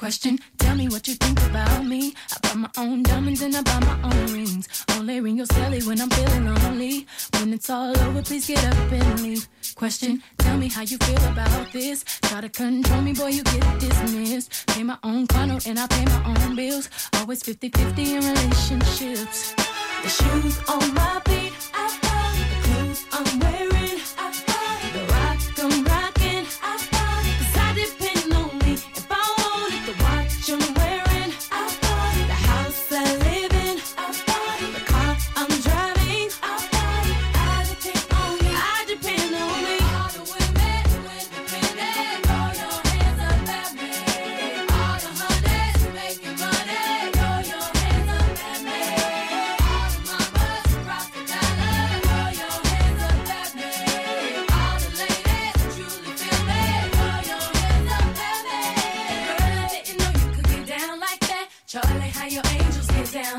Question: 0.00 0.38
Tell 0.56 0.74
me 0.76 0.88
what 0.88 1.06
you 1.06 1.14
think 1.14 1.38
about 1.42 1.84
me. 1.84 2.14
I 2.32 2.38
buy 2.40 2.54
my 2.54 2.70
own 2.78 3.02
diamonds 3.02 3.42
and 3.42 3.54
I 3.54 3.60
buy 3.60 3.80
my 3.80 3.98
own 4.02 4.32
rings. 4.32 4.66
Only 4.96 5.20
ring 5.20 5.36
your 5.36 5.46
celly 5.48 5.86
when 5.86 6.00
I'm 6.00 6.08
feeling 6.08 6.46
lonely. 6.46 7.06
When 7.34 7.52
it's 7.52 7.68
all 7.68 7.92
over, 8.04 8.22
please 8.22 8.46
get 8.46 8.64
up 8.64 8.92
and 8.92 9.20
leave. 9.20 9.46
Question: 9.74 10.22
Tell 10.38 10.56
me 10.56 10.68
how 10.68 10.80
you 10.80 10.96
feel 10.96 11.22
about 11.26 11.70
this. 11.72 12.02
Try 12.22 12.40
to 12.40 12.48
control 12.48 13.02
me, 13.02 13.12
boy, 13.12 13.26
you 13.26 13.42
get 13.42 13.78
dismissed. 13.78 14.66
Pay 14.68 14.84
my 14.84 14.96
own 15.04 15.26
condo 15.26 15.58
and 15.66 15.78
I 15.78 15.86
pay 15.86 16.06
my 16.06 16.22
own 16.24 16.56
bills. 16.56 16.88
Always 17.16 17.42
50-50 17.42 17.98
in 17.98 18.22
relationships. 18.24 19.52
The 20.02 20.08
shoes 20.08 20.58
on 20.66 20.94
my 20.94 21.20
feet, 21.26 21.52
I 21.74 21.84
buy. 22.00 22.30
The 22.50 22.58
clothes 22.66 23.04
I'm 23.12 23.38
wearing, 23.38 23.59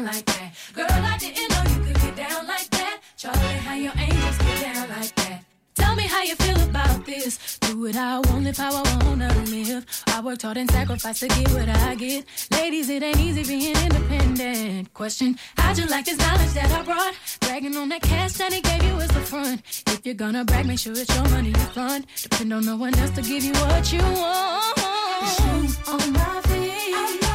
down 0.01 0.13
like 0.13 0.25
that. 0.25 0.53
Girl, 0.73 0.85
I 0.89 1.17
didn't 1.17 1.49
know 1.49 1.63
you 1.71 1.93
could 1.93 2.01
get 2.01 2.15
down 2.15 2.47
like 2.47 2.69
that. 2.69 2.99
Charlie, 3.17 3.39
how 3.39 3.75
your 3.75 3.93
angels 3.97 4.37
get 4.37 4.61
down 4.61 4.89
like 4.89 5.15
that. 5.15 5.43
Tell 5.75 5.95
me 5.95 6.03
how 6.03 6.23
you 6.23 6.35
feel 6.35 6.61
about 6.69 7.05
this. 7.05 7.57
Do 7.59 7.85
it 7.85 7.95
I 7.95 8.19
want, 8.19 8.43
live 8.43 8.57
how 8.57 8.83
I 8.83 9.05
wanna 9.05 9.33
live. 9.45 9.85
I 10.07 10.21
worked 10.21 10.41
hard 10.41 10.57
and 10.57 10.69
sacrificed 10.71 11.21
to 11.21 11.27
get 11.27 11.51
what 11.51 11.69
I 11.69 11.95
get. 11.95 12.25
Ladies, 12.51 12.89
it 12.89 13.03
ain't 13.03 13.19
easy 13.19 13.43
being 13.43 13.75
independent. 13.75 14.93
Question, 14.93 15.37
how'd 15.57 15.77
you 15.77 15.85
like 15.87 16.05
this 16.05 16.17
knowledge 16.17 16.53
that 16.53 16.71
I 16.71 16.83
brought? 16.83 17.13
Bragging 17.41 17.75
on 17.77 17.89
that 17.89 18.01
cash 18.01 18.33
that 18.33 18.53
he 18.53 18.61
gave 18.61 18.83
you 18.83 18.95
as 18.99 19.09
the 19.09 19.21
front. 19.21 19.61
If 19.87 20.05
you're 20.05 20.15
gonna 20.15 20.43
brag, 20.45 20.65
make 20.65 20.79
sure 20.79 20.93
it's 20.93 21.13
your 21.15 21.27
money 21.29 21.49
you 21.49 21.65
fund. 21.75 22.05
Depend 22.21 22.53
on 22.53 22.65
no 22.65 22.75
one 22.75 22.97
else 22.97 23.11
to 23.11 23.21
give 23.21 23.43
you 23.43 23.53
what 23.53 23.93
you 23.93 24.01
want. 24.01 24.79
Shoes 25.37 25.77
on 25.87 26.13
my 26.13 26.41
feet. 26.45 27.30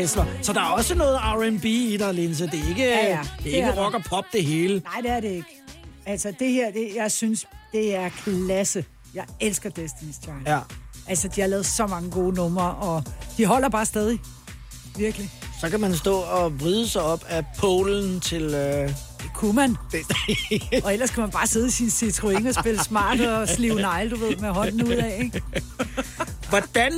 Kessler. 0.00 0.24
Så 0.42 0.52
der 0.52 0.60
er 0.60 0.64
også 0.64 0.94
noget 0.94 1.18
R&B 1.22 1.64
i 1.64 1.96
dig, 2.00 2.14
Linse. 2.14 2.46
Det 2.46 2.54
er 2.64 2.68
ikke, 2.68 2.82
Ja, 2.84 3.06
ja. 3.06 3.08
det 3.08 3.18
er 3.18 3.22
Det 3.42 3.46
ikke 3.46 3.58
er 3.60 3.74
der. 3.74 3.84
rock 3.84 3.94
og 3.94 4.02
pop, 4.08 4.24
det 4.32 4.44
hele. 4.44 4.74
Nej, 4.84 5.00
det 5.02 5.10
er 5.10 5.20
det 5.20 5.28
ikke. 5.28 5.62
Altså, 6.06 6.32
det 6.38 6.50
her, 6.52 6.70
det, 6.72 6.88
jeg 6.96 7.12
synes, 7.12 7.46
det 7.72 7.94
er 7.94 8.08
klasse. 8.08 8.84
Jeg 9.14 9.24
elsker 9.40 9.70
Destiny's 9.78 10.22
Child. 10.22 10.34
Ja. 10.46 10.58
Altså, 11.06 11.28
de 11.28 11.40
har 11.40 11.48
lavet 11.48 11.66
så 11.66 11.86
mange 11.86 12.10
gode 12.10 12.34
numre, 12.34 12.70
og 12.74 13.04
de 13.36 13.46
holder 13.46 13.68
bare 13.68 13.86
stadig. 13.86 14.18
Virkelig. 14.96 15.30
Så 15.60 15.70
kan 15.70 15.80
man 15.80 15.94
stå 15.96 16.14
og 16.14 16.60
vride 16.60 16.88
sig 16.88 17.02
op 17.02 17.24
af 17.28 17.44
polen 17.58 18.20
til... 18.20 18.42
Øh... 18.42 18.88
Det 19.22 19.34
kunne 19.34 19.52
man. 19.52 19.76
og 20.84 20.92
ellers 20.92 21.10
kan 21.10 21.20
man 21.20 21.30
bare 21.30 21.46
sidde 21.46 21.66
i 21.66 21.70
sin 21.70 21.88
Citroën 21.88 22.48
og 22.48 22.54
spille 22.54 22.84
smart 22.84 23.20
og 23.20 23.48
slive 23.48 23.74
negle, 23.90 24.10
du 24.10 24.16
ved, 24.16 24.36
med 24.36 24.48
hånden 24.50 24.82
ud 24.86 24.92
af, 24.92 25.18
ikke? 25.24 25.42
Hvordan... 26.48 26.92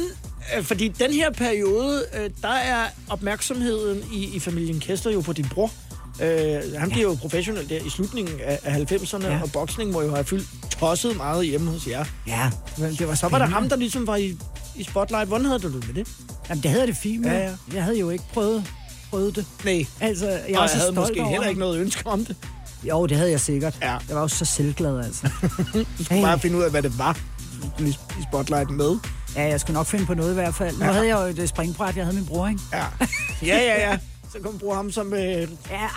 øh, 0.56 0.64
Fordi 0.64 0.88
den 0.88 1.12
her 1.12 1.30
periode, 1.30 2.04
øh, 2.18 2.30
der 2.42 2.48
er 2.48 2.84
opmærksomheden 3.10 4.02
i, 4.12 4.36
i 4.36 4.40
familien 4.40 4.80
Kester 4.80 5.10
jo 5.10 5.20
på 5.20 5.32
din 5.32 5.46
bror. 5.54 5.70
Øh, 6.22 6.60
han 6.78 6.90
bliver 6.90 7.08
jo 7.08 7.14
professionel 7.14 7.68
der 7.68 7.76
i 7.86 7.90
slutningen 7.90 8.40
af, 8.40 8.58
af 8.64 8.92
90'erne, 8.92 9.26
Ja. 9.26 9.42
og 9.42 9.52
boksning 9.52 9.90
må 9.92 10.02
jo 10.02 10.10
have 10.14 10.24
fyldt 10.24 10.46
tosset 10.80 11.16
meget 11.16 11.46
hjemme 11.46 11.70
hos 11.70 11.86
jer. 11.86 12.04
Ja, 12.26 12.50
men 12.78 12.94
det 12.94 13.08
var 13.08 13.14
Så 13.14 13.28
var 13.28 13.38
der 13.38 13.46
ham, 13.46 13.68
der 13.68 13.76
ligesom 13.76 14.06
var 14.06 14.16
i, 14.16 14.36
i 14.76 14.84
spotlight. 14.84 15.28
Hvordan 15.28 15.46
havde 15.46 15.58
du 15.58 15.72
det 15.72 15.86
med 15.86 15.94
det? 15.94 16.08
Jamen, 16.48 16.62
det 16.62 16.70
havde 16.70 16.86
det 16.86 16.96
fint 16.96 17.20
med. 17.20 17.30
Ja, 17.30 17.38
ja. 17.38 17.50
Jeg 17.74 17.84
havde 17.84 17.98
jo 17.98 18.10
ikke 18.10 18.24
prøvet, 18.34 18.64
prøvet 19.10 19.36
det. 19.36 19.46
Nej. 19.64 19.86
Altså, 20.00 20.26
jeg 20.28 20.40
og 20.44 20.50
jeg 20.50 20.58
havde 20.60 20.80
stolt 20.80 20.94
måske 20.94 21.24
heller 21.24 21.48
ikke 21.48 21.60
noget 21.60 21.80
ønske 21.80 22.06
om 22.06 22.24
det. 22.24 22.36
Jo, 22.84 23.06
det 23.06 23.16
havde 23.16 23.30
jeg 23.30 23.40
sikkert. 23.40 23.78
Ja. 23.82 23.90
Jeg 24.08 24.16
var 24.16 24.20
jo 24.20 24.28
så 24.28 24.44
selvglad, 24.44 24.98
altså. 25.04 25.28
Du 25.98 26.04
skulle 26.04 26.22
bare 26.22 26.38
finde 26.38 26.56
ud 26.58 26.62
af, 26.62 26.70
hvad 26.70 26.82
det 26.82 26.98
var, 26.98 27.18
i 27.80 27.94
spotlight 28.30 28.70
med. 28.70 28.96
Ja, 29.36 29.42
jeg 29.48 29.60
skulle 29.60 29.74
nok 29.74 29.86
finde 29.86 30.06
på 30.06 30.14
noget 30.14 30.30
i 30.30 30.34
hvert 30.34 30.54
fald. 30.54 30.76
Nu 30.78 30.84
Ja. 30.84 30.92
havde 30.92 31.06
jeg 31.06 31.14
jo 31.14 31.22
et 31.26 31.38
øh, 31.38 31.48
springbræt, 31.48 31.96
jeg 31.96 32.04
havde 32.04 32.16
min 32.16 32.26
bror, 32.26 32.48
ikke? 32.48 32.60
Ja. 32.72 32.84
Ja, 33.42 33.58
ja, 33.58 33.90
ja. 33.90 33.98
Så 34.32 34.38
kan 34.38 34.50
man 34.50 34.58
bruge 34.58 34.76
ham 34.76 34.90
som... 34.92 35.14
Øh, 35.14 35.20
Ja, 35.20 35.46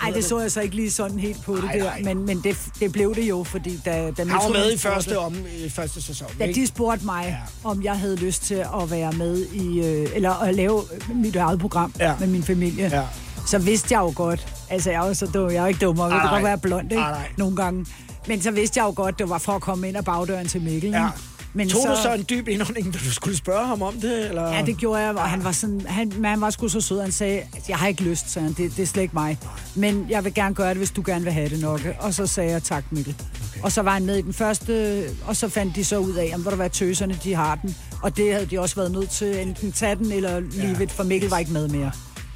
ej, 0.03 0.11
det 0.15 0.25
så 0.25 0.39
jeg 0.39 0.51
så 0.51 0.61
ikke 0.61 0.75
lige 0.75 0.91
sådan 0.91 1.19
helt 1.19 1.43
på 1.43 1.55
det 1.55 1.63
Ej, 1.63 1.71
der. 1.73 1.83
nej. 1.83 2.01
Men, 2.13 2.25
men 2.25 2.41
det, 2.43 2.57
det 2.79 2.91
blev 2.91 3.15
det 3.15 3.29
jo, 3.29 3.43
fordi 3.43 3.77
da, 3.85 4.11
da 4.17 4.23
Han 4.23 4.29
var 4.33 4.49
med 4.53 4.71
i 4.73 4.77
første, 4.77 5.19
om, 5.19 5.35
i 5.65 5.69
første 5.69 6.01
sæson. 6.01 6.27
Da 6.39 6.43
ikke? 6.43 6.61
de 6.61 6.67
spurgte 6.67 7.05
mig, 7.05 7.25
ja. 7.63 7.69
om 7.69 7.83
jeg 7.83 7.99
havde 7.99 8.15
lyst 8.15 8.43
til 8.43 8.55
at 8.81 8.91
være 8.91 9.11
med 9.11 9.45
i, 9.45 9.79
øh, 9.79 10.07
eller 10.15 10.31
at 10.31 10.55
lave 10.55 10.81
mit 11.15 11.35
eget 11.35 11.59
program 11.59 11.93
Ja. 11.99 12.13
med 12.19 12.27
min 12.27 12.43
familie, 12.43 12.87
Ja. 12.93 13.03
så 13.47 13.57
vidste 13.57 13.87
jeg 13.93 13.99
jo 13.99 14.13
godt, 14.15 14.47
altså 14.69 14.91
jeg 14.91 15.03
er 15.03 15.07
jo 15.07 15.13
så 15.13 15.25
dum, 15.25 15.49
jeg 15.49 15.55
er 15.57 15.61
jo 15.61 15.67
ikke 15.67 15.85
dum, 15.85 15.99
og 15.99 16.09
jeg 16.09 16.15
Ej, 16.17 16.21
kan 16.23 16.31
godt 16.31 16.43
være 16.43 16.57
blond, 16.57 16.91
ikke? 16.91 17.03
Ej, 17.03 17.11
nej. 17.11 17.27
Nogle 17.37 17.55
gange. 17.55 17.85
Men 18.27 18.41
så 18.41 18.51
vidste 18.51 18.79
jeg 18.79 18.85
jo 18.87 18.93
godt, 18.95 19.19
det 19.19 19.29
var 19.29 19.37
for 19.37 19.51
at 19.51 19.61
komme 19.61 19.87
ind 19.87 19.97
ad 19.97 20.03
bagdøren 20.03 20.47
til 20.47 20.61
Mikkel. 20.61 20.89
Ja. 20.91 21.07
Men 21.55 21.69
Tog 21.69 21.81
så... 21.81 21.87
du 21.87 21.95
så 22.01 22.13
en 22.13 22.25
dyb 22.29 22.47
indånding, 22.47 22.93
da 22.93 22.99
du 22.99 23.11
skulle 23.11 23.37
spørge 23.37 23.67
ham 23.67 23.81
om 23.81 23.93
det? 23.93 24.29
Eller? 24.29 24.53
Ja, 24.53 24.61
det 24.65 24.77
gjorde 24.77 25.01
jeg, 25.01 25.15
og 25.15 25.29
han 25.29 25.43
var 25.43 25.51
sådan, 25.51 25.81
han, 25.87 26.25
han 26.25 26.41
var 26.41 26.49
sgu 26.49 26.67
så 26.67 26.81
sød, 26.81 27.01
han 27.01 27.11
sagde, 27.11 27.39
at 27.39 27.69
jeg 27.69 27.77
har 27.77 27.87
ikke 27.87 28.03
lyst, 28.03 28.29
sagde 28.29 28.47
han, 28.47 28.53
det, 28.57 28.77
det 28.77 28.83
er 28.83 28.87
slet 28.87 29.01
ikke 29.01 29.13
mig. 29.13 29.37
Men 29.75 30.05
jeg 30.09 30.23
vil 30.23 30.33
gerne 30.33 30.55
gøre 30.55 30.69
det, 30.69 30.77
hvis 30.77 30.91
du 30.91 31.03
gerne 31.05 31.23
vil 31.23 31.33
have 31.33 31.49
det 31.49 31.61
nok. 31.61 31.81
Og 31.99 32.13
så 32.13 32.27
sagde 32.27 32.51
jeg, 32.51 32.63
tak 32.63 32.83
Mikkel. 32.91 33.15
Okay. 33.51 33.63
Og 33.63 33.71
så 33.71 33.81
var 33.81 33.93
han 33.93 34.05
med 34.05 34.17
i 34.17 34.21
den 34.21 34.33
første, 34.33 35.03
og 35.25 35.35
så 35.35 35.49
fandt 35.49 35.75
de 35.75 35.85
så 35.85 35.97
ud 35.97 36.13
af, 36.13 36.31
om 36.35 36.41
hvor 36.41 36.51
der 36.51 36.57
var 36.57 36.67
tøserne, 36.67 37.19
de 37.23 37.35
har 37.35 37.55
den. 37.55 37.75
Og 38.01 38.17
det 38.17 38.33
havde 38.33 38.45
de 38.45 38.59
også 38.59 38.75
været 38.75 38.91
nødt 38.91 39.09
til, 39.09 39.39
enten 39.39 39.71
tage 39.71 39.95
den 39.95 40.11
eller 40.11 40.39
leave 40.39 40.83
it, 40.83 40.91
for 40.91 41.03
Mikkel 41.03 41.29
var 41.29 41.37
ikke 41.37 41.53
med 41.53 41.67
mere. 41.67 41.91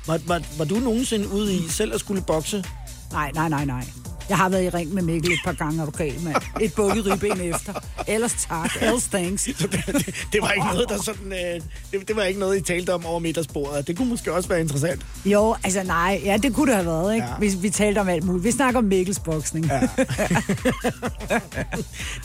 Var, 0.08 0.20
var, 0.28 0.42
var 0.58 0.66
du 0.66 0.76
nogensinde 0.76 1.32
ude 1.32 1.54
i 1.54 1.68
selv 1.70 1.94
at 1.94 2.00
skulle 2.00 2.22
bokse? 2.22 2.64
Nej, 3.12 3.32
nej, 3.36 3.50
nej, 3.50 3.66
nej. 3.66 3.84
Jeg 4.30 4.38
har 4.38 4.50
været 4.50 4.64
i 4.64 4.70
ring 4.70 4.94
med 4.94 5.04
Mikkel 5.04 5.32
et 5.32 5.40
par 5.46 5.54
gange, 5.54 5.82
er 5.82 5.86
du 5.86 5.92
gal, 5.92 6.22
mand. 6.24 6.36
Et 6.62 6.74
bukket 6.74 7.06
ribben 7.06 7.42
efter. 7.42 7.74
Ellers 8.08 8.34
tak. 8.50 8.70
Ellers 8.82 9.04
thanks. 9.04 9.44
Det 10.34 10.42
var 10.42 10.52
ikke 10.52 10.68
noget, 10.68 10.90
der 10.90 11.02
sådan... 11.02 11.34
Øh, 11.34 11.62
det, 11.92 12.08
det, 12.08 12.16
var 12.16 12.24
ikke 12.24 12.40
noget, 12.40 12.58
I 12.58 12.62
talte 12.62 12.94
om 12.94 13.06
over 13.06 13.20
middagsbordet. 13.20 13.88
Det 13.88 13.98
kunne 13.98 14.10
måske 14.10 14.34
også 14.34 14.50
være 14.50 14.62
interessant. 14.62 15.06
Jo, 15.26 15.56
altså 15.64 15.84
nej, 15.84 16.22
ja, 16.24 16.38
det 16.38 16.54
kunne 16.56 16.68
det 16.68 16.76
have 16.76 16.86
været, 16.86 17.16
ikke? 17.16 17.28
Ja. 17.28 17.34
Vi, 17.40 17.52
vi 17.62 17.70
talte 17.70 18.00
om 18.00 18.10
alt 18.10 18.24
muligt. 18.24 18.44
Vi 18.44 18.52
snakker 18.52 18.78
om 18.78 18.84
Mikkels 18.86 19.20
boksning. 19.20 19.66
Ja. 19.66 19.82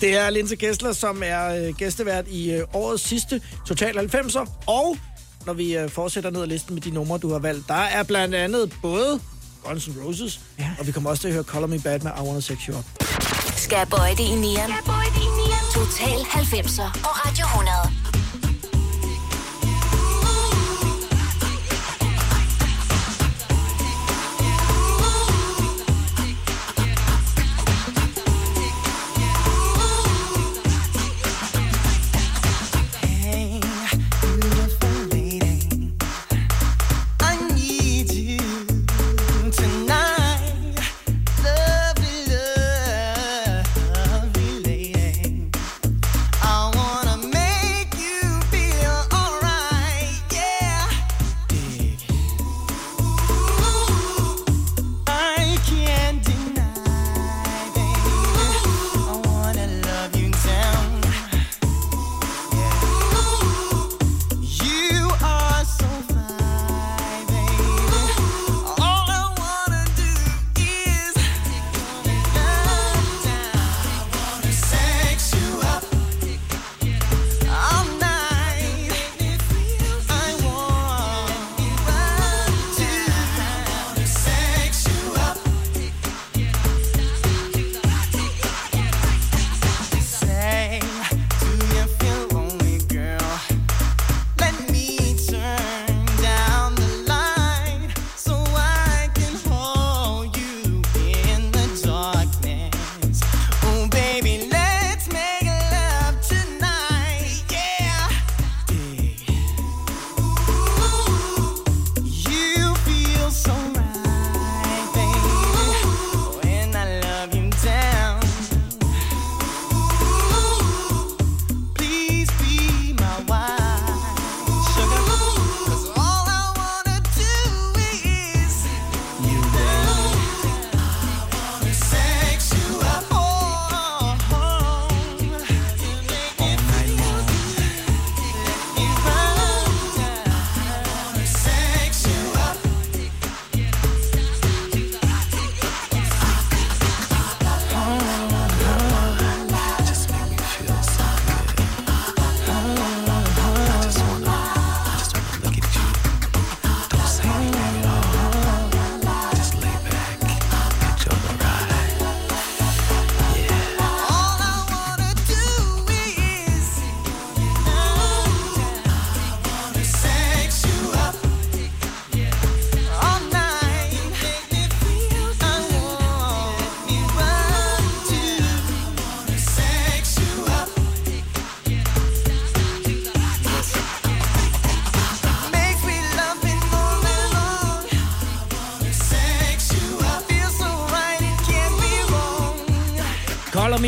Det 0.00 0.16
er 0.16 0.30
Linse 0.30 0.56
Kessler, 0.56 0.92
som 0.92 1.22
er 1.24 1.66
øh, 1.66 1.74
gæstevært 1.74 2.28
i 2.28 2.52
øh, 2.52 2.64
årets 2.72 3.08
sidste 3.08 3.40
Total 3.66 3.98
90'er. 3.98 4.50
Og 4.66 4.96
når 5.46 5.52
vi 5.52 5.76
øh, 5.76 5.88
fortsætter 5.90 6.30
ned 6.30 6.42
ad 6.42 6.46
listen 6.46 6.74
med 6.74 6.82
de 6.82 6.90
numre, 6.90 7.18
du 7.18 7.32
har 7.32 7.38
valgt, 7.38 7.68
der 7.68 7.74
er 7.74 8.02
blandt 8.02 8.34
andet 8.34 8.72
både 8.82 9.20
Guns 9.64 9.86
N' 9.86 10.04
Roses, 10.04 10.40
ja. 10.58 10.70
og 10.78 10.86
vi 10.86 10.92
kommer 10.92 11.10
også 11.10 11.20
til 11.20 11.28
at 11.28 11.34
høre 11.34 11.44
Color 11.44 11.66
Me 11.66 11.78
Bad 11.80 12.00
med 12.00 12.10
I 12.18 12.20
Wanna 12.20 12.40
Sex 12.40 12.58
You 12.58 12.78
Up. 12.78 12.84
Skal 13.56 13.86
bøje 13.90 14.10
det 14.10 14.26
i 14.34 14.34
nieren? 14.34 14.72
Total 15.74 16.18
90'er 16.18 16.88
og 17.08 17.12
Radio 17.26 17.44
100. 17.44 18.21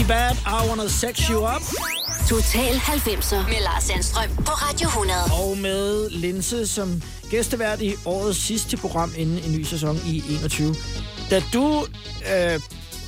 Bad, 0.08 0.36
I 0.46 0.68
Wanna 0.68 0.88
Sex 0.88 1.18
You 1.28 1.38
Up. 1.56 1.62
Total 2.28 2.74
90'er 2.74 3.48
med 3.48 3.60
Lars 3.62 3.84
Sandstrøm 3.84 4.36
på 4.36 4.50
Radio 4.52 4.88
100. 4.88 5.18
Og 5.32 5.58
med 5.58 6.10
Linse 6.10 6.66
som 6.66 7.02
gæstevært 7.30 7.80
i 7.80 7.94
årets 8.04 8.38
sidste 8.38 8.76
program 8.76 9.12
inden 9.16 9.38
en 9.44 9.52
ny 9.58 9.62
sæson 9.62 10.00
i 10.06 10.24
21. 10.30 10.76
Da 11.30 11.42
du... 11.52 11.86
Øh, 12.34 12.60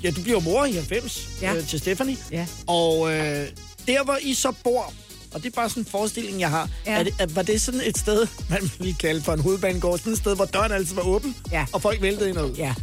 ja, 0.04 0.10
du 0.10 0.22
bliver 0.22 0.40
mor 0.40 0.64
i 0.64 0.72
90 0.72 1.28
Ja. 1.42 1.54
øh, 1.54 1.66
til 1.66 1.78
Stephanie. 1.78 2.16
Ja. 2.32 2.46
Og 2.66 3.12
øh, 3.12 3.46
der, 3.86 4.04
hvor 4.04 4.18
I 4.22 4.34
så 4.34 4.52
bor, 4.64 4.92
og 5.34 5.42
det 5.42 5.46
er 5.46 5.56
bare 5.56 5.68
sådan 5.68 5.80
en 5.82 5.86
forestilling, 5.90 6.40
jeg 6.40 6.50
har. 6.50 6.68
Ja. 6.86 6.92
Er 6.98 7.02
det, 7.02 7.14
er, 7.18 7.26
var 7.30 7.42
det 7.42 7.60
sådan 7.62 7.80
et 7.84 7.98
sted, 7.98 8.26
man 8.50 8.70
ville 8.78 8.94
kalde 8.94 9.22
for 9.22 9.32
en 9.32 9.40
hovedbanegård, 9.40 9.98
sådan 9.98 10.12
et 10.12 10.18
sted, 10.18 10.36
hvor 10.36 10.44
døren 10.44 10.72
altid 10.72 10.94
var 10.94 11.02
åben, 11.02 11.36
Ja. 11.52 11.66
og 11.72 11.82
folk 11.82 12.02
væltede 12.02 12.28
ind 12.28 12.36
og 12.38 12.50
ud? 12.50 12.54
Ja. 12.56 12.74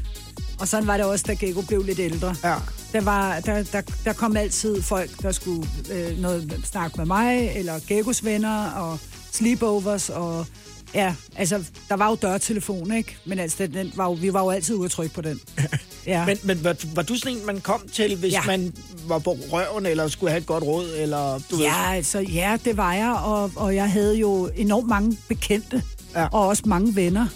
Og 0.64 0.70
sådan 0.70 0.88
var 0.88 0.98
det 0.98 1.06
også, 1.06 1.26
da 1.28 1.34
Gecko 1.34 1.62
blev 1.62 1.84
lidt 1.84 2.00
ældre. 2.00 2.36
Ja. 2.44 2.56
Der, 2.94 3.02
var, 3.02 3.40
der, 3.40 3.64
der, 3.64 3.82
der 4.06 4.14
kom 4.14 4.38
altid 4.38 4.82
folk, 4.82 5.22
der 5.22 5.32
skulle 5.32 5.68
øh, 5.92 6.20
noget 6.20 6.62
snakke 6.64 6.98
med 6.98 7.06
mig, 7.06 7.52
eller 7.56 7.80
Geckos 7.88 8.26
venner, 8.26 8.70
og 8.70 9.00
sleepovers, 9.32 10.10
og 10.10 10.46
ja, 10.94 11.16
altså, 11.36 11.64
der 11.90 11.96
var 11.96 12.10
jo 12.10 12.16
dørtelefon, 12.16 12.94
ikke? 12.94 13.18
Men 13.26 13.40
altså, 13.40 13.68
den, 13.68 13.92
var 13.96 14.06
jo, 14.06 14.12
vi 14.12 14.34
var 14.34 14.44
jo 14.44 14.50
altid 14.50 14.76
ude 14.76 14.86
at 14.86 14.92
trykke 14.92 15.16
på 15.16 15.22
den. 15.22 15.40
Ja. 16.06 16.26
Men, 16.26 16.38
men 16.44 16.64
var, 16.64 16.76
var 16.96 17.02
du 17.02 17.16
sådan 17.16 17.38
en, 17.38 17.46
man 17.46 17.62
kom 17.62 17.88
til, 17.94 18.16
hvis 18.16 18.34
ja. 18.34 18.42
Man 18.48 18.74
var 19.08 19.20
på 19.20 19.38
røven, 19.52 19.86
eller 19.86 20.08
skulle 20.08 20.30
have 20.30 20.42
et 20.42 20.46
godt 20.46 20.64
råd, 20.64 20.90
eller 20.98 21.40
du 21.52 21.56
ved... 21.56 21.66
Ja, 21.66 21.94
altså, 21.94 22.20
ja, 22.20 22.58
det 22.66 22.78
var 22.78 22.94
jeg, 22.94 23.12
og, 23.12 23.52
og 23.56 23.76
jeg 23.76 23.92
havde 23.92 24.18
jo 24.18 24.50
enormt 24.56 24.88
mange 24.88 25.18
bekendte, 25.28 25.84
ja. 26.16 26.28
og 26.32 26.48
også 26.48 26.64
mange 26.66 26.96
venner. 26.96 27.28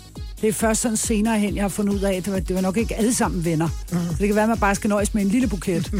Det 0.42 0.50
er 0.50 0.54
først 0.54 0.82
sådan 0.82 0.98
senere 0.98 1.40
hen, 1.40 1.56
jeg 1.56 1.64
har 1.64 1.70
fundet 1.70 1.94
ud 1.94 2.02
af, 2.02 2.14
at 2.14 2.26
det 2.26 2.34
var, 2.34 2.40
det 2.40 2.56
var 2.56 2.62
nok 2.62 2.78
ikke 2.78 2.96
alle 2.96 3.14
sammen 3.14 3.46
venner. 3.46 3.70
Mm. 3.92 3.98
Så 3.98 4.16
det 4.20 4.28
kan 4.28 4.36
være, 4.36 4.44
at 4.44 4.50
man 4.50 4.58
bare 4.58 4.76
skal 4.76 4.88
nøjes 4.88 5.14
med 5.14 5.22
en 5.22 5.30
lille 5.30 5.48
buket. 5.48 5.92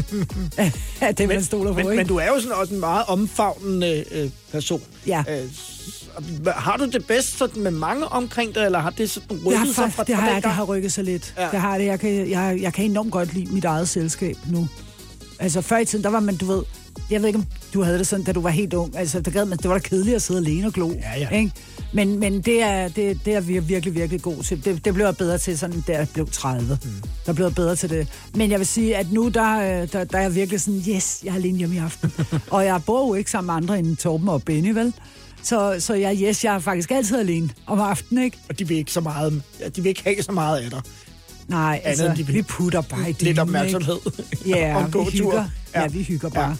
af 1.00 1.14
det, 1.16 1.28
man 1.28 1.44
stoler 1.44 1.72
på, 1.72 1.76
men, 1.76 1.86
ikke? 1.86 1.96
men 1.96 2.06
du 2.06 2.16
er 2.16 2.26
jo 2.26 2.40
sådan 2.40 2.56
også 2.56 2.74
en 2.74 2.80
meget 2.80 3.04
omfavnende 3.08 4.04
øh, 4.10 4.30
person. 4.52 4.82
Ja. 5.06 5.24
Øh, 5.28 5.48
har 6.46 6.76
du 6.76 6.86
det 6.86 7.06
bedst 7.06 7.38
sådan 7.38 7.62
med 7.62 7.70
mange 7.70 8.06
omkring 8.06 8.54
dig, 8.54 8.64
eller 8.64 8.78
har 8.78 8.90
det 8.90 9.10
sådan 9.10 9.36
rykket 9.36 9.50
Det 9.50 9.58
har, 9.58 9.66
sig 9.66 9.92
fra 9.92 10.04
det, 10.04 10.14
har, 10.14 10.22
fra 10.22 10.34
jeg, 10.34 10.42
det 10.42 10.50
har 10.50 10.64
rykket 10.64 10.92
sig 10.92 11.04
lidt. 11.04 11.34
Ja. 11.38 11.48
Det 11.50 11.60
har 11.60 11.78
det. 11.78 11.84
Jeg 11.84 12.00
kan, 12.00 12.30
jeg, 12.30 12.58
jeg 12.60 12.72
kan 12.72 12.84
enormt 12.84 13.12
godt 13.12 13.34
lide 13.34 13.54
mit 13.54 13.64
eget 13.64 13.88
selskab 13.88 14.36
nu. 14.50 14.68
Altså 15.38 15.60
før 15.60 15.78
i 15.78 15.84
tiden, 15.84 16.04
der 16.04 16.10
var 16.10 16.20
man, 16.20 16.36
du 16.36 16.46
ved... 16.46 16.62
Jeg 17.10 17.20
ved 17.20 17.26
ikke, 17.26 17.38
om 17.38 17.44
du 17.74 17.82
havde 17.82 17.98
det 17.98 18.06
sådan, 18.06 18.24
da 18.24 18.32
du 18.32 18.40
var 18.40 18.50
helt 18.50 18.74
ung. 18.74 18.96
Altså, 18.98 19.20
der 19.20 19.30
gad 19.30 19.44
man, 19.44 19.58
det 19.58 19.68
var 19.68 19.74
da 19.74 19.78
kedeligt 19.78 20.16
at 20.16 20.22
sidde 20.22 20.40
alene 20.40 20.66
og 20.66 20.72
glo. 20.72 20.90
Ja, 20.92 21.18
ja. 21.20 21.28
Ikke? 21.28 21.52
Men, 21.92 22.18
men 22.20 22.40
det, 22.40 22.62
er, 22.62 22.88
det, 22.88 23.18
det 23.24 23.34
er 23.34 23.40
vi 23.40 23.58
virkelig, 23.58 23.94
virkelig 23.94 24.22
god 24.22 24.42
til. 24.42 24.64
Det, 24.64 24.84
det 24.84 24.94
blev 24.94 25.04
jeg 25.06 25.16
bedre 25.16 25.38
til, 25.38 25.58
sådan, 25.58 25.80
da 25.86 25.92
jeg 25.92 26.08
blev 26.14 26.28
30. 26.32 26.78
Mm. 26.84 26.90
Der 27.26 27.32
blev 27.32 27.46
jeg 27.46 27.54
bedre 27.54 27.76
til 27.76 27.90
det. 27.90 28.08
Men 28.34 28.50
jeg 28.50 28.58
vil 28.58 28.66
sige, 28.66 28.96
at 28.96 29.12
nu 29.12 29.28
der, 29.28 29.58
øh, 29.82 29.92
der, 29.92 30.04
der 30.04 30.18
er 30.18 30.22
jeg 30.22 30.34
virkelig 30.34 30.60
sådan, 30.60 30.82
yes, 30.88 31.20
jeg 31.24 31.30
er 31.30 31.34
alene 31.34 31.58
hjemme 31.58 31.74
i 31.74 31.78
aften. 31.78 32.12
og 32.50 32.64
jeg 32.64 32.80
bor 32.86 33.06
jo 33.08 33.14
ikke 33.14 33.30
sammen 33.30 33.46
med 33.46 33.54
andre 33.54 33.78
end 33.78 33.96
Torben 33.96 34.28
og 34.28 34.42
Benny, 34.42 34.70
vel? 34.74 34.92
Så, 35.42 35.76
så 35.78 35.94
jeg, 35.94 36.16
yes, 36.22 36.44
jeg 36.44 36.54
er 36.54 36.58
faktisk 36.58 36.90
altid 36.90 37.18
alene 37.18 37.50
om 37.66 37.80
aftenen, 37.80 38.24
ikke? 38.24 38.38
Og 38.48 38.58
de 38.58 38.68
vil 38.68 38.76
ikke 38.76 38.92
så 38.92 39.00
meget, 39.00 39.42
de 39.76 39.82
vil 39.82 39.88
ikke 39.88 40.04
have 40.04 40.22
så 40.22 40.32
meget 40.32 40.58
af 40.60 40.70
dig. 40.70 40.80
Nej, 41.48 41.80
altså, 41.84 42.12
de 42.16 42.26
vil- 42.26 42.34
vi 42.34 42.42
putter 42.42 42.80
bare 42.80 43.00
i 43.02 43.04
Lidt 43.06 43.20
dynen, 43.20 43.38
opmærksomhed. 43.38 43.96
Ja, 44.46 44.78
en 44.86 44.94
vi 44.94 45.10
hygger. 45.10 45.34
Ja. 45.34 45.44
Ja. 45.74 45.82
ja, 45.82 45.86
vi 45.88 46.02
hygger 46.02 46.28
bare. 46.28 46.48
Ja. 46.48 46.54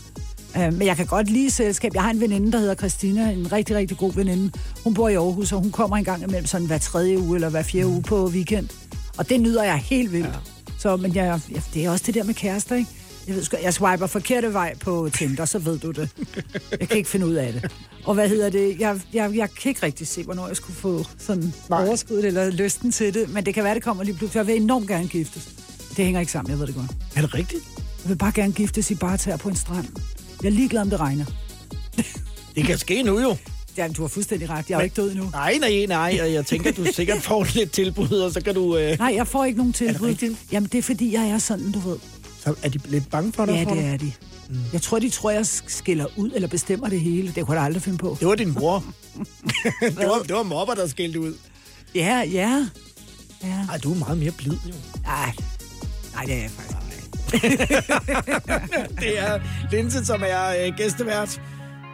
Uh, 0.59 0.73
men 0.75 0.87
jeg 0.87 0.97
kan 0.97 1.07
godt 1.07 1.31
lide 1.31 1.51
selskab. 1.51 1.95
Jeg 1.95 2.03
har 2.03 2.11
en 2.11 2.21
veninde, 2.21 2.53
der 2.53 2.59
hedder 2.59 2.75
Christina, 2.75 3.31
en 3.31 3.53
rigtig, 3.53 3.77
rigtig 3.77 3.97
god 3.97 4.13
veninde. 4.13 4.53
Hun 4.85 4.95
bor 4.95 5.09
i 5.09 5.15
Aarhus, 5.15 5.53
og 5.53 5.61
hun 5.61 5.71
kommer 5.71 5.97
en 5.97 6.05
gang 6.05 6.23
imellem 6.23 6.47
sådan 6.47 6.67
hver 6.67 6.79
tredje 6.79 7.19
uge 7.19 7.35
eller 7.37 7.49
hver 7.49 7.63
fjerde 7.63 7.87
uge 7.87 8.03
på 8.03 8.27
weekend. 8.27 8.69
Og 9.17 9.29
det 9.29 9.41
nyder 9.41 9.63
jeg 9.63 9.77
helt 9.77 10.13
vildt. 10.13 10.27
Ja. 10.27 10.33
Så, 10.79 10.97
men 10.97 11.15
jeg, 11.15 11.41
jeg, 11.51 11.63
det 11.75 11.85
er 11.85 11.91
også 11.91 12.05
det 12.07 12.15
der 12.15 12.25
med 12.25 12.35
kærester, 12.35 12.77
ikke? 12.77 12.91
Jeg, 13.27 13.37
ved, 13.37 13.45
jeg 13.63 13.75
swiper 13.75 14.07
forkerte 14.07 14.53
vej 14.53 14.75
på 14.77 15.11
Tinder, 15.15 15.45
så 15.45 15.59
ved 15.59 15.79
du 15.79 15.91
det. 15.91 16.09
Jeg 16.81 16.89
kan 16.89 16.97
ikke 16.97 17.11
finde 17.11 17.27
ud 17.27 17.35
af 17.35 17.53
det. 17.53 17.73
Og 18.05 18.15
hvad 18.15 18.29
hedder 18.29 18.51
det? 18.51 18.81
Jeg, 18.81 19.01
jeg, 19.13 19.37
jeg 19.37 19.49
kan 19.51 19.69
ikke 19.69 19.83
rigtig 19.83 20.07
se, 20.07 20.25
hvornår 20.25 20.47
jeg 20.47 20.57
skulle 20.57 20.77
få 20.77 21.05
sådan 21.19 21.53
overskud 21.71 22.19
eller 22.19 22.51
lysten 22.51 22.93
til 22.93 23.15
det. 23.15 23.35
Men 23.35 23.47
det 23.47 23.55
kan 23.55 23.65
være, 23.65 23.75
det 23.75 23.83
kommer 23.83 24.05
lige 24.05 24.15
pludselig. 24.17 24.39
Jeg 24.39 24.47
vil 24.47 24.63
enormt 24.63 24.89
gerne 24.89 25.09
giftes. 25.09 25.49
Det 25.97 26.05
hænger 26.05 26.21
ikke 26.21 26.33
sammen, 26.33 26.51
jeg 26.51 26.59
ved 26.59 26.67
det 26.67 26.75
godt. 26.75 26.91
Er 27.17 27.21
det 27.21 27.35
rigtigt? 27.35 27.63
Jeg 27.77 28.11
vil 28.11 28.17
bare 28.17 28.33
gerne 28.35 28.53
giftes 28.53 28.91
i 28.91 28.95
barter 28.95 29.37
på 29.37 29.49
en 29.49 29.57
strand. 29.57 29.87
Jeg 30.43 30.49
er 30.49 30.53
ligeglad, 30.53 30.82
om 30.82 30.91
det 30.91 31.01
regner. 31.01 31.24
Det 32.57 32.64
kan 32.64 32.78
ske 32.78 33.03
nu 33.03 33.20
jo. 33.20 33.36
Ja, 33.76 33.89
du 33.89 34.03
har 34.03 34.09
fuldstændig 34.09 34.51
ret. 34.51 34.70
Jeg 34.70 34.74
er 34.74 34.78
jo 34.78 34.78
Men- 34.78 34.84
ikke 34.84 34.97
død 34.97 35.11
endnu. 35.11 35.30
Nej, 35.32 35.59
nej, 35.61 35.86
nej. 35.89 36.18
Og 36.22 36.32
jeg 36.32 36.47
tænker, 36.47 36.72
du 36.72 36.84
sikkert 36.95 37.22
får 37.22 37.47
lidt 37.55 37.70
tilbud, 37.72 38.09
og 38.11 38.32
så 38.32 38.41
kan 38.41 38.55
du... 38.55 38.76
Øh... 38.76 38.99
Nej, 38.99 39.12
jeg 39.16 39.26
får 39.28 39.45
ikke 39.45 39.57
nogen 39.59 39.74
Er 39.80 39.93
det 39.93 40.18
tilbud. 40.18 40.36
Jamen, 40.53 40.68
det 40.72 40.78
er 40.78 40.82
fordi, 40.82 41.12
jeg 41.14 41.28
er 41.28 41.39
sådan, 41.39 41.72
du 41.72 41.78
ved. 41.78 41.97
Så 42.45 42.55
er 42.62 42.68
de 42.68 42.78
lidt 42.89 43.11
bange 43.11 43.32
for 43.32 43.47
dig? 43.47 43.53
Ja, 43.55 43.64
tror 43.64 43.74
det 43.74 43.82
du? 43.82 43.89
er 43.89 43.97
de. 43.97 44.12
Mm. 44.49 44.57
Jeg 44.72 44.82
tror, 44.82 44.99
de 44.99 45.11
tror, 45.11 45.30
jeg 45.30 45.47
skiller 45.47 46.07
ud 46.16 46.30
eller 46.34 46.49
bestemmer 46.49 46.89
det 46.89 47.01
hele. 47.01 47.32
Det 47.34 47.47
kunne 47.47 47.57
jeg 47.57 47.64
aldrig 47.64 47.82
finde 47.82 47.99
på. 47.99 48.16
Det 48.20 48.28
var 48.28 48.34
din 48.34 48.53
mor. 48.53 48.84
det, 49.80 49.97
var, 49.97 50.22
det 50.26 50.34
var 50.36 50.43
mobber, 50.43 50.74
der 50.74 50.86
skældte 50.86 51.20
ud. 51.20 51.34
Ja, 51.95 52.22
ja. 52.33 52.67
ja. 53.42 53.67
Ej, 53.71 53.79
du 53.79 53.92
er 53.92 53.96
meget 53.96 54.18
mere 54.18 54.30
blid, 54.30 54.53
jo. 54.68 54.75
Nej, 55.03 55.33
nej 56.14 56.25
det 56.25 56.34
er 56.34 56.38
jeg 56.41 56.50
faktisk. 56.50 56.78
det 59.03 59.18
er 59.18 59.41
Linse, 59.71 60.07
som 60.07 60.22
er 60.26 60.67
øh, 60.67 60.76
gæstevært. 60.76 61.41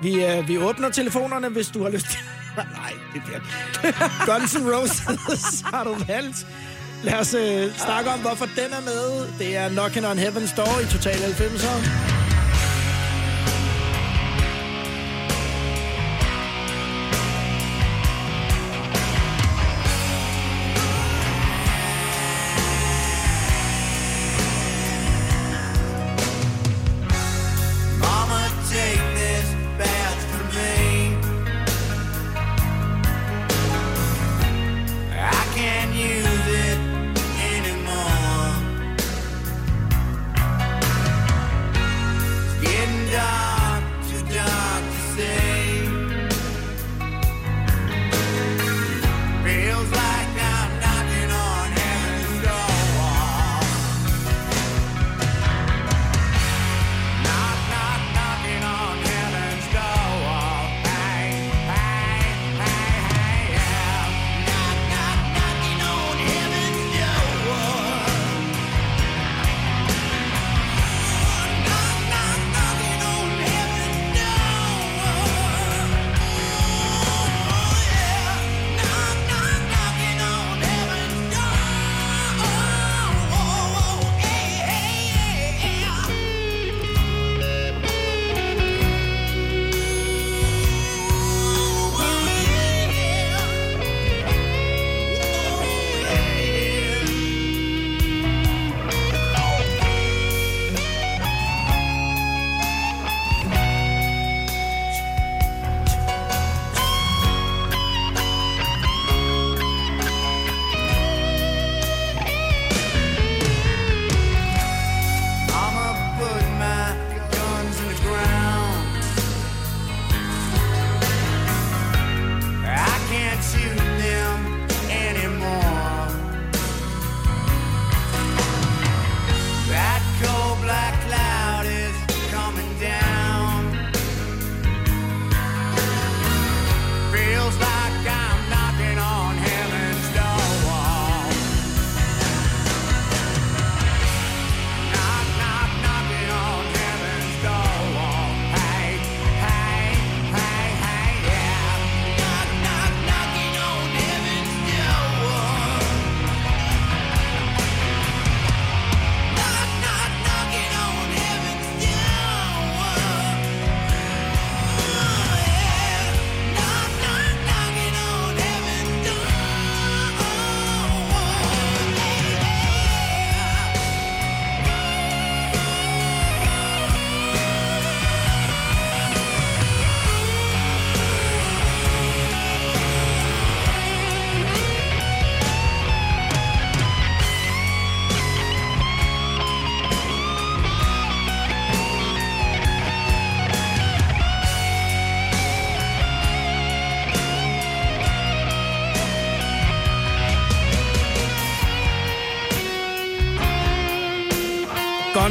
Vi, 0.02 0.24
øh, 0.24 0.48
vi 0.48 0.59
åbner 0.59 0.90
telefonerne, 0.90 1.48
hvis 1.48 1.69
du 1.69 1.82
har 1.82 1.90
lyst 1.90 2.06
til... 2.11 2.20
Nej, 2.56 2.93
det 3.15 3.23
bliver... 3.27 3.40
Guns 4.27 4.55
N' 4.55 4.74
Roses 4.74 5.61
har 5.74 5.85
du 5.85 5.94
valgt. 6.06 6.47
Lad 7.02 7.15
os 7.15 7.35
øh, 7.35 7.77
snakke 7.77 8.11
om, 8.11 8.20
hvorfor 8.20 8.47
den 8.56 8.73
er 8.73 8.81
med. 8.81 9.28
Det 9.39 9.56
er 9.56 9.69
Knockin' 9.69 10.06
on 10.06 10.19
Heaven's 10.19 10.56
Door 10.56 10.81
i 10.81 10.86
Total 10.86 11.16
90'er. 11.16 12.23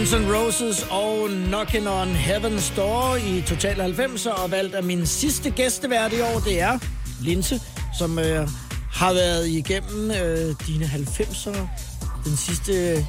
Guns 0.04 0.14
N' 0.14 0.32
Roses 0.36 0.86
og 0.90 1.26
Knockin' 1.30 1.88
on 1.88 2.08
Heaven's 2.16 2.76
Door 2.76 3.16
i 3.16 3.42
Total 3.48 3.82
90'er, 4.00 4.30
og 4.44 4.52
valgt 4.52 4.76
af 4.76 4.84
min 4.84 5.06
sidste 5.06 5.50
gæstevært 5.50 6.14
i 6.14 6.22
år, 6.22 6.40
det 6.46 6.62
er 6.62 6.80
Linse, 7.22 7.62
som 7.98 8.20
øh, 8.20 8.48
har 8.92 9.14
været 9.14 9.48
igennem 9.48 10.12
øh, 10.12 10.56
dine 10.68 10.86
90'er 10.86 11.58
den 12.26 12.38
sidste 12.38 13.06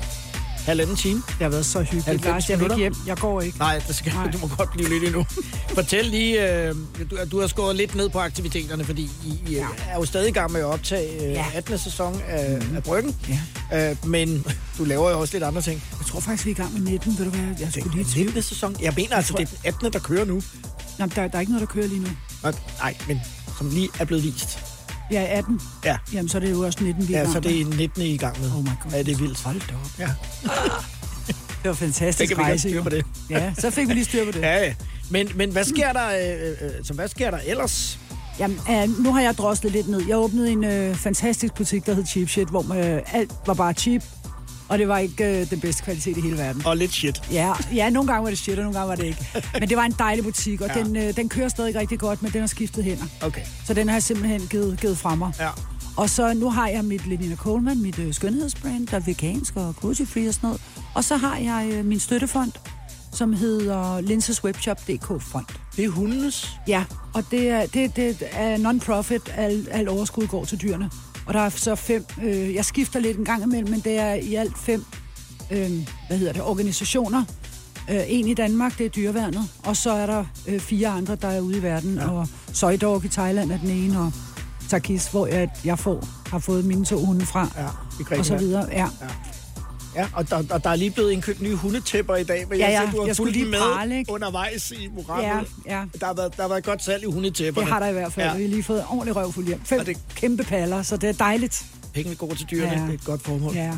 halvanden 0.66 0.96
time. 0.96 1.14
Det 1.28 1.34
har 1.40 1.48
været 1.48 1.66
så 1.66 1.82
hyggeligt, 1.82 2.24
Lars. 2.24 2.50
Jeg 2.50 2.58
vil 2.58 2.64
ikke 2.64 2.76
hjem. 2.76 2.94
Jeg 3.06 3.16
går 3.16 3.40
ikke. 3.40 3.58
Nej, 3.58 3.82
det 3.88 3.96
skal, 3.96 4.12
Nej. 4.12 4.30
du 4.30 4.38
må 4.38 4.46
godt 4.58 4.70
blive 4.72 4.88
lidt 4.88 5.04
endnu. 5.04 5.26
Fortæl 5.74 6.04
lige, 6.04 6.52
øh, 6.68 6.74
du, 7.10 7.16
du 7.32 7.40
har 7.40 7.46
skåret 7.46 7.76
lidt 7.76 7.94
ned 7.94 8.08
på 8.08 8.18
aktiviteterne, 8.18 8.84
fordi 8.84 9.02
I, 9.24 9.40
I 9.48 9.54
ja. 9.54 9.66
er 9.90 9.94
jo 9.98 10.04
stadig 10.04 10.28
i 10.28 10.32
gang 10.32 10.52
med 10.52 10.60
at 10.60 10.66
optage 10.66 11.24
øh, 11.26 11.32
Ja. 11.32 11.44
18. 11.54 11.78
sæson 11.78 12.22
af, 12.28 12.58
Mhm. 12.62 12.76
af 12.76 12.82
Bryggen. 12.82 13.16
Ja. 13.72 13.90
Øh, 13.90 13.96
men 14.06 14.46
du 14.78 14.84
laver 14.84 15.10
jo 15.10 15.20
også 15.20 15.34
lidt 15.34 15.44
andre 15.44 15.62
ting. 15.62 15.82
Tror 16.14 16.20
faktisk, 16.20 16.46
vi 16.46 16.50
er 16.50 16.54
i 16.54 16.56
gang 16.56 16.72
med 16.72 16.80
19, 16.80 17.18
ved 17.18 17.24
du 17.24 17.30
hvad? 17.30 17.40
Jeg 17.60 17.68
skulle 17.72 17.94
lige 17.96 18.04
til. 18.04 18.24
19. 18.24 18.42
sæson? 18.42 18.76
Jeg 18.82 18.92
mener 18.96 19.16
altså, 19.16 19.34
det 19.38 19.42
er 19.42 19.46
den 19.46 19.58
18. 19.64 19.92
der 19.92 19.98
kører 19.98 20.24
nu. 20.24 20.42
Nå, 20.98 21.06
der, 21.06 21.28
der 21.28 21.36
er 21.36 21.40
ikke 21.40 21.52
noget, 21.52 21.68
der 21.68 21.74
kører 21.74 21.86
lige 21.86 22.00
nu. 22.00 22.08
Nå, 22.42 22.52
Nej, 22.78 22.94
men 23.08 23.20
som 23.58 23.70
lige 23.70 23.88
er 24.00 24.04
blevet 24.04 24.24
vist. 24.24 24.58
Jeg 25.10 25.22
er 25.22 25.38
18. 25.38 25.60
Ja. 25.84 25.96
Jamen, 26.12 26.28
så 26.28 26.38
er 26.38 26.40
det 26.40 26.50
jo 26.50 26.60
også 26.60 26.84
19, 26.84 27.08
vi 27.08 27.14
er 27.14 27.16
i 27.16 27.18
Ja, 27.18 27.22
gang 27.22 27.32
så 27.32 27.40
det 27.40 27.66
med. 27.66 27.74
er 27.74 27.76
19. 27.76 28.02
I 28.02 28.16
gang 28.16 28.40
med. 28.40 28.50
Oh 28.52 28.62
my 28.64 28.68
god. 28.82 28.90
Ja, 28.92 28.98
det 29.02 29.08
er 29.12 29.16
vildt. 29.16 29.42
Hold 29.42 29.60
da 29.60 29.74
op. 29.74 29.90
Ja. 29.98 30.10
Det 31.62 31.68
var 31.68 31.74
fantastisk 31.74 32.18
Det 32.18 32.28
kan 32.28 32.36
vi 32.36 32.42
godt 32.42 32.48
rejse, 32.48 32.68
styre 32.68 32.82
på 32.82 32.88
det. 32.88 33.04
Ja, 33.30 33.54
så 33.58 33.70
fik 33.70 33.88
vi 33.88 33.92
lige 33.94 34.04
styr 34.04 34.24
på 34.24 34.30
det. 34.30 34.40
Ja, 34.48 34.64
ja. 34.64 34.74
Men, 35.10 35.28
men 35.34 35.50
hvad 35.52 35.64
sker 35.64 35.92
der, 35.92 36.08
øh, 36.08 36.50
øh, 36.50 36.84
så 36.84 36.94
hvad 36.94 37.08
sker 37.08 37.30
der 37.30 37.38
ellers? 37.46 37.98
Jamen, 38.38 38.58
øh, 38.70 39.04
nu 39.04 39.12
har 39.12 39.20
jeg 39.20 39.36
droslet 39.38 39.72
lidt 39.72 39.88
ned. 39.88 40.02
Jeg 40.08 40.16
åbnede 40.16 40.50
en 40.50 40.64
øh, 40.64 40.94
fantastisk 40.96 41.54
butik, 41.54 41.86
der 41.86 41.94
hed 41.94 42.06
Cheap 42.06 42.28
Shit, 42.28 42.48
hvor 42.48 42.74
øh, 42.74 43.00
alt 43.12 43.32
var 43.46 43.54
bare 43.54 43.72
cheap. 43.72 44.02
Og 44.68 44.78
det 44.78 44.88
var 44.88 44.98
ikke 44.98 45.40
øh, 45.40 45.50
den 45.50 45.60
bedste 45.60 45.82
kvalitet 45.82 46.16
i 46.16 46.20
hele 46.20 46.38
verden. 46.38 46.66
Og 46.66 46.76
lidt 46.76 46.92
shit. 46.92 47.22
Ja, 47.32 47.52
ja, 47.74 47.90
nogle 47.90 48.12
gange 48.12 48.24
var 48.24 48.30
det 48.30 48.38
shit, 48.38 48.58
og 48.58 48.64
nogle 48.64 48.78
gange 48.78 48.88
var 48.88 48.96
det 48.96 49.04
ikke. 49.04 49.28
Men 49.60 49.68
det 49.68 49.76
var 49.76 49.84
en 49.84 49.94
dejlig 49.98 50.24
butik, 50.24 50.60
og 50.60 50.70
Ja. 50.76 50.82
den, 50.82 50.96
øh, 50.96 51.16
den 51.16 51.28
kører 51.28 51.48
stadig 51.48 51.74
rigtig 51.76 51.98
godt, 51.98 52.22
men 52.22 52.32
den 52.32 52.40
har 52.40 52.46
skiftet 52.48 52.84
hænder. 52.84 53.04
Okay. 53.22 53.40
Så 53.66 53.74
den 53.74 53.88
har 53.88 53.94
jeg 53.94 54.02
simpelthen 54.02 54.46
givet, 54.50 54.80
givet 54.80 54.98
fra 54.98 55.14
mig. 55.14 55.32
Ja. 55.40 55.48
Og 55.96 56.10
så 56.10 56.34
nu 56.34 56.50
har 56.50 56.68
jeg 56.68 56.84
mit 56.84 57.06
Lenina 57.06 57.36
Coleman, 57.36 57.82
mit 57.82 57.98
øh, 57.98 58.14
skønhedsbrand, 58.14 58.86
der 58.86 58.96
er 58.96 59.00
vegansk 59.00 59.56
og 59.56 59.74
cruelty-free 59.80 60.28
og 60.28 60.34
sådan 60.34 60.46
noget. 60.46 60.60
Og 60.94 61.04
så 61.04 61.16
har 61.16 61.36
jeg 61.36 61.68
øh, 61.72 61.84
min 61.84 62.00
støttefond, 62.00 62.52
som 63.12 63.32
hedder 63.32 64.00
Linseswebshop.dk 64.00 65.22
Fond. 65.22 65.44
Det 65.76 65.84
er 65.84 65.88
hundenes? 65.88 66.50
Ja, 66.68 66.84
og 67.14 67.24
det 67.30 67.48
er, 67.48 67.66
det, 67.66 67.96
det 67.96 68.22
er 68.32 68.56
non-profit, 68.56 69.32
al, 69.36 69.68
al 69.70 69.88
overskud 69.88 70.26
går 70.26 70.44
til 70.44 70.62
dyrene. 70.62 70.90
Og 71.26 71.34
der 71.34 71.40
er 71.40 71.48
så 71.48 71.74
fem, 71.74 72.04
øh, 72.22 72.54
jeg 72.54 72.64
skifter 72.64 73.00
lidt 73.00 73.18
en 73.18 73.24
gang 73.24 73.42
imellem, 73.42 73.70
men 73.70 73.80
det 73.80 73.98
er 73.98 74.14
i 74.14 74.34
alt 74.34 74.58
fem, 74.58 74.84
øh, 75.50 75.70
hvad 76.06 76.18
hedder 76.18 76.32
det, 76.32 76.42
organisationer. 76.42 77.24
Øh, 77.90 78.00
en 78.06 78.28
i 78.28 78.34
Danmark, 78.34 78.78
det 78.78 78.86
er 78.86 78.90
dyreværnet, 78.90 79.50
og 79.64 79.76
så 79.76 79.90
er 79.90 80.06
der 80.06 80.24
øh, 80.48 80.60
fire 80.60 80.88
andre, 80.88 81.14
der 81.14 81.28
er 81.28 81.40
ude 81.40 81.58
i 81.58 81.62
verden, 81.62 81.94
ja. 81.94 82.10
og 82.10 82.28
Soy 82.52 82.72
Dog 82.80 83.04
i 83.04 83.08
Thailand 83.08 83.52
er 83.52 83.58
den 83.58 83.70
ene, 83.70 84.00
og 84.00 84.12
Takis, 84.68 85.06
hvor 85.06 85.26
jeg, 85.26 85.50
jeg 85.64 85.78
får, 85.78 86.08
har 86.30 86.38
fået 86.38 86.64
mine 86.64 86.84
to 86.84 87.04
hunde 87.04 87.26
fra, 87.26 87.48
ja, 87.56 88.14
i 88.16 88.18
og 88.18 88.26
så 88.26 88.36
videre. 88.36 88.68
Ja. 88.70 88.78
Ja, 88.78 89.06
og 90.14 90.30
der, 90.30 90.42
og 90.50 90.64
der 90.64 90.70
er 90.70 90.76
lige 90.76 90.90
blevet 90.90 91.10
indkøbt 91.12 91.40
nye 91.42 91.54
hundetæpper 91.54 92.16
i 92.16 92.24
dag, 92.24 92.44
men 92.48 92.58
Ja, 92.58 92.64
jeg, 92.64 92.72
ja, 92.72 92.84
ser, 92.86 92.90
du 92.92 93.00
har 93.00 93.06
jeg 93.06 93.16
fulgt 93.16 93.32
lige 93.32 93.44
med 93.44 93.58
prale, 93.74 93.98
ikke? 93.98 94.12
undervejs 94.12 94.70
i 94.70 94.88
programmet. 94.94 95.48
Ja, 95.66 95.76
ja. 95.78 95.84
Der, 96.00 96.06
har 96.06 96.14
været, 96.14 96.36
der 96.36 96.42
har 96.42 96.48
været 96.48 96.64
godt 96.64 96.82
salg 96.84 97.02
i 97.02 97.06
hundetæpperne. 97.06 97.64
Det 97.66 97.72
har 97.72 97.80
der 97.80 97.86
i 97.88 97.92
hvert 97.92 98.12
fald. 98.12 98.26
Ja. 98.26 98.32
Ja. 98.32 98.36
Vi 98.36 98.42
har 98.42 98.50
lige 98.50 98.62
fået 98.62 98.84
ordentligt 98.88 99.16
røvfuld 99.16 99.46
hjem. 99.46 99.60
Fem 99.64 99.84
det... 99.84 99.96
kæmpe 100.14 100.42
paller, 100.44 100.82
så 100.82 100.96
det 100.96 101.08
er 101.08 101.12
dejligt. 101.12 101.64
Pengene 101.94 102.16
går 102.16 102.34
til 102.34 102.46
dyrene, 102.50 102.72
Ja. 102.72 102.78
det 102.82 102.88
er 102.90 102.94
et 102.94 103.04
godt 103.04 103.22
formål. 103.22 103.54
Ja. 103.54 103.72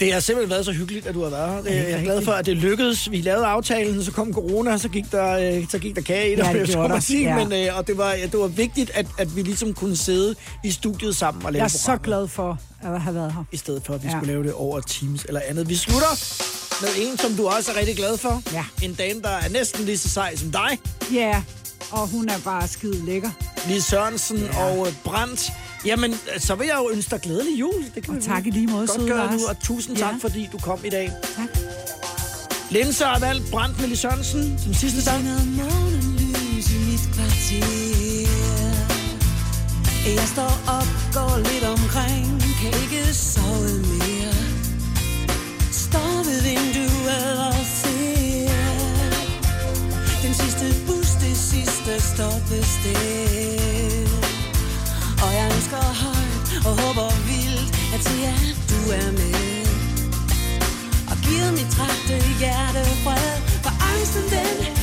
Det 0.00 0.12
har 0.12 0.20
simpelthen 0.20 0.50
været 0.50 0.64
så 0.64 0.72
hyggeligt, 0.72 1.06
at 1.06 1.14
du 1.14 1.22
har 1.22 1.30
været 1.30 1.64
her. 1.64 1.72
er 1.72 1.88
Jeg 1.88 1.98
er 1.98 2.02
glad 2.04 2.24
for, 2.24 2.32
at 2.32 2.46
det 2.46 2.56
lykkedes. 2.56 3.10
Vi 3.10 3.20
lavede 3.20 3.46
aftalen, 3.46 4.04
så 4.04 4.12
kom 4.12 4.32
corona, 4.32 4.78
så 4.78 4.88
gik 4.88 5.12
der, 5.12 5.56
øh, 5.58 5.68
så 5.70 5.78
gik 5.78 5.96
der 5.96 6.02
kage 6.02 6.32
i 6.32 6.36
det, 6.36 6.38
Ja, 6.38 6.52
det 6.52 7.02
sige. 7.02 7.36
Ja. 7.36 7.44
Men, 7.44 7.66
øh, 7.68 7.78
og 7.78 7.86
det 7.86 7.98
var, 7.98 8.14
det 8.32 8.38
var 8.40 8.46
vigtigt, 8.46 8.90
at, 8.94 9.06
at 9.18 9.36
vi 9.36 9.42
ligesom 9.42 9.74
kunne 9.74 9.96
sidde 9.96 10.34
i 10.64 10.70
studiet 10.70 11.16
sammen 11.16 11.46
og 11.46 11.52
lave 11.52 11.60
Jeg 11.60 11.64
er 11.64 11.68
så 11.78 11.96
glad 11.96 12.28
for 12.28 12.58
at 12.82 13.00
have 13.00 13.14
været 13.14 13.32
her. 13.32 13.44
I 13.52 13.56
stedet 13.56 13.82
for, 13.86 13.94
at 13.94 14.02
vi 14.02 14.08
Ja. 14.08 14.16
skulle 14.16 14.32
lave 14.32 14.44
det 14.44 14.52
over 14.52 14.80
Teams 14.80 15.24
eller 15.24 15.40
andet. 15.48 15.68
Vi 15.68 15.74
slutter 15.74 16.08
med 16.80 16.88
en, 17.10 17.18
som 17.18 17.32
du 17.32 17.46
også 17.48 17.72
er 17.72 17.76
rigtig 17.76 17.96
glad 17.96 18.16
for. 18.18 18.42
Ja. 18.52 18.64
En 18.82 18.94
dame, 18.94 19.20
der 19.22 19.28
er 19.28 19.48
næsten 19.48 19.84
lige 19.84 19.98
så 19.98 20.08
sej 20.08 20.36
som 20.36 20.50
dig. 20.52 20.78
Ja, 21.14 21.42
og 21.90 22.08
hun 22.08 22.28
er 22.28 22.38
bare 22.44 22.68
skide 22.68 23.04
lækker. 23.06 23.30
Lise 23.68 23.82
Sørensen 23.90 24.38
ja. 24.38 24.64
og 24.64 24.86
øh, 24.86 24.92
Brandt. 25.04 25.52
Jamen, 25.84 26.10
øh, 26.12 26.40
så 26.40 26.54
vil 26.54 26.66
jeg 26.66 26.76
jo 26.78 26.90
ønske 26.92 27.10
dig 27.10 27.20
glædelig 27.20 27.60
jul. 27.60 27.84
Det 27.94 28.02
kan 28.04 28.10
Og 28.14 28.16
vi 28.16 28.22
tak 28.22 28.46
i 28.46 28.50
lige 28.50 28.66
måde, 28.66 28.86
godt 28.86 29.00
søde 29.00 29.08
gøre 29.08 29.32
nu, 29.36 29.38
og 29.48 29.58
tusind 29.60 29.96
Ja. 29.98 30.04
tak, 30.04 30.14
fordi 30.20 30.48
du 30.52 30.58
kom 30.58 30.78
i 30.84 30.90
dag. 30.90 31.12
Tak. 31.36 31.48
Linse 32.70 33.04
har 33.04 33.18
valgt 33.18 33.50
Brandt 33.50 33.80
med 33.80 33.88
Lise 33.88 34.00
Sørensen 34.02 34.58
som 34.64 34.74
sidste 34.74 35.02
sang. 35.02 35.24
morgenlys 35.24 36.70
i 36.70 36.78
mit 36.78 37.00
kvarter 37.14 38.28
Jeg 40.18 40.28
står 40.34 40.52
op, 40.78 40.88
går 41.14 41.38
lidt 41.38 41.64
omkring 41.64 42.17
stoppe 52.18 52.40
stoppested 52.40 54.08
Og 55.24 55.30
jeg 55.38 55.46
ønsker 55.56 55.82
højt 56.04 56.66
og 56.66 56.72
håber 56.82 57.08
vildt 57.28 57.70
At 57.94 58.00
se, 58.08 58.16
at 58.26 58.56
du 58.70 58.80
er 59.00 59.10
med. 59.20 59.66
Og 61.10 61.16
giver 61.24 61.50
mit 61.50 61.68
trætte 61.76 62.16
hjerte 62.40 62.82
fred 63.04 63.36
For 63.64 63.74
angsten 63.90 64.24
den 64.34 64.77